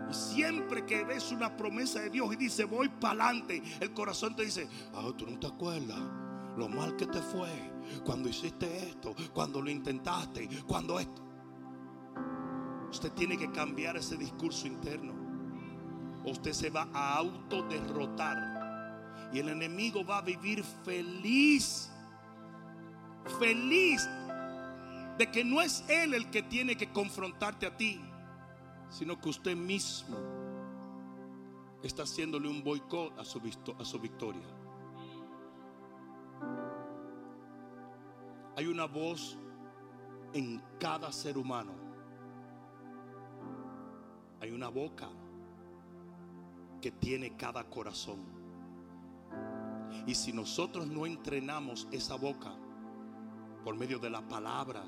Y 0.09 0.15
siempre 0.15 0.85
que 0.87 1.05
ves 1.05 1.33
una 1.33 1.57
promesa 1.57 2.01
de 2.01 2.11
Dios 2.11 2.33
y 2.33 2.37
dice 2.37 2.65
voy 2.65 2.89
para 2.89 3.25
adelante, 3.25 3.63
el 3.81 3.93
corazón 3.93 4.37
te 4.37 4.45
dice, 4.45 4.69
ah, 4.95 5.11
tú 5.17 5.27
no 5.27 5.39
te 5.39 5.47
acuerdas 5.47 5.99
lo 6.57 6.69
mal 6.69 6.97
que 6.97 7.07
te 7.07 7.21
fue 7.21 7.49
cuando 8.05 8.29
hiciste 8.29 8.89
esto, 8.89 9.15
cuando 9.33 9.61
lo 9.61 9.71
intentaste, 9.71 10.49
cuando 10.67 10.99
esto. 10.99 11.23
Usted 12.91 13.13
tiene 13.13 13.39
que 13.39 13.51
cambiar 13.53 13.97
ese 13.97 14.17
discurso 14.17 14.67
interno. 14.67 15.15
Usted 16.25 16.53
se 16.53 16.71
va 16.71 16.89
a 16.93 17.17
autoderrotar 17.17 18.50
y 19.33 19.39
el 19.39 19.49
enemigo 19.49 20.05
va 20.05 20.19
a 20.19 20.23
vivir 20.23 20.65
feliz, 20.85 21.91
feliz 23.39 24.09
de 25.19 25.31
que 25.31 25.45
no 25.45 25.61
es 25.61 25.85
él 25.89 26.15
el 26.15 26.31
que 26.31 26.43
tiene 26.43 26.77
que 26.77 26.91
confrontarte 26.93 27.67
a 27.67 27.77
ti, 27.77 28.01
sino 28.89 29.21
que 29.21 29.29
usted 29.29 29.55
mismo 29.55 30.17
está 31.83 32.03
haciéndole 32.03 32.49
un 32.49 32.63
boicot 32.65 33.19
a 33.19 33.25
su, 33.25 33.41
a 33.79 33.85
su 33.85 34.01
victoria. 34.01 34.47
Hay 38.57 38.67
una 38.67 38.87
voz 38.87 39.39
en 40.33 40.63
cada 40.79 41.13
ser 41.13 41.39
humano. 41.39 41.73
Hay 44.41 44.51
una 44.51 44.69
boca 44.69 45.09
que 46.81 46.91
tiene 46.91 47.37
cada 47.37 47.65
corazón. 47.65 48.40
Y 50.07 50.15
si 50.15 50.33
nosotros 50.33 50.87
no 50.87 51.07
entrenamos 51.07 51.89
esa 51.91 52.17
boca 52.17 52.55
por 53.65 53.77
medio 53.77 53.99
de 53.99 54.11
la 54.11 54.27
palabra, 54.27 54.83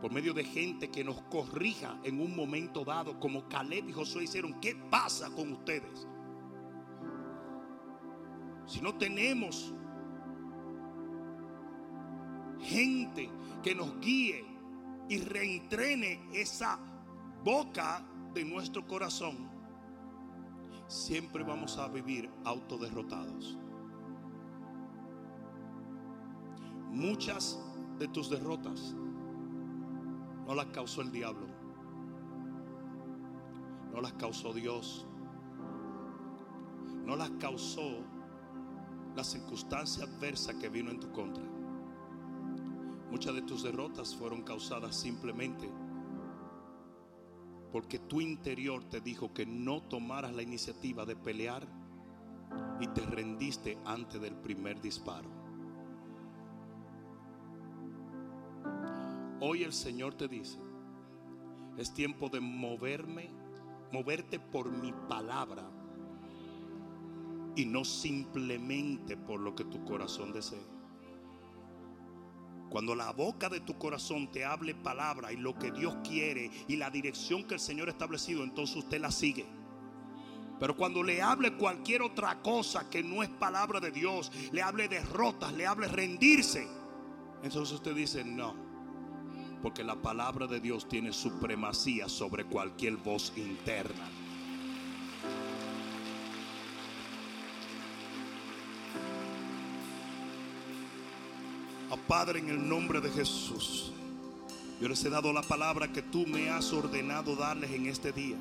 por 0.00 0.12
medio 0.12 0.34
de 0.34 0.44
gente 0.44 0.90
que 0.90 1.04
nos 1.04 1.20
corrija 1.22 1.98
en 2.04 2.20
un 2.20 2.36
momento 2.36 2.84
dado, 2.84 3.18
como 3.18 3.48
Caleb 3.48 3.88
y 3.88 3.92
Josué 3.92 4.24
hicieron, 4.24 4.60
¿qué 4.60 4.74
pasa 4.74 5.30
con 5.30 5.52
ustedes? 5.52 6.06
Si 8.66 8.80
no 8.80 8.94
tenemos 8.96 9.72
gente 12.60 13.30
que 13.62 13.74
nos 13.74 13.98
guíe 14.00 14.44
y 15.08 15.18
reentrene 15.18 16.28
esa 16.32 16.78
boca 17.44 18.04
de 18.34 18.44
nuestro 18.44 18.86
corazón, 18.86 19.48
siempre 20.88 21.44
vamos 21.44 21.78
a 21.78 21.88
vivir 21.88 22.28
autoderrotados. 22.44 23.56
Muchas 26.96 27.60
de 27.98 28.08
tus 28.08 28.30
derrotas 28.30 28.94
no 30.46 30.54
las 30.54 30.64
causó 30.68 31.02
el 31.02 31.12
diablo, 31.12 31.46
no 33.92 34.00
las 34.00 34.14
causó 34.14 34.54
Dios, 34.54 35.06
no 37.04 37.14
las 37.14 37.28
causó 37.32 37.98
la 39.14 39.22
circunstancia 39.24 40.04
adversa 40.04 40.58
que 40.58 40.70
vino 40.70 40.90
en 40.90 40.98
tu 40.98 41.12
contra. 41.12 41.44
Muchas 43.10 43.34
de 43.34 43.42
tus 43.42 43.62
derrotas 43.62 44.16
fueron 44.16 44.40
causadas 44.40 44.96
simplemente 44.96 45.70
porque 47.72 47.98
tu 47.98 48.22
interior 48.22 48.84
te 48.84 49.02
dijo 49.02 49.34
que 49.34 49.44
no 49.44 49.82
tomaras 49.82 50.32
la 50.32 50.40
iniciativa 50.40 51.04
de 51.04 51.14
pelear 51.14 51.68
y 52.80 52.86
te 52.86 53.02
rendiste 53.02 53.76
antes 53.84 54.18
del 54.18 54.34
primer 54.34 54.80
disparo. 54.80 55.45
Hoy 59.48 59.62
el 59.62 59.72
Señor 59.72 60.14
te 60.14 60.26
dice, 60.26 60.58
es 61.78 61.94
tiempo 61.94 62.28
de 62.28 62.40
moverme, 62.40 63.30
moverte 63.92 64.40
por 64.40 64.68
mi 64.68 64.92
palabra 65.08 65.70
y 67.54 67.64
no 67.64 67.84
simplemente 67.84 69.16
por 69.16 69.38
lo 69.38 69.54
que 69.54 69.62
tu 69.62 69.84
corazón 69.84 70.32
desee. 70.32 70.66
Cuando 72.70 72.96
la 72.96 73.12
boca 73.12 73.48
de 73.48 73.60
tu 73.60 73.78
corazón 73.78 74.32
te 74.32 74.44
hable 74.44 74.74
palabra 74.74 75.32
y 75.32 75.36
lo 75.36 75.56
que 75.56 75.70
Dios 75.70 75.96
quiere 76.02 76.50
y 76.66 76.74
la 76.74 76.90
dirección 76.90 77.44
que 77.44 77.54
el 77.54 77.60
Señor 77.60 77.86
ha 77.86 77.92
establecido, 77.92 78.42
entonces 78.42 78.74
usted 78.74 79.00
la 79.00 79.12
sigue. 79.12 79.46
Pero 80.58 80.76
cuando 80.76 81.04
le 81.04 81.22
hable 81.22 81.56
cualquier 81.56 82.02
otra 82.02 82.42
cosa 82.42 82.90
que 82.90 83.04
no 83.04 83.22
es 83.22 83.28
palabra 83.28 83.78
de 83.78 83.92
Dios, 83.92 84.32
le 84.50 84.60
hable 84.60 84.88
derrotas, 84.88 85.52
le 85.52 85.68
hable 85.68 85.86
rendirse, 85.86 86.66
entonces 87.44 87.76
usted 87.76 87.94
dice 87.94 88.24
no. 88.24 88.65
Porque 89.62 89.84
la 89.84 89.96
palabra 89.96 90.46
de 90.46 90.60
Dios 90.60 90.88
tiene 90.88 91.12
supremacía 91.12 92.08
sobre 92.08 92.44
cualquier 92.44 92.96
voz 92.96 93.32
interna. 93.36 94.10
Padre, 102.06 102.38
en 102.38 102.48
el 102.48 102.68
nombre 102.68 103.00
de 103.00 103.10
Jesús, 103.10 103.90
yo 104.80 104.88
les 104.88 105.04
he 105.04 105.10
dado 105.10 105.32
la 105.32 105.42
palabra 105.42 105.90
que 105.92 106.02
tú 106.02 106.24
me 106.24 106.50
has 106.50 106.72
ordenado 106.72 107.34
darles 107.34 107.72
en 107.72 107.86
este 107.86 108.12
día. 108.12 108.36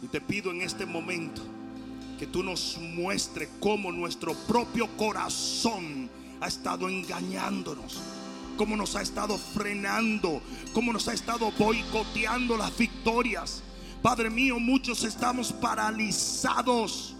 Y 0.00 0.06
te 0.06 0.20
pido 0.20 0.52
en 0.52 0.62
este 0.62 0.86
momento 0.86 1.42
que 2.18 2.28
tú 2.28 2.44
nos 2.44 2.78
muestres 2.78 3.48
cómo 3.58 3.90
nuestro 3.90 4.34
propio 4.46 4.86
corazón 4.96 6.08
ha 6.40 6.46
estado 6.46 6.88
engañándonos, 6.88 8.00
cómo 8.60 8.76
nos 8.76 8.94
ha 8.94 9.00
estado 9.00 9.38
frenando, 9.38 10.42
cómo 10.74 10.92
nos 10.92 11.08
ha 11.08 11.14
estado 11.14 11.50
boicoteando 11.52 12.58
las 12.58 12.76
victorias. 12.76 13.62
Padre 14.02 14.28
mío, 14.28 14.60
muchos 14.60 15.02
estamos 15.04 15.50
paralizados 15.50 17.16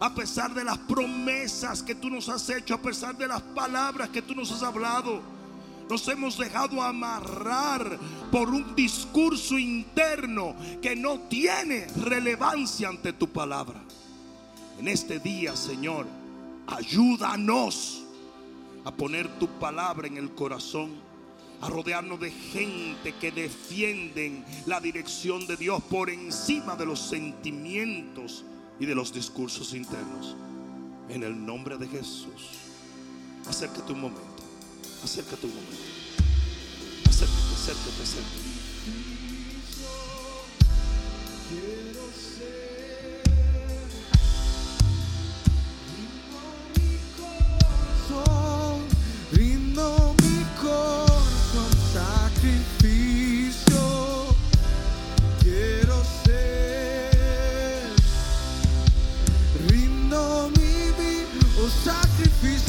a 0.00 0.14
pesar 0.14 0.54
de 0.54 0.64
las 0.64 0.78
promesas 0.78 1.82
que 1.82 1.94
tú 1.94 2.08
nos 2.08 2.30
has 2.30 2.48
hecho, 2.48 2.72
a 2.72 2.80
pesar 2.80 3.14
de 3.14 3.28
las 3.28 3.42
palabras 3.42 4.08
que 4.08 4.22
tú 4.22 4.34
nos 4.34 4.50
has 4.52 4.62
hablado. 4.62 5.20
Nos 5.90 6.08
hemos 6.08 6.38
dejado 6.38 6.80
amarrar 6.80 7.98
por 8.32 8.48
un 8.48 8.74
discurso 8.74 9.58
interno 9.58 10.56
que 10.80 10.96
no 10.96 11.20
tiene 11.28 11.88
relevancia 11.88 12.88
ante 12.88 13.12
tu 13.12 13.28
palabra. 13.28 13.82
En 14.78 14.88
este 14.88 15.18
día, 15.18 15.54
Señor, 15.56 16.06
ayúdanos 16.66 17.99
a 18.84 18.90
poner 18.90 19.28
tu 19.38 19.48
palabra 19.58 20.06
en 20.06 20.16
el 20.16 20.30
corazón, 20.34 20.90
a 21.60 21.68
rodearnos 21.68 22.20
de 22.20 22.30
gente 22.30 23.14
que 23.20 23.30
defienden 23.32 24.44
la 24.66 24.80
dirección 24.80 25.46
de 25.46 25.56
Dios 25.56 25.82
por 25.90 26.08
encima 26.10 26.76
de 26.76 26.86
los 26.86 27.00
sentimientos 27.00 28.44
y 28.78 28.86
de 28.86 28.94
los 28.94 29.12
discursos 29.12 29.74
internos. 29.74 30.36
En 31.08 31.22
el 31.22 31.44
nombre 31.44 31.76
de 31.76 31.88
Jesús. 31.88 32.60
Acércate 33.46 33.92
un 33.92 34.00
momento. 34.00 34.42
Acércate 35.02 35.46
un 35.46 35.54
momento. 35.54 35.76
Acércate, 37.08 37.54
acércate, 37.54 38.02
acércate. 38.02 38.50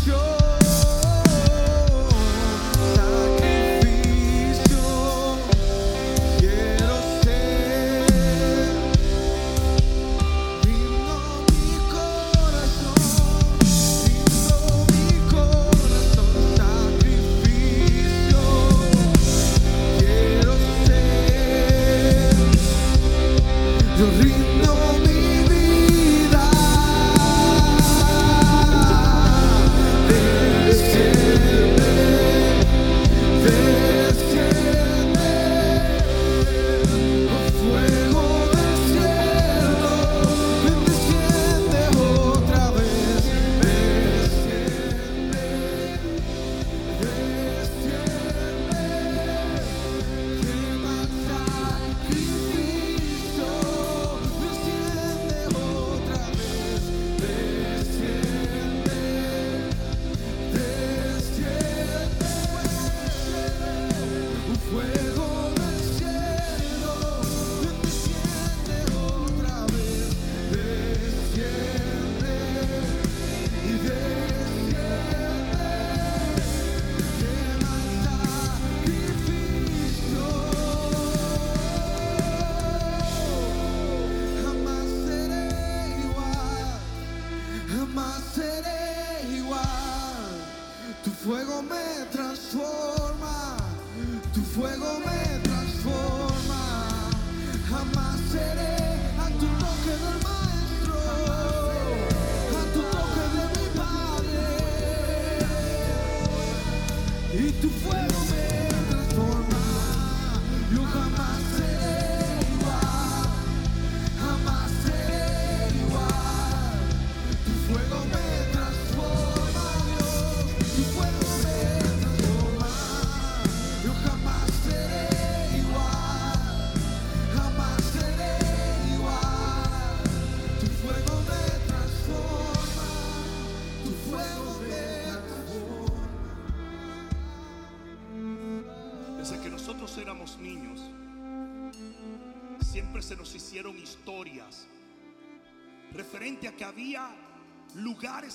show. 0.06 0.41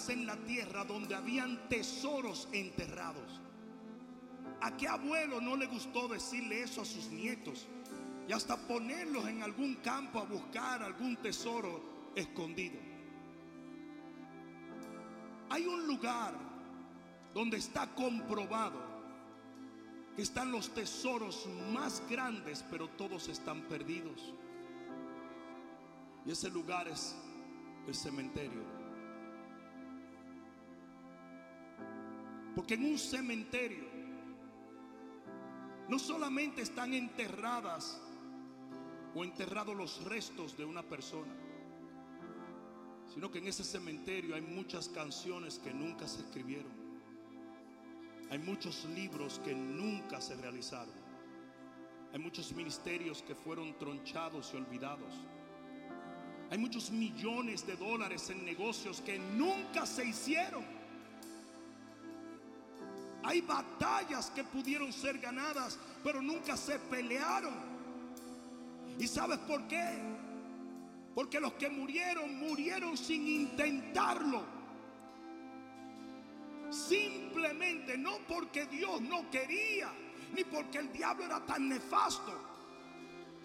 En 0.08 0.26
la 0.26 0.36
tierra 0.36 0.84
donde 0.84 1.14
habían 1.14 1.68
tesoros 1.68 2.48
enterrados. 2.52 3.40
¿A 4.60 4.76
qué 4.76 4.88
abuelo 4.88 5.40
no 5.40 5.56
le 5.56 5.66
gustó 5.66 6.08
decirle 6.08 6.62
eso 6.62 6.82
a 6.82 6.84
sus 6.84 7.08
nietos? 7.08 7.66
Y 8.28 8.32
hasta 8.32 8.56
ponerlos 8.56 9.26
en 9.28 9.42
algún 9.42 9.76
campo 9.76 10.18
a 10.18 10.24
buscar 10.24 10.82
algún 10.82 11.16
tesoro 11.16 12.10
escondido. 12.14 12.78
Hay 15.50 15.66
un 15.66 15.86
lugar 15.86 16.34
donde 17.32 17.58
está 17.58 17.94
comprobado 17.94 18.84
que 20.16 20.22
están 20.22 20.50
los 20.50 20.72
tesoros 20.72 21.46
más 21.72 22.02
grandes, 22.08 22.64
pero 22.70 22.88
todos 22.88 23.28
están 23.28 23.62
perdidos. 23.62 24.34
Y 26.24 26.30
ese 26.30 26.50
lugar 26.50 26.88
es 26.88 27.14
el 27.86 27.94
cementerio. 27.94 28.75
Porque 32.56 32.74
en 32.74 32.86
un 32.86 32.98
cementerio 32.98 33.84
no 35.88 35.98
solamente 35.98 36.62
están 36.62 36.94
enterradas 36.94 38.00
o 39.14 39.22
enterrados 39.22 39.76
los 39.76 40.02
restos 40.04 40.56
de 40.56 40.64
una 40.64 40.82
persona, 40.82 41.32
sino 43.12 43.30
que 43.30 43.38
en 43.38 43.48
ese 43.48 43.62
cementerio 43.62 44.34
hay 44.34 44.40
muchas 44.40 44.88
canciones 44.88 45.58
que 45.58 45.72
nunca 45.72 46.08
se 46.08 46.22
escribieron. 46.22 46.72
Hay 48.30 48.38
muchos 48.38 48.86
libros 48.86 49.38
que 49.44 49.54
nunca 49.54 50.20
se 50.20 50.34
realizaron. 50.34 50.94
Hay 52.14 52.18
muchos 52.18 52.52
ministerios 52.52 53.22
que 53.22 53.34
fueron 53.34 53.78
tronchados 53.78 54.50
y 54.54 54.56
olvidados. 54.56 55.14
Hay 56.50 56.56
muchos 56.56 56.90
millones 56.90 57.66
de 57.66 57.76
dólares 57.76 58.30
en 58.30 58.46
negocios 58.46 59.02
que 59.02 59.18
nunca 59.18 59.84
se 59.84 60.06
hicieron. 60.06 60.75
Hay 63.26 63.40
batallas 63.40 64.30
que 64.30 64.44
pudieron 64.44 64.92
ser 64.92 65.18
ganadas, 65.18 65.76
pero 66.04 66.22
nunca 66.22 66.56
se 66.56 66.78
pelearon. 66.78 67.54
¿Y 69.00 69.08
sabes 69.08 69.38
por 69.40 69.66
qué? 69.66 69.98
Porque 71.12 71.40
los 71.40 71.54
que 71.54 71.68
murieron, 71.68 72.38
murieron 72.38 72.96
sin 72.96 73.26
intentarlo. 73.26 74.44
Simplemente 76.70 77.98
no 77.98 78.18
porque 78.28 78.66
Dios 78.66 79.00
no 79.00 79.28
quería, 79.28 79.90
ni 80.32 80.44
porque 80.44 80.78
el 80.78 80.92
diablo 80.92 81.24
era 81.24 81.44
tan 81.44 81.68
nefasto, 81.68 82.32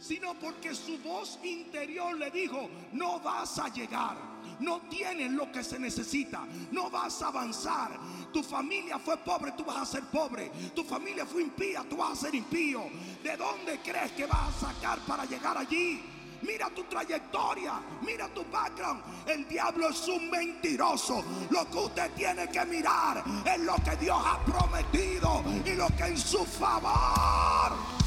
sino 0.01 0.33
porque 0.33 0.73
su 0.73 0.97
voz 0.97 1.37
interior 1.43 2.17
le 2.17 2.31
dijo, 2.31 2.69
no 2.93 3.19
vas 3.19 3.59
a 3.59 3.69
llegar, 3.69 4.17
no 4.59 4.81
tienes 4.89 5.31
lo 5.31 5.51
que 5.51 5.63
se 5.63 5.79
necesita, 5.79 6.45
no 6.71 6.89
vas 6.89 7.21
a 7.21 7.27
avanzar. 7.27 7.99
Tu 8.33 8.41
familia 8.41 8.97
fue 8.97 9.17
pobre, 9.17 9.51
tú 9.51 9.63
vas 9.63 9.77
a 9.77 9.85
ser 9.85 10.03
pobre. 10.05 10.51
Tu 10.75 10.83
familia 10.83 11.25
fue 11.25 11.43
impía, 11.43 11.85
tú 11.87 11.97
vas 11.97 12.13
a 12.13 12.15
ser 12.15 12.35
impío. 12.35 12.83
¿De 13.23 13.37
dónde 13.37 13.79
crees 13.79 14.11
que 14.13 14.25
vas 14.25 14.55
a 14.55 14.73
sacar 14.73 14.99
para 15.01 15.25
llegar 15.25 15.57
allí? 15.57 16.01
Mira 16.41 16.71
tu 16.71 16.83
trayectoria, 16.85 17.79
mira 18.01 18.27
tu 18.29 18.43
background. 18.45 19.03
El 19.27 19.47
diablo 19.47 19.89
es 19.89 20.07
un 20.07 20.31
mentiroso. 20.31 21.23
Lo 21.51 21.69
que 21.69 21.77
usted 21.77 22.11
tiene 22.15 22.49
que 22.49 22.65
mirar 22.65 23.23
es 23.45 23.59
lo 23.59 23.75
que 23.75 23.95
Dios 23.97 24.19
ha 24.25 24.43
prometido 24.43 25.43
y 25.63 25.73
lo 25.73 25.87
que 25.95 26.05
en 26.05 26.17
su 26.17 26.43
favor. 26.43 28.00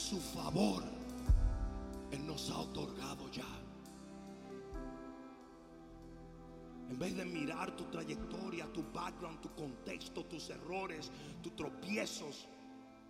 Su 0.00 0.18
favor 0.18 0.82
Él 2.10 2.26
nos 2.26 2.50
ha 2.50 2.58
otorgado 2.58 3.30
ya. 3.30 3.44
En 6.88 6.98
vez 6.98 7.16
de 7.16 7.24
mirar 7.24 7.76
tu 7.76 7.84
trayectoria, 7.84 8.66
tu 8.72 8.82
background, 8.92 9.40
tu 9.40 9.54
contexto, 9.54 10.24
tus 10.24 10.50
errores, 10.50 11.12
tus 11.42 11.54
tropiezos, 11.54 12.48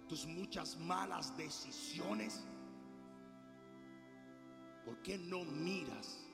tus 0.06 0.26
muchas 0.26 0.78
malas 0.78 1.34
decisiones, 1.38 2.44
¿por 4.84 5.00
qué 5.02 5.16
no 5.16 5.44
miras 5.44 6.26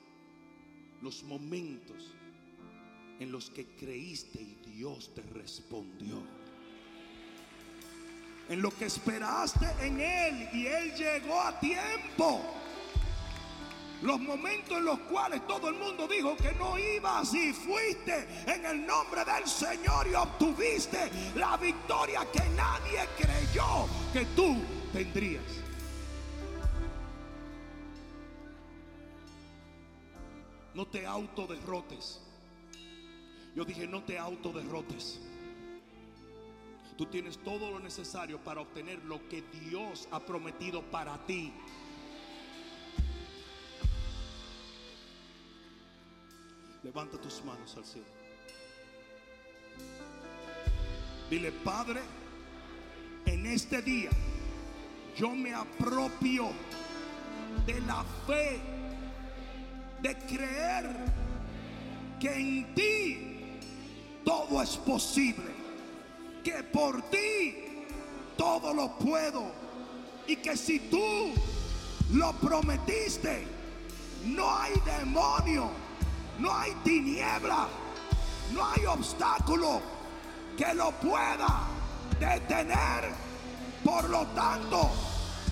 los 1.01 1.23
momentos 1.23 2.13
en 3.19 3.31
los 3.31 3.49
que 3.49 3.75
creíste 3.75 4.41
y 4.41 4.55
Dios 4.55 5.13
te 5.13 5.21
respondió? 5.21 6.21
En 8.49 8.61
lo 8.61 8.71
que 8.71 8.85
esperaste 8.85 9.67
en 9.81 9.99
Él 9.99 10.49
y 10.53 10.67
Él 10.67 10.93
llegó 10.95 11.41
a 11.41 11.59
tiempo. 11.59 12.41
Los 14.01 14.19
momentos 14.19 14.77
en 14.77 14.85
los 14.85 14.99
cuales 14.99 15.45
todo 15.47 15.69
el 15.69 15.75
mundo 15.75 16.07
dijo 16.07 16.37
que 16.37 16.51
no 16.53 16.77
ibas 16.77 17.33
y 17.33 17.51
fuiste 17.51 18.27
en 18.45 18.65
el 18.65 18.85
nombre 18.85 19.25
del 19.25 19.47
Señor 19.47 20.07
y 20.07 20.13
obtuviste 20.13 21.09
la 21.35 21.57
victoria 21.57 22.21
que 22.31 22.47
nadie 22.55 23.07
creyó 23.17 23.87
que 24.13 24.23
tú 24.35 24.57
tendrías. 24.93 25.43
No 30.75 30.85
te 30.85 31.07
autoderrotes. 31.07 32.21
Yo 33.55 33.65
dije, 33.65 33.87
no 33.87 34.03
te 34.03 34.19
autoderrotes. 34.19 35.19
Tú 36.97 37.05
tienes 37.05 37.37
todo 37.37 37.69
lo 37.69 37.79
necesario 37.79 38.39
para 38.39 38.61
obtener 38.61 39.03
lo 39.05 39.27
que 39.29 39.43
Dios 39.69 40.07
ha 40.11 40.19
prometido 40.19 40.81
para 40.81 41.15
ti. 41.27 41.53
Levanta 46.81 47.21
tus 47.21 47.43
manos 47.45 47.75
al 47.77 47.85
cielo. 47.85 48.07
Dile, 51.29 51.51
Padre, 51.51 52.01
en 53.25 53.45
este 53.45 53.81
día 53.81 54.09
yo 55.15 55.31
me 55.31 55.53
apropio 55.53 56.49
de 57.65 57.81
la 57.81 58.03
fe, 58.25 58.59
de 60.01 60.17
creer 60.19 60.95
que 62.19 62.33
en 62.33 62.73
ti 62.73 63.59
todo 64.23 64.61
es 64.61 64.77
posible, 64.77 65.56
que 66.43 66.63
por 66.63 67.01
ti 67.09 67.55
todo 68.37 68.73
lo 68.73 68.97
puedo 68.97 69.51
y 70.27 70.35
que 70.37 70.55
si 70.55 70.79
tú 70.79 71.33
lo 72.11 72.33
prometiste, 72.33 73.47
no 74.25 74.57
hay 74.57 74.73
demonio, 74.85 75.69
no 76.39 76.53
hay 76.53 76.71
tiniebla, 76.83 77.67
no 78.53 78.65
hay 78.65 78.85
obstáculo 78.85 79.81
que 80.57 80.73
lo 80.73 80.91
pueda 80.91 81.67
detener. 82.19 83.11
Por 83.83 84.09
lo 84.09 84.25
tanto, 84.27 84.89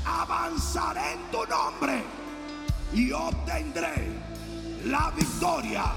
avanzaré 0.05 1.13
en 1.13 1.31
tu 1.31 1.45
nombre 1.45 2.03
y 2.93 3.11
obtendré 3.11 4.11
la 4.85 5.11
victoria 5.11 5.93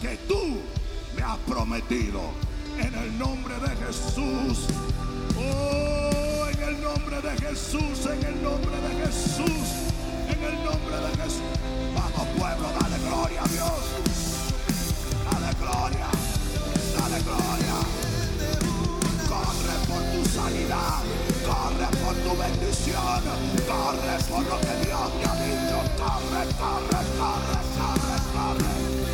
que 0.00 0.16
tú 0.28 0.60
me 1.14 1.22
has 1.22 1.38
prometido 1.38 2.45
en 2.78 2.94
el 2.94 3.18
nombre 3.18 3.54
de 3.54 3.68
Jesús. 3.76 4.66
Oh, 5.38 6.46
en 6.50 6.62
el 6.62 6.80
nombre 6.82 7.20
de 7.20 7.30
Jesús, 7.38 8.06
en 8.06 8.24
el 8.24 8.42
nombre 8.42 8.76
de 8.76 9.06
Jesús, 9.06 9.68
en 10.28 10.44
el 10.44 10.64
nombre 10.64 10.96
de 10.96 11.22
Jesús. 11.22 11.42
Vamos 11.94 12.28
pueblo, 12.36 12.68
dale 12.80 12.98
gloria 13.08 13.42
a 13.42 13.48
Dios. 13.48 13.82
Dale 15.30 15.52
gloria, 15.60 16.08
dale 16.98 17.22
gloria. 17.22 17.76
Corre 19.28 19.76
por 19.88 20.02
tu 20.12 20.28
sanidad, 20.28 21.02
corre 21.44 21.88
por 22.04 22.14
tu 22.24 22.36
bendición, 22.36 23.22
corre 23.66 24.16
por 24.28 24.42
lo 24.44 24.60
que 24.60 24.86
Dios 24.86 25.06
te 25.20 25.28
ha 25.28 25.34
dicho. 25.44 25.78
corre, 25.96 26.42
corre, 26.58 27.00
corre, 27.18 27.60
corre. 27.78 28.64
corre. 28.64 29.05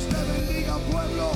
Dios 0.00 0.08
te 0.08 0.32
bendiga, 0.32 0.78
pueblo. 0.90 1.29